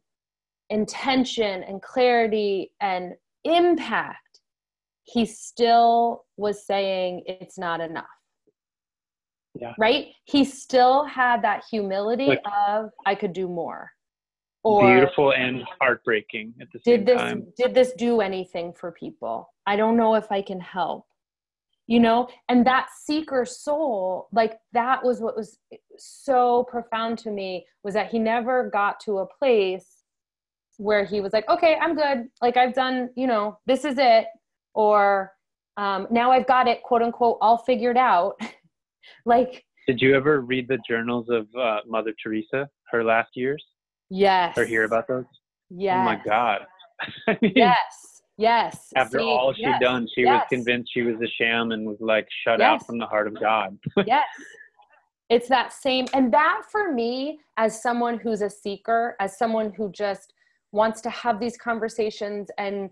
intention 0.71 1.63
and 1.65 1.83
clarity 1.83 2.73
and 2.81 3.13
impact, 3.45 4.32
he 5.13 5.27
still 5.27 6.25
was 6.37 6.67
saying 6.67 7.23
it's 7.27 7.59
not 7.59 7.81
enough. 7.81 8.07
Yeah. 9.55 9.75
Right? 9.79 10.07
He 10.25 10.45
still 10.45 11.05
had 11.05 11.43
that 11.43 11.65
humility 11.71 12.27
Like- 12.27 12.43
of 12.67 12.91
I 13.05 13.15
could 13.15 13.33
do 13.33 13.49
more. 13.49 13.91
Or 14.65 14.87
beautiful 14.87 15.33
and 15.33 15.65
heartbreaking 15.81 16.55
at 16.61 16.69
the 16.73 16.79
same 16.79 16.99
did 16.99 17.07
this 17.07 17.21
time 17.21 17.47
did 17.57 17.75
this 17.75 17.93
do 17.95 18.21
anything 18.21 18.73
for 18.73 18.93
people 18.93 19.53
i 19.67 19.75
don't 19.75 19.97
know 19.97 20.15
if 20.15 20.31
i 20.31 20.41
can 20.41 20.61
help 20.61 21.05
you 21.89 21.99
know 21.99 22.29
and 22.49 22.65
that 22.65 22.87
seeker 23.05 23.45
soul 23.45 24.29
like 24.31 24.61
that 24.73 25.05
was 25.05 25.21
what 25.21 25.37
was 25.37 25.59
so 25.99 26.63
profound 26.71 27.19
to 27.19 27.33
me 27.33 27.67
was 27.83 27.95
that 27.95 28.09
he 28.13 28.21
never 28.21 28.71
got 28.71 29.01
to 29.01 29.19
a 29.19 29.27
place 29.27 30.05
where 30.77 31.05
he 31.05 31.21
was 31.21 31.33
like 31.33 31.49
okay 31.49 31.77
i'm 31.83 31.97
good 31.97 32.29
like 32.41 32.57
i've 32.57 32.73
done 32.73 33.11
you 33.17 33.27
know 33.27 33.59
this 33.67 33.85
is 33.85 33.97
it 33.99 34.27
or 34.75 35.33
um, 35.77 36.07
now 36.11 36.31
i've 36.31 36.47
got 36.47 36.67
it 36.69 36.83
quote 36.83 37.03
unquote 37.03 37.39
all 37.41 37.59
figured 37.59 37.97
out. 37.97 38.35
Like 39.27 39.65
did 39.89 40.01
you 40.01 40.15
ever 40.15 40.41
read 40.43 40.69
the 40.69 40.79
journals 40.89 41.27
of 41.29 41.49
uh, 41.59 41.81
mother 41.87 42.13
teresa 42.23 42.69
her 42.93 43.03
last 43.03 43.31
years? 43.35 43.63
Yes. 44.11 44.57
Or 44.57 44.65
hear 44.65 44.85
about 44.85 45.09
those? 45.09 45.25
Yes 45.71 45.99
oh 46.01 46.05
my 46.05 46.21
god. 46.25 46.61
I 47.27 47.37
mean, 47.43 47.53
yes. 47.57 48.23
Yes. 48.39 48.89
After 48.97 49.19
See, 49.19 49.25
all 49.25 49.53
she'd 49.53 49.63
yes, 49.63 49.81
done 49.81 50.07
she 50.15 50.25
was 50.25 50.43
convinced 50.49 50.93
she 50.95 51.03
was 51.03 51.17
a 51.21 51.27
sham 51.27 51.73
and 51.73 51.85
was 51.85 51.97
like 52.01 52.27
shut 52.45 52.61
Yes. 52.61 52.67
out 52.69 52.87
from 52.87 52.99
the 52.99 53.07
heart 53.07 53.27
of 53.27 53.35
god. 53.41 53.77
Yes. 54.07 54.25
It's 55.29 55.49
that 55.49 55.73
same 55.73 56.07
and 56.15 56.33
that 56.33 56.63
for 56.71 56.93
me 56.93 57.41
as 57.57 57.83
someone 57.83 58.19
who's 58.19 58.41
a 58.43 58.51
seeker 58.51 59.17
as 59.21 59.37
someone 59.37 59.73
who 59.77 59.91
just 59.91 60.33
wants 60.71 61.01
to 61.03 61.11
have 61.11 61.41
these 61.41 61.57
conversations 61.57 62.49
and 62.59 62.89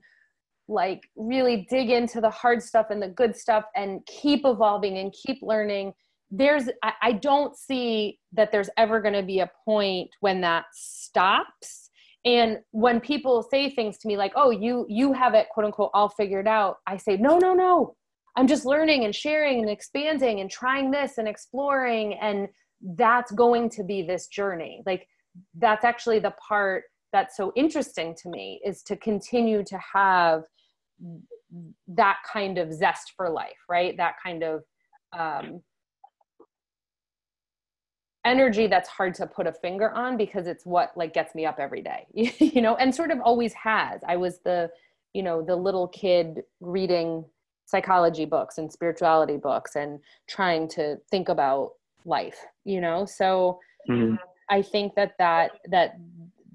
like 0.70 1.02
really 1.16 1.66
dig 1.68 1.90
into 1.90 2.20
the 2.20 2.30
hard 2.30 2.62
stuff 2.62 2.86
and 2.90 3.02
the 3.02 3.08
good 3.08 3.36
stuff 3.36 3.64
and 3.74 4.00
keep 4.06 4.42
evolving 4.44 4.98
and 4.98 5.12
keep 5.12 5.38
learning 5.42 5.92
there's 6.30 6.68
i, 6.82 6.92
I 7.02 7.12
don't 7.12 7.56
see 7.56 8.18
that 8.32 8.52
there's 8.52 8.70
ever 8.76 9.00
going 9.00 9.14
to 9.14 9.22
be 9.22 9.40
a 9.40 9.50
point 9.64 10.10
when 10.20 10.40
that 10.42 10.64
stops. 10.72 11.90
And 12.24 12.58
when 12.72 13.00
people 13.00 13.42
say 13.42 13.70
things 13.70 13.98
to 13.98 14.08
me 14.08 14.16
like 14.16 14.32
oh 14.36 14.50
you 14.50 14.86
you 14.88 15.12
have 15.12 15.34
it 15.34 15.48
quote 15.50 15.66
unquote 15.66 15.90
all 15.94 16.08
figured 16.08 16.46
out 16.46 16.76
i 16.86 16.96
say 16.96 17.16
no 17.16 17.38
no 17.38 17.54
no. 17.54 17.96
I'm 18.36 18.46
just 18.46 18.64
learning 18.64 19.04
and 19.04 19.14
sharing 19.14 19.60
and 19.60 19.70
expanding 19.70 20.40
and 20.40 20.48
trying 20.50 20.92
this 20.92 21.18
and 21.18 21.26
exploring 21.26 22.14
and 22.14 22.48
that's 22.96 23.32
going 23.32 23.68
to 23.70 23.84
be 23.84 24.02
this 24.02 24.28
journey. 24.28 24.82
Like 24.86 25.06
that's 25.58 25.84
actually 25.84 26.20
the 26.20 26.32
part 26.48 26.84
that's 27.12 27.36
so 27.36 27.52
interesting 27.56 28.14
to 28.22 28.28
me 28.28 28.60
is 28.64 28.82
to 28.84 28.96
continue 28.96 29.64
to 29.64 29.78
have 29.94 30.42
that 31.88 32.18
kind 32.30 32.58
of 32.58 32.72
zest 32.72 33.12
for 33.16 33.28
life 33.28 33.58
right? 33.68 33.96
That 33.96 34.14
kind 34.24 34.42
of 34.42 34.62
um, 35.12 35.62
energy 38.24 38.66
that's 38.66 38.88
hard 38.88 39.14
to 39.14 39.26
put 39.26 39.46
a 39.46 39.52
finger 39.52 39.90
on 39.92 40.16
because 40.16 40.46
it's 40.46 40.66
what 40.66 40.92
like 40.96 41.14
gets 41.14 41.34
me 41.34 41.46
up 41.46 41.58
every 41.58 41.80
day 41.80 42.06
you 42.12 42.60
know 42.60 42.76
and 42.76 42.94
sort 42.94 43.10
of 43.10 43.20
always 43.20 43.52
has. 43.54 44.00
I 44.06 44.16
was 44.16 44.40
the 44.44 44.70
you 45.14 45.22
know 45.22 45.42
the 45.42 45.56
little 45.56 45.88
kid 45.88 46.42
reading 46.60 47.24
psychology 47.66 48.24
books 48.24 48.58
and 48.58 48.70
spirituality 48.70 49.36
books 49.36 49.76
and 49.76 50.00
trying 50.28 50.68
to 50.68 50.96
think 51.10 51.28
about 51.28 51.72
life 52.04 52.38
you 52.64 52.80
know? 52.80 53.04
So 53.04 53.58
Mhm. 53.88 54.18
i 54.50 54.60
think 54.62 54.94
that 54.94 55.12
that 55.18 55.52
that 55.70 55.98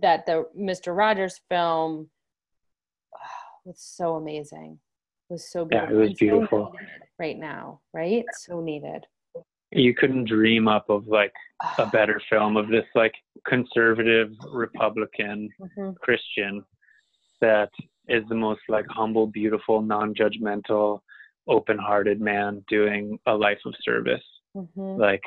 that 0.02 0.26
the 0.26 0.46
mr 0.58 0.96
rogers 0.96 1.40
film 1.50 2.10
was 3.66 3.80
so 3.82 4.16
amazing 4.16 4.80
It 5.30 5.34
was 5.34 5.50
so 5.52 5.68
Yeah, 5.72 5.90
it 5.90 5.94
was 5.94 6.10
and 6.10 6.18
so 6.18 6.26
beautiful. 6.26 6.74
right 7.20 7.38
now 7.38 7.82
right 7.94 8.26
so 8.40 8.62
needed 8.62 9.06
you 9.72 9.94
couldn't 9.94 10.26
dream 10.30 10.68
up 10.68 10.90
of 10.90 11.08
like 11.08 11.34
a 11.80 11.86
better 11.98 12.22
film 12.30 12.56
of 12.58 12.68
this 12.70 12.86
like 12.96 13.14
conservative 13.48 14.32
republican 14.52 15.50
Mhm. 15.60 15.96
christian 16.00 16.64
that 17.42 17.72
is 18.08 18.24
the 18.30 18.36
most 18.36 18.62
like 18.70 18.86
humble 18.90 19.28
beautiful 19.28 19.82
non-judgmental 19.82 21.00
open-hearted 21.48 22.20
man 22.22 22.64
doing 22.68 23.20
a 23.26 23.34
life 23.36 23.60
of 23.66 23.74
service 23.82 24.24
Mhm. 24.56 24.98
like 25.00 25.24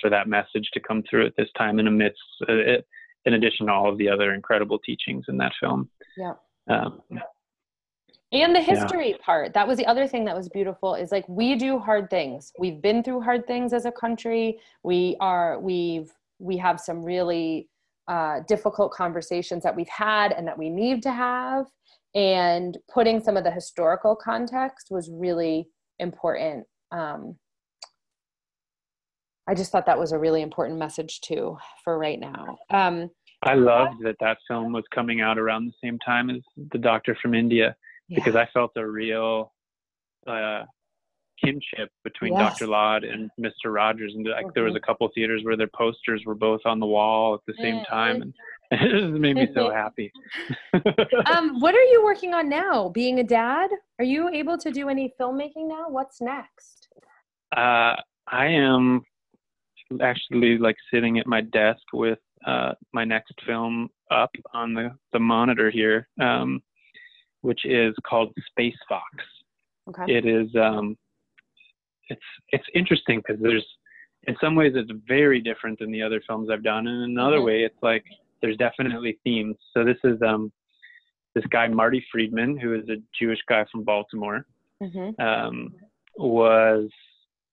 for 0.00 0.08
that 0.10 0.26
message 0.28 0.68
to 0.72 0.80
come 0.80 1.02
through 1.08 1.26
at 1.26 1.36
this 1.36 1.50
time 1.58 1.78
and 1.78 1.88
amidst 1.88 2.22
uh, 2.48 2.52
it, 2.52 2.86
in 3.24 3.34
addition 3.34 3.66
to 3.66 3.72
all 3.72 3.88
of 3.90 3.98
the 3.98 4.08
other 4.08 4.32
incredible 4.34 4.78
teachings 4.78 5.24
in 5.28 5.36
that 5.38 5.52
film 5.60 5.90
Yeah. 6.16 6.34
um, 6.68 7.02
and 8.32 8.54
the 8.54 8.60
history 8.60 9.14
part 9.24 9.52
that 9.52 9.68
was 9.68 9.76
the 9.76 9.86
other 9.86 10.08
thing 10.08 10.24
that 10.24 10.36
was 10.36 10.48
beautiful 10.48 10.94
is 10.94 11.12
like 11.12 11.28
we 11.28 11.54
do 11.54 11.78
hard 11.78 12.08
things. 12.08 12.52
We've 12.58 12.80
been 12.80 13.02
through 13.02 13.20
hard 13.20 13.46
things 13.46 13.72
as 13.72 13.84
a 13.84 13.92
country. 13.92 14.58
We 14.82 15.16
are 15.20 15.60
we've 15.60 16.10
we 16.38 16.56
have 16.56 16.80
some 16.80 17.04
really 17.04 17.68
uh, 18.08 18.40
difficult 18.48 18.92
conversations 18.92 19.62
that 19.62 19.76
we've 19.76 19.88
had 19.88 20.32
and 20.32 20.46
that 20.48 20.58
we 20.58 20.70
need 20.70 21.02
to 21.04 21.12
have. 21.12 21.66
And 22.14 22.76
putting 22.92 23.22
some 23.22 23.36
of 23.36 23.44
the 23.44 23.50
historical 23.50 24.16
context 24.16 24.88
was 24.90 25.10
really 25.12 25.68
important. 25.98 26.66
Um, 26.90 27.36
i 29.48 29.54
just 29.54 29.72
thought 29.72 29.86
that 29.86 29.98
was 29.98 30.12
a 30.12 30.18
really 30.18 30.40
important 30.40 30.78
message 30.78 31.20
too 31.20 31.56
for 31.84 31.98
right 31.98 32.20
now. 32.20 32.58
Um, 32.70 33.10
i 33.44 33.54
loved 33.54 34.02
that 34.02 34.16
that 34.20 34.38
film 34.46 34.72
was 34.72 34.84
coming 34.94 35.20
out 35.20 35.38
around 35.38 35.66
the 35.66 35.72
same 35.82 35.98
time 35.98 36.30
as 36.30 36.42
the 36.70 36.78
doctor 36.78 37.16
from 37.20 37.34
india 37.34 37.74
yeah. 38.12 38.18
because 38.24 38.36
I 38.36 38.46
felt 38.52 38.72
a 38.76 38.86
real 38.86 39.52
uh, 40.26 40.64
kinship 41.42 41.90
between 42.04 42.32
Yes. 42.34 42.58
Dr. 42.58 42.68
Lad 42.70 43.02
and 43.04 43.30
Mr. 43.40 43.74
Rogers, 43.74 44.12
and 44.14 44.26
like 44.28 44.46
there 44.54 44.62
was 44.64 44.74
Mhm. 44.74 44.76
a 44.76 44.80
couple 44.80 45.08
theaters 45.14 45.42
where 45.44 45.56
their 45.56 45.70
posters 45.74 46.22
were 46.24 46.34
both 46.36 46.60
on 46.64 46.78
the 46.78 46.86
wall 46.86 47.34
at 47.34 47.40
the 47.46 47.54
same 47.60 47.76
Mhm. 47.80 47.88
time, 47.88 48.22
and 48.22 48.34
it 48.70 48.90
just 48.90 49.12
made 49.20 49.34
me 49.34 49.48
so 49.54 49.70
happy. 49.82 50.12
um, 51.26 51.58
what 51.60 51.74
are 51.74 51.82
you 51.92 52.02
working 52.04 52.34
on 52.34 52.48
now? 52.48 52.88
Being 52.90 53.18
a 53.18 53.24
dad, 53.24 53.70
are 53.98 54.04
you 54.04 54.28
able 54.28 54.56
to 54.58 54.70
do 54.70 54.88
any 54.88 55.12
filmmaking 55.18 55.66
now? 55.68 55.88
What's 55.88 56.20
next? 56.20 56.88
uh, 57.56 57.96
I 58.28 58.46
am 58.46 59.02
actually 60.00 60.56
like 60.58 60.76
sitting 60.92 61.18
at 61.18 61.26
my 61.26 61.40
desk 61.40 61.82
with 61.92 62.18
uh, 62.46 62.72
my 62.92 63.04
next 63.04 63.34
film 63.44 63.88
up 64.10 64.30
on 64.54 64.72
the, 64.74 64.96
the 65.12 65.18
monitor 65.18 65.70
here, 65.70 66.08
um, 66.20 66.62
which 67.42 67.64
is 67.64 67.94
called 68.06 68.32
Space 68.50 68.76
Fox. 68.88 69.04
Okay. 69.88 70.14
It 70.16 70.26
is 70.26 70.48
um, 70.56 70.96
it's 72.08 72.20
it's 72.50 72.64
interesting 72.74 73.20
because 73.26 73.40
there's 73.42 73.66
in 74.28 74.36
some 74.40 74.54
ways 74.54 74.72
it's 74.76 74.90
very 75.06 75.40
different 75.40 75.78
than 75.78 75.90
the 75.90 76.02
other 76.02 76.22
films 76.26 76.48
I've 76.50 76.62
done, 76.62 76.86
and 76.86 77.04
in 77.04 77.10
another 77.10 77.38
Mhm. 77.38 77.44
way 77.46 77.64
it's 77.64 77.82
like 77.82 78.04
there's 78.40 78.56
definitely 78.56 79.18
themes. 79.24 79.56
So 79.74 79.84
this 79.84 79.98
is 80.04 80.20
um, 80.22 80.52
this 81.34 81.44
guy 81.46 81.68
Marty 81.68 82.04
Friedman, 82.10 82.56
who 82.56 82.74
is 82.74 82.88
a 82.88 82.96
Jewish 83.18 83.40
guy 83.48 83.64
from 83.70 83.84
Baltimore, 83.84 84.46
hmm 84.80 85.10
um, 85.20 85.74
was 86.16 86.88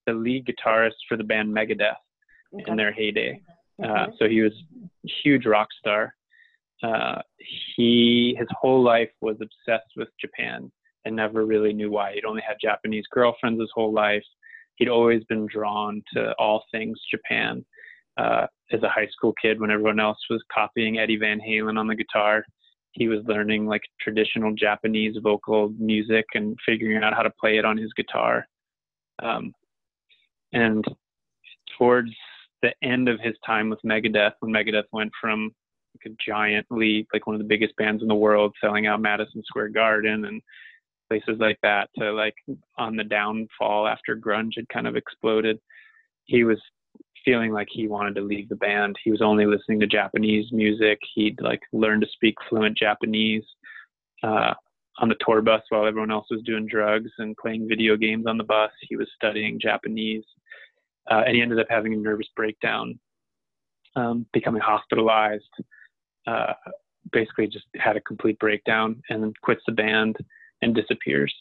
the 0.06 0.14
lead 0.14 0.46
guitarist 0.46 0.96
for 1.08 1.18
the 1.18 1.24
band 1.24 1.50
Megadeth 1.54 1.96
in 2.68 2.76
their 2.76 2.92
heyday. 2.92 3.40
Uh, 3.84 4.08
so 4.18 4.28
he 4.28 4.42
was 4.42 4.52
a 5.06 5.10
huge 5.24 5.46
rock 5.46 5.70
star. 5.80 6.14
Uh, 6.84 7.22
he 7.76 8.36
his 8.38 8.48
whole 8.60 8.82
life 8.82 9.10
was 9.22 9.38
obsessed 9.42 9.92
with 9.98 10.08
Japan 10.20 10.72
and 11.06 11.16
never 11.16 11.46
really 11.46 11.74
knew 11.74 11.92
why. 11.92 12.14
He'd 12.14 12.26
only 12.26 12.42
had 12.46 12.58
Japanese 12.62 13.06
girlfriends 13.12 13.60
his 13.60 13.72
whole 13.74 13.94
life. 13.94 14.24
He'd 14.76 14.90
always 14.90 15.24
been 15.26 15.48
drawn 15.48 16.02
to 16.14 16.34
all 16.40 16.64
things 16.72 17.00
Japan. 17.12 17.66
Uh, 18.18 18.48
as 18.72 18.84
a 18.84 18.90
high 18.90 19.08
school 19.08 19.34
kid, 19.42 19.60
when 19.60 19.72
everyone 19.72 20.00
else 20.00 20.18
was 20.30 20.44
copying 20.54 21.00
Eddie 21.00 21.18
Van 21.18 21.40
Halen 21.40 21.80
on 21.80 21.88
the 21.88 21.96
guitar, 21.96 22.44
he 22.92 23.08
was 23.08 23.20
learning 23.28 23.66
like 23.66 23.82
traditional 24.02 24.54
Japanese 24.54 25.16
vocal 25.22 25.74
music 25.78 26.26
and 26.34 26.58
figuring 26.66 27.02
out 27.04 27.14
how 27.14 27.22
to 27.22 27.32
play 27.40 27.58
it 27.58 27.66
on 27.66 27.78
his 27.78 27.92
guitar. 27.94 28.46
Um, 29.24 29.54
and 30.52 30.84
towards 31.78 32.12
the 32.62 32.74
end 32.84 33.08
of 33.08 33.20
his 33.22 33.36
time 33.46 33.70
with 33.70 33.80
Megadeth, 33.86 34.34
when 34.40 34.52
Megadeth 34.52 34.84
went 34.92 35.12
from 35.22 35.52
like 35.96 36.12
a 36.12 36.16
giant 36.26 36.68
league, 36.70 37.08
like 37.14 37.28
one 37.28 37.36
of 37.36 37.42
the 37.42 37.48
biggest 37.48 37.76
bands 37.78 38.02
in 38.02 38.08
the 38.08 38.16
world, 38.16 38.54
selling 38.62 38.88
out 38.88 39.02
Madison 39.02 39.44
Square 39.46 39.70
Garden 39.70 40.26
and 40.26 40.42
places 41.10 41.40
like 41.40 41.58
that, 41.64 41.90
to 41.98 42.12
like 42.12 42.36
on 42.78 42.96
the 42.96 43.04
downfall 43.04 43.88
after 43.88 44.16
grunge 44.16 44.54
had 44.56 44.70
kind 44.70 44.88
of 44.88 44.96
exploded, 44.96 45.60
he 46.26 46.44
was 46.44 46.60
feeling 47.26 47.52
like 47.52 47.68
he 47.72 47.88
wanted 47.88 48.16
to 48.16 48.22
leave 48.22 48.50
the 48.50 48.56
band. 48.56 48.96
He 49.04 49.12
was 49.12 49.22
only 49.22 49.46
listening 49.46 49.80
to 49.82 49.88
Japanese 49.88 50.52
music. 50.52 51.00
He'd 51.16 51.40
like 51.42 51.62
learned 51.74 52.02
to 52.02 52.08
speak 52.14 52.36
fluent 52.48 52.78
Japanese 52.78 53.44
uh, 54.24 54.54
on 55.00 55.10
the 55.10 55.16
tour 55.26 55.42
bus 55.42 55.62
while 55.70 55.86
everyone 55.86 56.12
else 56.12 56.28
was 56.30 56.42
doing 56.44 56.68
drugs 56.68 57.12
and 57.18 57.36
playing 57.38 57.68
video 57.68 57.96
games 57.96 58.26
on 58.28 58.38
the 58.38 58.44
bus. 58.44 58.72
He 58.88 58.96
was 58.96 59.08
studying 59.16 59.60
Japanese, 59.60 60.24
uh, 61.10 61.24
and 61.26 61.36
he 61.36 61.42
ended 61.42 61.60
up 61.60 61.68
having 61.70 61.94
a 61.94 61.98
nervous 61.98 62.28
breakdown, 62.36 63.00
um, 63.96 64.26
becoming 64.34 64.62
hospitalized. 64.62 65.44
Uh, 66.28 66.54
basically, 67.12 67.48
just 67.48 67.66
had 67.78 67.98
a 67.98 68.02
complete 68.02 68.38
breakdown 68.40 69.02
and 69.10 69.24
then 69.24 69.34
quits 69.42 69.62
the 69.66 69.72
band 69.74 70.18
and 70.62 70.76
disappears. 70.76 71.34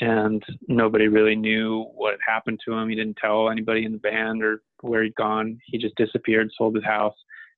And 0.00 0.42
nobody 0.68 1.08
really 1.08 1.34
knew 1.34 1.86
what 1.94 2.12
had 2.12 2.32
happened 2.34 2.60
to 2.64 2.72
him. 2.72 2.88
He 2.88 2.94
didn't 2.94 3.16
tell 3.20 3.50
anybody 3.50 3.84
in 3.84 3.92
the 3.92 3.98
band 3.98 4.42
or 4.44 4.62
where 4.80 5.02
he'd 5.02 5.14
gone. 5.16 5.58
He 5.66 5.76
just 5.78 5.96
disappeared, 5.96 6.50
sold 6.56 6.76
his 6.76 6.84
house, 6.84 7.16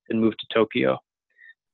and 0.09 0.19
moved 0.19 0.39
to 0.39 0.53
Tokyo 0.53 0.97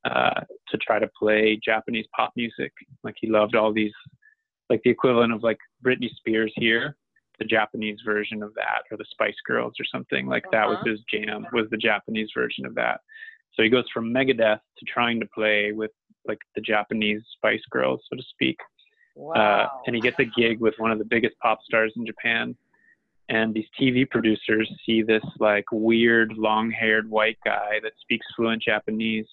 uh, 0.03 0.41
to 0.69 0.77
try 0.77 0.99
to 0.99 1.09
play 1.17 1.59
Japanese 1.63 2.05
pop 2.15 2.33
music. 2.35 2.73
Like 3.03 3.15
he 3.19 3.29
loved 3.29 3.55
all 3.55 3.71
these, 3.71 3.93
like 4.69 4.81
the 4.83 4.89
equivalent 4.89 5.31
of 5.33 5.41
like 5.41 5.57
Britney 5.85 6.13
Spears 6.17 6.51
here, 6.57 6.97
the 7.39 7.45
Japanese 7.45 7.99
version 8.05 8.43
of 8.43 8.53
that, 8.55 8.81
or 8.91 8.97
the 8.97 9.05
Spice 9.11 9.35
Girls 9.47 9.73
or 9.79 9.85
something. 9.89 10.27
Like 10.27 10.43
that 10.51 10.67
was 10.67 10.77
Uh-huh. 10.81 10.91
his 10.91 10.99
jam, 11.09 11.47
was 11.53 11.69
the 11.71 11.77
Japanese 11.77 12.29
version 12.35 12.65
of 12.65 12.75
that. 12.75 12.99
So 13.57 13.63
he 13.63 13.69
goes 13.69 13.85
from 13.91 14.13
Megadeth 14.13 14.59
to 14.77 14.85
trying 14.85 15.19
to 15.19 15.25
play 15.33 15.71
with 15.71 15.91
like 16.27 16.37
the 16.55 16.61
Japanese 16.61 17.21
Spice 17.35 17.61
Girls, 17.71 18.01
so 18.09 18.15
to 18.15 18.23
speak. 18.29 18.57
Wow. 19.15 19.33
Uh, 19.33 19.67
and 19.87 19.95
he 19.95 20.01
gets 20.01 20.19
a 20.19 20.25
gig 20.25 20.59
with 20.59 20.75
one 20.77 20.91
of 20.91 20.99
the 20.99 21.05
biggest 21.05 21.37
pop 21.39 21.59
stars 21.63 21.91
in 21.97 22.05
Japan. 22.05 22.55
And 23.29 23.53
these 23.53 23.65
TV 23.79 24.07
producers 24.09 24.71
see 24.85 25.01
this 25.01 25.23
like 25.39 25.65
weird, 25.71 26.33
long 26.37 26.69
haired 26.69 27.09
white 27.09 27.39
guy 27.43 27.79
that 27.81 27.93
speaks 27.99 28.25
fluent 28.35 28.61
Japanese, 28.61 29.25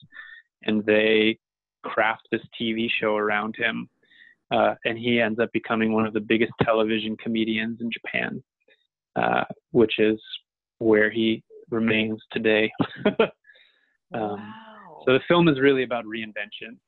and 0.63 0.85
they 0.87 1.39
craft 1.83 2.27
this 2.33 2.41
TV 2.61 2.89
show 3.01 3.17
around 3.17 3.55
him. 3.57 3.89
Uh, 4.51 4.75
and 4.85 4.99
he 4.99 5.21
ends 5.21 5.39
up 5.39 5.51
becoming 5.53 5.93
one 5.93 6.07
of 6.07 6.15
the 6.15 6.21
biggest 6.21 6.53
television 6.63 7.17
comedians 7.19 7.81
in 7.81 7.91
Japan, 7.91 8.43
uh, 9.17 9.45
which 9.73 9.99
is 9.99 10.19
where 10.79 11.11
he 11.11 11.43
remains 11.71 12.21
today. 12.33 12.73
um, 14.15 14.41
wow. 14.41 15.03
so 15.05 15.13
the 15.13 15.21
film 15.29 15.49
is 15.49 15.61
really 15.61 15.83
about 15.83 16.05
reinvention, 16.05 16.79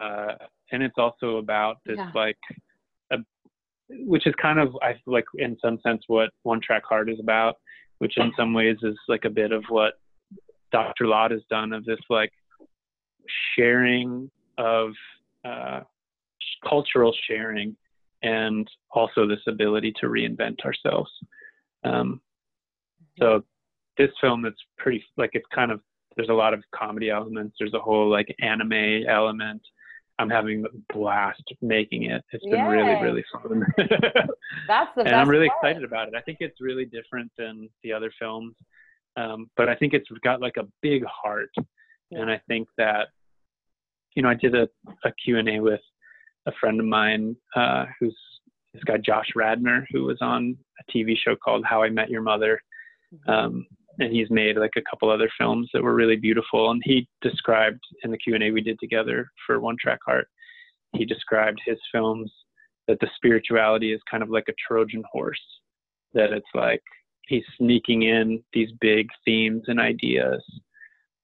uh, 0.00 0.34
and 0.72 0.82
it's 0.82 0.98
also 0.98 1.36
about 1.38 1.78
this 1.84 1.96
Yeah. 1.98 2.10
like, 2.14 2.38
a, 3.10 3.18
which 3.88 4.26
is 4.26 4.34
kind 4.40 4.58
of 4.58 4.76
I 4.82 4.92
feel 4.92 5.14
like 5.14 5.26
in 5.36 5.56
some 5.60 5.78
sense 5.80 6.04
what 6.06 6.30
One 6.42 6.60
Track 6.60 6.84
Heart 6.84 7.10
is 7.10 7.20
about, 7.20 7.56
which 7.98 8.16
in 8.18 8.32
some 8.36 8.52
ways 8.52 8.76
is 8.82 8.96
like 9.08 9.24
a 9.24 9.30
bit 9.30 9.52
of 9.52 9.64
what 9.68 9.94
Dr. 10.72 11.06
Lad 11.06 11.30
has 11.30 11.42
done 11.48 11.72
of 11.72 11.84
this 11.84 12.00
like 12.10 12.32
sharing 13.54 14.30
of 14.58 14.92
uh, 15.44 15.80
cultural 16.68 17.14
sharing 17.28 17.76
and 18.22 18.68
also 18.90 19.26
this 19.26 19.40
ability 19.46 19.92
to 20.00 20.06
reinvent 20.06 20.60
ourselves. 20.64 21.10
Um, 21.84 22.20
so 23.18 23.44
this 23.98 24.10
film 24.20 24.44
it's 24.44 24.60
pretty 24.78 25.04
like 25.16 25.30
it's 25.32 25.46
kind 25.54 25.70
of 25.70 25.80
there's 26.16 26.28
a 26.28 26.34
lot 26.34 26.54
of 26.54 26.62
comedy 26.74 27.10
elements. 27.10 27.56
There's 27.58 27.74
a 27.74 27.78
whole 27.80 28.10
like 28.10 28.34
anime 28.40 29.04
element. 29.08 29.62
I'm 30.18 30.30
having 30.30 30.64
a 30.64 30.94
blast 30.94 31.42
making 31.60 32.04
it. 32.04 32.24
It's 32.32 32.44
been 32.44 32.64
really 32.64 33.02
really 33.02 33.24
fun. 33.32 33.64
That's 34.68 34.90
the 34.96 35.02
and 35.02 35.14
i'm 35.14 35.28
really 35.28 35.48
part. 35.48 35.72
excited 35.72 35.84
about 35.84 36.08
it. 36.08 36.14
I 36.16 36.22
think 36.22 36.38
it's 36.40 36.60
really 36.60 36.86
different 36.86 37.30
than 37.36 37.68
the 37.82 37.92
other 37.92 38.10
films 38.18 38.54
um, 39.16 39.50
but 39.56 39.68
i 39.68 39.74
think 39.74 39.94
it's 39.94 40.08
got 40.22 40.40
like 40.40 40.56
a 40.56 40.66
big 40.82 41.04
heart. 41.04 41.50
And 42.12 42.30
i 42.30 42.40
think 42.46 42.68
that 42.78 43.08
you 44.14 44.22
know 44.22 44.28
i 44.28 44.34
did 44.34 44.54
a, 44.54 44.68
a 45.04 45.12
q&a 45.24 45.60
with 45.60 45.80
a 46.46 46.52
friend 46.60 46.78
of 46.78 46.86
mine 46.86 47.36
uh, 47.56 47.86
who's 47.98 48.16
this 48.72 48.84
guy 48.84 48.96
josh 48.98 49.28
radnor 49.34 49.86
who 49.90 50.04
was 50.04 50.18
on 50.20 50.56
a 50.80 50.92
tv 50.92 51.16
show 51.16 51.34
called 51.34 51.64
how 51.64 51.82
i 51.82 51.88
met 51.88 52.10
your 52.10 52.22
mother. 52.22 52.60
Mm-hmm. 53.14 53.30
um, 53.30 53.66
and 53.98 54.12
he's 54.12 54.30
made 54.30 54.56
like 54.56 54.74
a 54.76 54.82
couple 54.88 55.10
other 55.10 55.30
films 55.38 55.68
that 55.72 55.82
were 55.82 55.94
really 55.94 56.16
beautiful. 56.16 56.70
And 56.70 56.82
he 56.84 57.08
described 57.22 57.80
in 58.04 58.10
the 58.10 58.18
Q 58.18 58.34
and 58.34 58.44
A 58.44 58.50
we 58.50 58.60
did 58.60 58.78
together 58.78 59.30
for 59.46 59.60
One 59.60 59.76
Track 59.80 60.00
Heart, 60.04 60.28
he 60.94 61.04
described 61.04 61.60
his 61.64 61.78
films 61.92 62.30
that 62.88 63.00
the 63.00 63.08
spirituality 63.16 63.92
is 63.92 64.00
kind 64.10 64.22
of 64.22 64.30
like 64.30 64.46
a 64.48 64.54
Trojan 64.66 65.02
horse, 65.10 65.40
that 66.14 66.32
it's 66.32 66.46
like 66.54 66.82
he's 67.26 67.44
sneaking 67.58 68.02
in 68.02 68.42
these 68.52 68.70
big 68.80 69.08
themes 69.24 69.64
and 69.66 69.80
ideas 69.80 70.42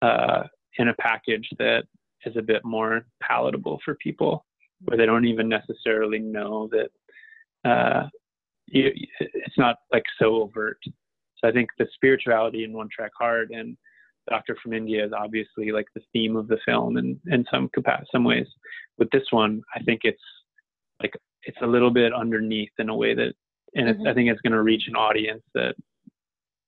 uh, 0.03 0.43
in 0.79 0.89
a 0.89 0.95
package 0.95 1.49
that 1.59 1.85
is 2.25 2.37
a 2.37 2.43
bit 2.43 2.65
more 2.65 3.07
palatable 3.23 3.81
for 3.85 3.95
people, 3.97 4.45
where 4.85 4.97
they 4.97 5.07
don't 5.07 5.27
even 5.27 5.49
necessarily 5.49 6.19
know 6.19 6.69
that 6.73 7.71
uh, 7.71 8.09
you, 8.67 8.91
it's 9.21 9.59
not 9.59 9.77
like 9.93 10.05
so 10.19 10.43
overt. 10.43 10.79
So 11.43 11.49
I 11.49 11.53
think 11.53 11.69
the 11.79 11.87
spirituality 11.95 12.65
in 12.65 12.73
One 12.73 12.89
Track 12.95 13.11
Heart 13.19 13.51
and 13.51 13.77
Doctor 14.31 14.57
from 14.63 14.73
India 14.73 15.05
is 15.05 15.13
obviously 15.13 15.73
like 15.73 15.87
the 15.95 16.03
theme 16.13 16.37
of 16.37 16.47
the 16.49 16.59
film 16.65 16.97
in, 16.97 17.19
in 17.27 17.45
some 17.51 17.69
capa- 17.75 18.05
some 18.13 18.25
ways. 18.25 18.47
With 18.99 19.11
this 19.11 19.25
one, 19.31 19.63
I 19.75 19.83
think 19.83 20.03
it's 20.05 20.23
like 21.03 21.15
it's 21.43 21.59
a 21.63 21.67
little 21.67 21.91
bit 21.91 22.13
underneath 22.13 22.71
in 22.79 22.89
a 22.89 22.95
way 22.95 23.15
that, 23.15 23.35
and 23.75 23.89
it's, 23.89 23.99
I 24.07 24.15
think 24.15 24.31
it's 24.31 24.41
going 24.43 24.53
to 24.53 24.63
reach 24.63 24.85
an 24.87 24.95
audience 24.95 25.43
that 25.55 25.75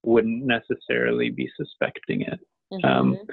wouldn't 0.03 0.43
necessarily 0.43 1.29
be 1.29 1.49
suspecting 1.55 2.21
it. 2.21 2.39
Um, 2.83 3.15
Mhm. 3.15 3.27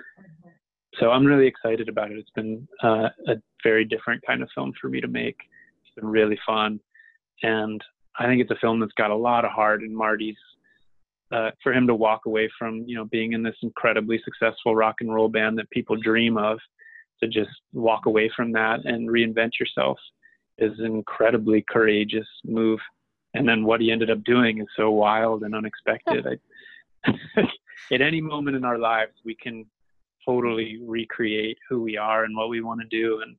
So 1.00 1.10
I'm 1.10 1.24
really 1.24 1.46
excited 1.46 1.88
about 1.88 2.10
it. 2.12 2.18
It's 2.18 2.30
been 2.30 2.68
uh, 2.82 3.08
a 3.26 3.36
very 3.64 3.84
different 3.84 4.22
kind 4.26 4.42
of 4.42 4.50
film 4.54 4.72
for 4.80 4.88
me 4.88 5.00
to 5.00 5.08
make. 5.08 5.36
It's 5.80 5.94
been 5.96 6.06
really 6.06 6.38
fun, 6.46 6.78
and 7.42 7.82
I 8.18 8.26
think 8.26 8.42
it's 8.42 8.50
a 8.50 8.56
film 8.60 8.78
that's 8.78 8.92
got 8.92 9.10
a 9.10 9.16
lot 9.16 9.44
of 9.46 9.52
heart. 9.52 9.80
And 9.80 9.96
Marty's 9.96 10.36
uh, 11.32 11.50
for 11.62 11.72
him 11.72 11.86
to 11.86 11.94
walk 11.94 12.26
away 12.26 12.48
from 12.58 12.84
you 12.86 12.94
know 12.94 13.04
being 13.06 13.32
in 13.32 13.42
this 13.42 13.56
incredibly 13.62 14.20
successful 14.24 14.76
rock 14.76 14.96
and 15.00 15.14
roll 15.14 15.28
band 15.28 15.58
that 15.58 15.70
people 15.70 15.96
dream 15.96 16.36
of, 16.36 16.58
to 17.22 17.28
just 17.28 17.50
walk 17.72 18.06
away 18.06 18.30
from 18.34 18.52
that 18.52 18.84
and 18.84 19.08
reinvent 19.08 19.52
yourself 19.58 19.98
is 20.58 20.78
an 20.78 20.86
incredibly 20.86 21.64
courageous 21.68 22.26
move. 22.44 22.78
And 23.34 23.48
then 23.48 23.64
what 23.64 23.80
he 23.80 23.90
ended 23.90 24.10
up 24.10 24.22
doing 24.24 24.60
is 24.60 24.66
so 24.76 24.90
wild 24.90 25.42
and 25.42 25.54
unexpected. 25.54 26.26
I, 26.26 27.12
at 27.92 28.00
any 28.00 28.20
moment 28.20 28.56
in 28.56 28.64
our 28.64 28.78
lives, 28.78 29.12
we 29.24 29.34
can 29.34 29.64
totally 30.26 30.80
recreate 30.84 31.58
who 31.68 31.80
we 31.80 31.96
are 31.96 32.24
and 32.24 32.36
what 32.36 32.50
we 32.50 32.60
want 32.60 32.80
to 32.80 32.86
do. 32.88 33.22
And 33.22 33.36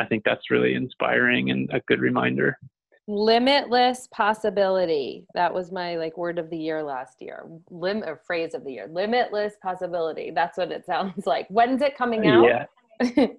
I 0.00 0.06
think 0.06 0.24
that's 0.24 0.50
really 0.50 0.74
inspiring 0.74 1.50
and 1.50 1.68
a 1.72 1.80
good 1.80 2.00
reminder. 2.00 2.58
Limitless 3.06 4.08
possibility. 4.12 5.26
That 5.34 5.52
was 5.52 5.70
my 5.70 5.96
like 5.96 6.16
word 6.16 6.38
of 6.38 6.50
the 6.50 6.56
year 6.56 6.82
last 6.82 7.20
year. 7.20 7.44
Lim 7.70 8.02
or 8.02 8.20
phrase 8.26 8.54
of 8.54 8.64
the 8.64 8.72
year. 8.72 8.88
Limitless 8.90 9.54
possibility. 9.62 10.30
That's 10.34 10.56
what 10.56 10.72
it 10.72 10.86
sounds 10.86 11.26
like. 11.26 11.46
When's 11.48 11.82
it 11.82 11.96
coming 11.96 12.26
out? 12.26 12.44
Yeah. 12.44 13.26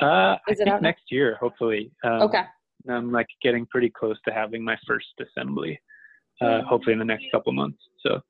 Uh 0.00 0.36
i 0.48 0.54
think 0.54 0.80
next 0.80 1.02
year 1.10 1.36
hopefully. 1.40 1.90
Um, 2.04 2.22
okay. 2.22 2.44
I'm 2.88 3.10
like 3.10 3.26
getting 3.42 3.66
pretty 3.66 3.90
close 3.90 4.16
to 4.26 4.32
having 4.32 4.64
my 4.64 4.76
first 4.86 5.08
assembly 5.20 5.78
uh 6.40 6.44
mm-hmm. 6.44 6.68
hopefully 6.68 6.92
in 6.92 7.00
the 7.00 7.04
next 7.04 7.24
couple 7.32 7.52
months. 7.52 7.80
So 8.06 8.20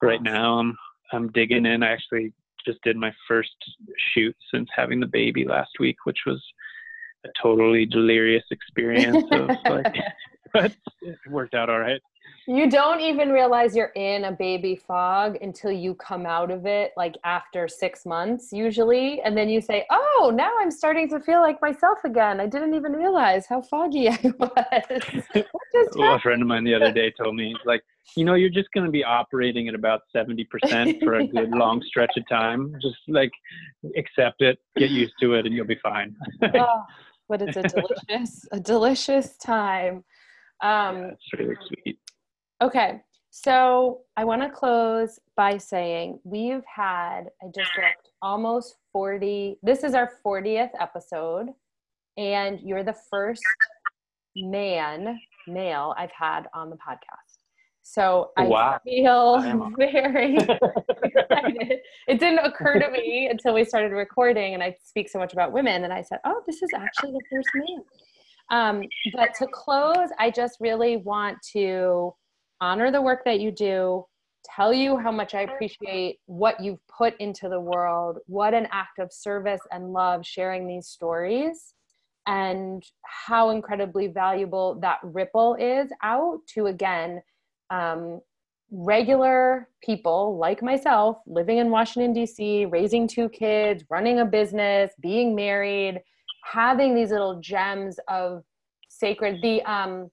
right 0.00 0.22
now 0.22 0.60
i'm 0.60 0.76
i'm 1.12 1.32
digging 1.32 1.66
in. 1.66 1.82
I 1.82 1.90
actually 1.90 2.32
just 2.64 2.78
did 2.84 2.96
my 2.96 3.12
first 3.26 3.50
shoot 4.14 4.36
since 4.52 4.68
having 4.74 5.00
the 5.00 5.06
baby 5.06 5.44
last 5.44 5.72
week 5.80 5.96
which 6.04 6.20
was 6.26 6.40
a 7.24 7.28
totally 7.40 7.86
delirious 7.86 8.44
experience 8.50 9.24
of 9.32 9.48
like 9.70 9.94
but 10.54 10.72
it 11.02 11.18
worked 11.28 11.54
out 11.54 11.68
all 11.68 11.80
right. 11.80 12.00
You 12.46 12.70
don't 12.70 13.00
even 13.00 13.30
realize 13.30 13.74
you're 13.74 13.92
in 13.96 14.24
a 14.24 14.32
baby 14.32 14.76
fog 14.76 15.38
until 15.40 15.72
you 15.72 15.94
come 15.94 16.26
out 16.26 16.50
of 16.50 16.66
it 16.66 16.92
like 16.94 17.16
after 17.24 17.66
six 17.66 18.04
months 18.04 18.52
usually. 18.52 19.20
And 19.22 19.36
then 19.36 19.48
you 19.48 19.60
say 19.60 19.86
oh 19.90 20.32
now 20.34 20.52
i'm 20.60 20.70
starting 20.70 21.08
to 21.10 21.20
feel 21.20 21.40
like 21.40 21.60
myself 21.60 21.98
again. 22.04 22.40
I 22.40 22.46
didn't 22.46 22.74
even 22.74 22.92
realize 22.92 23.46
how 23.46 23.62
foggy 23.62 24.08
i 24.10 24.18
was. 24.38 25.24
Well, 25.96 26.14
a 26.14 26.20
friend 26.20 26.40
of 26.40 26.46
mine 26.46 26.62
the 26.62 26.74
other 26.74 26.92
day 26.92 27.12
told 27.20 27.34
me 27.34 27.56
like 27.64 27.82
you 28.16 28.24
know 28.24 28.34
you're 28.34 28.50
just 28.50 28.68
going 28.72 28.86
to 28.86 28.92
be 28.92 29.02
operating 29.02 29.66
at 29.66 29.74
about 29.74 30.02
70% 30.14 31.02
for 31.02 31.14
a 31.14 31.26
good 31.26 31.50
long 31.50 31.82
stretch 31.82 32.12
of 32.16 32.28
time. 32.28 32.72
Just 32.80 32.96
like 33.08 33.32
accept 33.96 34.40
it 34.40 34.58
get 34.76 34.90
used 34.90 35.14
to 35.20 35.34
it 35.34 35.46
and 35.46 35.54
you'll 35.54 35.66
be 35.66 35.80
fine. 35.82 36.14
Oh, 36.54 36.84
but 37.28 37.42
it's 37.42 37.56
a 37.56 37.62
delicious, 38.08 38.46
a 38.52 38.60
delicious 38.60 39.36
time. 39.36 40.04
Um, 40.62 40.96
yeah, 41.02 41.10
really 41.38 41.56
sweet. 41.66 41.98
Okay, 42.62 43.00
so 43.30 44.02
I 44.16 44.24
want 44.24 44.42
to 44.42 44.48
close 44.48 45.18
by 45.36 45.58
saying 45.58 46.20
we've 46.24 46.62
had, 46.72 47.24
I 47.42 47.46
just 47.46 47.70
looked, 47.76 48.10
almost 48.22 48.76
40. 48.92 49.58
This 49.62 49.82
is 49.82 49.94
our 49.94 50.12
40th 50.24 50.70
episode, 50.80 51.48
and 52.16 52.60
you're 52.60 52.84
the 52.84 52.96
first 53.10 53.42
man, 54.36 55.18
male 55.46 55.94
I've 55.98 56.12
had 56.12 56.46
on 56.54 56.70
the 56.70 56.76
podcast. 56.76 57.43
So 57.84 58.30
I 58.38 58.46
wow. 58.46 58.80
feel 58.82 59.72
very 59.78 60.36
excited. 61.04 61.80
It 62.08 62.18
didn't 62.18 62.38
occur 62.38 62.78
to 62.80 62.90
me 62.90 63.28
until 63.30 63.54
we 63.54 63.64
started 63.64 63.92
recording, 63.92 64.54
and 64.54 64.62
I 64.62 64.74
speak 64.82 65.10
so 65.10 65.18
much 65.18 65.34
about 65.34 65.52
women, 65.52 65.84
and 65.84 65.92
I 65.92 66.00
said, 66.00 66.18
"Oh, 66.24 66.42
this 66.46 66.62
is 66.62 66.70
actually 66.74 67.12
the 67.12 67.20
first 67.30 67.50
man." 67.54 67.84
Um, 68.50 68.88
but 69.14 69.34
to 69.38 69.46
close, 69.52 70.08
I 70.18 70.30
just 70.30 70.56
really 70.60 70.96
want 70.96 71.36
to 71.52 72.14
honor 72.62 72.90
the 72.90 73.02
work 73.02 73.20
that 73.26 73.40
you 73.40 73.50
do, 73.52 74.04
tell 74.46 74.72
you 74.72 74.96
how 74.96 75.12
much 75.12 75.34
I 75.34 75.42
appreciate 75.42 76.20
what 76.24 76.60
you've 76.64 76.80
put 76.88 77.14
into 77.20 77.50
the 77.50 77.60
world, 77.60 78.18
what 78.26 78.54
an 78.54 78.66
act 78.72 78.98
of 78.98 79.12
service 79.12 79.60
and 79.70 79.92
love 79.92 80.24
sharing 80.24 80.66
these 80.66 80.86
stories, 80.86 81.74
and 82.26 82.82
how 83.26 83.50
incredibly 83.50 84.06
valuable 84.06 84.78
that 84.80 85.00
ripple 85.02 85.54
is 85.56 85.90
out 86.02 86.38
to 86.54 86.66
again 86.66 87.20
um, 87.70 88.20
regular 88.70 89.68
people 89.82 90.36
like 90.38 90.62
myself 90.62 91.18
living 91.26 91.58
in 91.58 91.70
Washington, 91.70 92.12
D.C., 92.12 92.66
raising 92.66 93.06
two 93.06 93.28
kids, 93.28 93.84
running 93.90 94.20
a 94.20 94.24
business, 94.24 94.92
being 95.00 95.34
married, 95.34 96.00
having 96.44 96.94
these 96.94 97.10
little 97.10 97.40
gems 97.40 97.98
of 98.08 98.42
sacred. 98.88 99.40
The 99.42 99.62
um, 99.62 100.10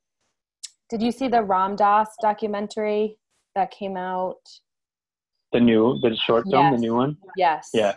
did 0.89 1.01
you 1.01 1.11
see 1.11 1.27
the 1.27 1.41
Ram 1.43 1.75
Dass 1.75 2.09
documentary 2.21 3.17
that 3.55 3.71
came 3.71 3.97
out? 3.97 4.41
The 5.53 5.59
new, 5.59 5.99
the 6.01 6.15
short 6.15 6.45
film, 6.49 6.65
yes. 6.65 6.75
the 6.75 6.81
new 6.81 6.95
one. 6.95 7.17
Yes. 7.35 7.69
Yeah. 7.73 7.95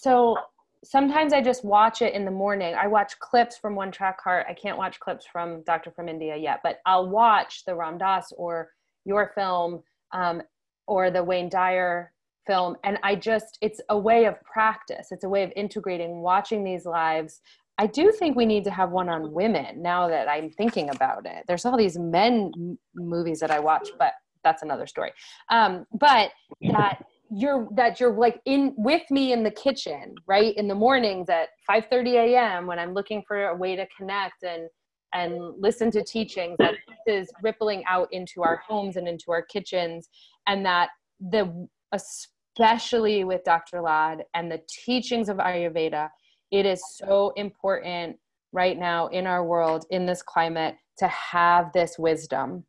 So 0.00 0.36
sometimes 0.84 1.32
I 1.32 1.40
just 1.40 1.64
watch 1.64 2.02
it 2.02 2.14
in 2.14 2.24
the 2.24 2.30
morning. 2.30 2.74
I 2.74 2.86
watch 2.86 3.18
clips 3.18 3.56
from 3.56 3.74
One 3.74 3.90
Track 3.90 4.20
Heart. 4.22 4.46
I 4.48 4.54
can't 4.54 4.78
watch 4.78 4.98
clips 5.00 5.26
from 5.26 5.62
Doctor 5.62 5.90
from 5.90 6.08
India 6.08 6.36
yet, 6.36 6.60
but 6.62 6.80
I'll 6.86 7.08
watch 7.08 7.64
the 7.64 7.74
Ram 7.74 7.98
Dass 7.98 8.32
or 8.36 8.70
your 9.04 9.32
film 9.34 9.82
um, 10.12 10.42
or 10.86 11.10
the 11.10 11.22
Wayne 11.22 11.48
Dyer 11.48 12.12
film. 12.46 12.76
And 12.84 12.98
I 13.02 13.14
just, 13.14 13.58
it's 13.60 13.80
a 13.88 13.98
way 13.98 14.24
of 14.24 14.40
practice. 14.42 15.08
It's 15.10 15.24
a 15.24 15.28
way 15.28 15.44
of 15.44 15.52
integrating, 15.54 16.20
watching 16.20 16.64
these 16.64 16.84
lives. 16.84 17.40
I 17.78 17.86
do 17.86 18.12
think 18.12 18.36
we 18.36 18.46
need 18.46 18.64
to 18.64 18.70
have 18.70 18.90
one 18.90 19.08
on 19.08 19.32
women 19.32 19.82
now 19.82 20.08
that 20.08 20.28
I'm 20.28 20.50
thinking 20.50 20.90
about 20.90 21.26
it. 21.26 21.44
There's 21.46 21.64
all 21.64 21.76
these 21.76 21.98
men 21.98 22.76
movies 22.94 23.40
that 23.40 23.50
I 23.50 23.60
watch, 23.60 23.88
but 23.98 24.12
that's 24.44 24.62
another 24.62 24.86
story. 24.86 25.12
Um, 25.48 25.86
but 25.92 26.30
that 26.72 27.04
you're 27.34 27.66
that 27.74 27.98
you're 27.98 28.14
like 28.14 28.40
in 28.44 28.74
with 28.76 29.02
me 29.10 29.32
in 29.32 29.42
the 29.42 29.50
kitchen 29.50 30.14
right 30.26 30.54
in 30.56 30.68
the 30.68 30.74
mornings 30.74 31.30
at 31.30 31.48
5 31.66 31.86
30 31.90 32.16
a.m 32.16 32.66
when 32.66 32.78
i'm 32.78 32.92
looking 32.92 33.22
for 33.26 33.46
a 33.46 33.56
way 33.56 33.74
to 33.74 33.86
connect 33.96 34.42
and 34.42 34.68
and 35.14 35.54
listen 35.58 35.90
to 35.90 36.02
teachings 36.04 36.56
that 36.58 36.74
is 37.06 37.30
rippling 37.42 37.82
out 37.88 38.08
into 38.12 38.42
our 38.42 38.62
homes 38.66 38.96
and 38.96 39.08
into 39.08 39.30
our 39.30 39.42
kitchens 39.42 40.08
and 40.46 40.64
that 40.66 40.90
the 41.30 41.66
especially 41.92 43.24
with 43.24 43.42
dr 43.44 43.80
lad 43.80 44.24
and 44.34 44.50
the 44.50 44.60
teachings 44.84 45.28
of 45.28 45.38
ayurveda 45.38 46.08
it 46.50 46.66
is 46.66 46.82
so 46.96 47.32
important 47.36 48.16
right 48.52 48.78
now 48.78 49.06
in 49.08 49.26
our 49.26 49.44
world 49.44 49.86
in 49.90 50.04
this 50.04 50.22
climate 50.22 50.74
to 50.98 51.08
have 51.08 51.72
this 51.72 51.98
wisdom 51.98 52.64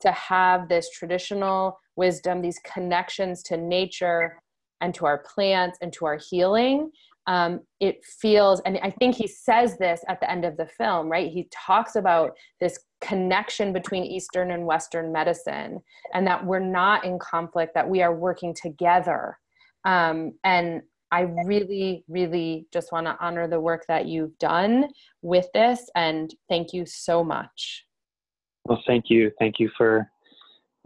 to 0.00 0.12
have 0.12 0.68
this 0.68 0.90
traditional 0.90 1.78
wisdom, 1.96 2.42
these 2.42 2.60
connections 2.60 3.42
to 3.44 3.56
nature 3.56 4.38
and 4.80 4.94
to 4.94 5.06
our 5.06 5.24
plants 5.34 5.78
and 5.80 5.92
to 5.94 6.06
our 6.06 6.18
healing. 6.30 6.90
Um, 7.26 7.60
it 7.80 8.04
feels, 8.04 8.60
and 8.66 8.78
I 8.82 8.90
think 8.90 9.14
he 9.14 9.26
says 9.26 9.78
this 9.78 10.04
at 10.08 10.20
the 10.20 10.30
end 10.30 10.44
of 10.44 10.58
the 10.58 10.66
film, 10.66 11.08
right? 11.08 11.30
He 11.30 11.48
talks 11.50 11.96
about 11.96 12.32
this 12.60 12.78
connection 13.00 13.72
between 13.72 14.04
Eastern 14.04 14.50
and 14.50 14.66
Western 14.66 15.10
medicine 15.10 15.80
and 16.12 16.26
that 16.26 16.44
we're 16.44 16.58
not 16.58 17.04
in 17.04 17.18
conflict, 17.18 17.72
that 17.74 17.88
we 17.88 18.02
are 18.02 18.14
working 18.14 18.54
together. 18.54 19.38
Um, 19.86 20.32
and 20.44 20.82
I 21.10 21.20
really, 21.46 22.04
really 22.08 22.66
just 22.72 22.92
want 22.92 23.06
to 23.06 23.16
honor 23.20 23.48
the 23.48 23.60
work 23.60 23.84
that 23.88 24.06
you've 24.06 24.36
done 24.38 24.88
with 25.22 25.46
this 25.54 25.88
and 25.94 26.34
thank 26.48 26.72
you 26.72 26.84
so 26.86 27.24
much. 27.24 27.86
Well, 28.66 28.82
thank 28.86 29.08
you. 29.08 29.30
Thank 29.38 29.58
you 29.58 29.70
for 29.76 30.10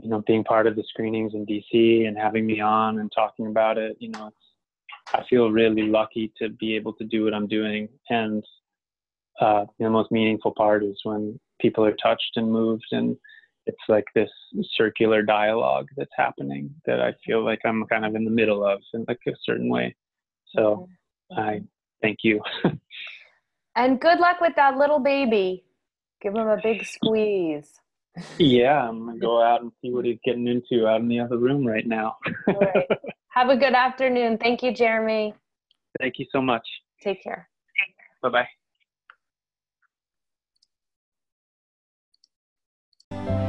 you 0.03 0.09
know 0.09 0.22
being 0.26 0.44
part 0.44 0.66
of 0.66 0.76
the 0.76 0.84
screenings 0.88 1.34
in 1.34 1.46
DC 1.46 2.07
and 2.07 2.16
having 2.16 2.46
me 2.46 2.61
on 2.61 2.99
and 2.99 3.11
talking 3.14 3.46
about 3.46 3.78
it. 3.78 3.96
You 4.01 4.11
know, 4.11 4.30
I 5.12 5.24
feel 5.28 5.51
really 5.51 5.82
lucky 5.82 6.32
to 6.40 6.49
be 6.51 6.76
able 6.76 6.92
to 6.94 7.05
do 7.05 7.24
what 7.24 7.34
I'm 7.34 7.49
doing, 7.49 7.88
and 8.11 8.44
uh, 9.40 9.64
the 9.78 9.90
most 9.90 10.11
meaningful 10.11 10.53
part 10.57 10.84
is 10.84 10.99
when 11.05 11.38
people 11.61 11.84
are 11.84 11.96
touched 12.03 12.32
and 12.36 12.51
moved, 12.51 12.86
and 12.92 13.16
it's 13.66 13.78
like 13.88 14.07
this 14.14 14.30
circular 14.76 15.22
dialogue 15.22 15.88
that's 15.96 16.11
happening 16.16 16.74
that 16.86 17.01
I 17.01 17.12
feel 17.24 17.44
like 17.44 17.61
I'm 17.64 17.84
kind 17.86 18.07
of 18.07 18.14
in 18.14 18.24
the 18.24 18.30
middle 18.30 18.64
of 18.64 18.80
in 18.94 19.05
like 19.09 19.20
a 19.26 19.32
certain 19.44 19.68
way. 19.68 19.94
So. 20.55 20.88
I 21.36 21.62
thank 22.03 22.18
you. 22.22 22.40
and 23.76 24.01
good 24.01 24.18
luck 24.18 24.40
with 24.40 24.55
that 24.57 24.76
little 24.76 24.99
baby. 24.99 25.64
Give 26.20 26.34
him 26.34 26.49
a 26.49 26.59
big 26.62 26.84
squeeze. 26.84 27.80
Yeah, 28.38 28.88
I'm 28.88 29.06
gonna 29.06 29.18
go 29.20 29.42
out 29.42 29.62
and 29.62 29.72
see 29.82 29.90
what 29.90 30.04
he's 30.04 30.18
getting 30.24 30.46
into 30.46 30.86
out 30.86 31.00
in 31.00 31.09
the 31.09 31.20
other 31.20 31.38
room 31.38 31.66
right 31.66 31.86
now. 31.86 32.16
right. 32.46 32.86
Have 33.30 33.50
a 33.50 33.56
good 33.56 33.74
afternoon. 33.74 34.38
Thank 34.38 34.62
you, 34.62 34.72
Jeremy. 34.72 35.34
Thank 36.00 36.18
you 36.18 36.26
so 36.32 36.40
much. 36.40 36.66
Take 37.02 37.22
care. 37.22 37.48
Bye 38.22 38.46
bye. 43.12 43.47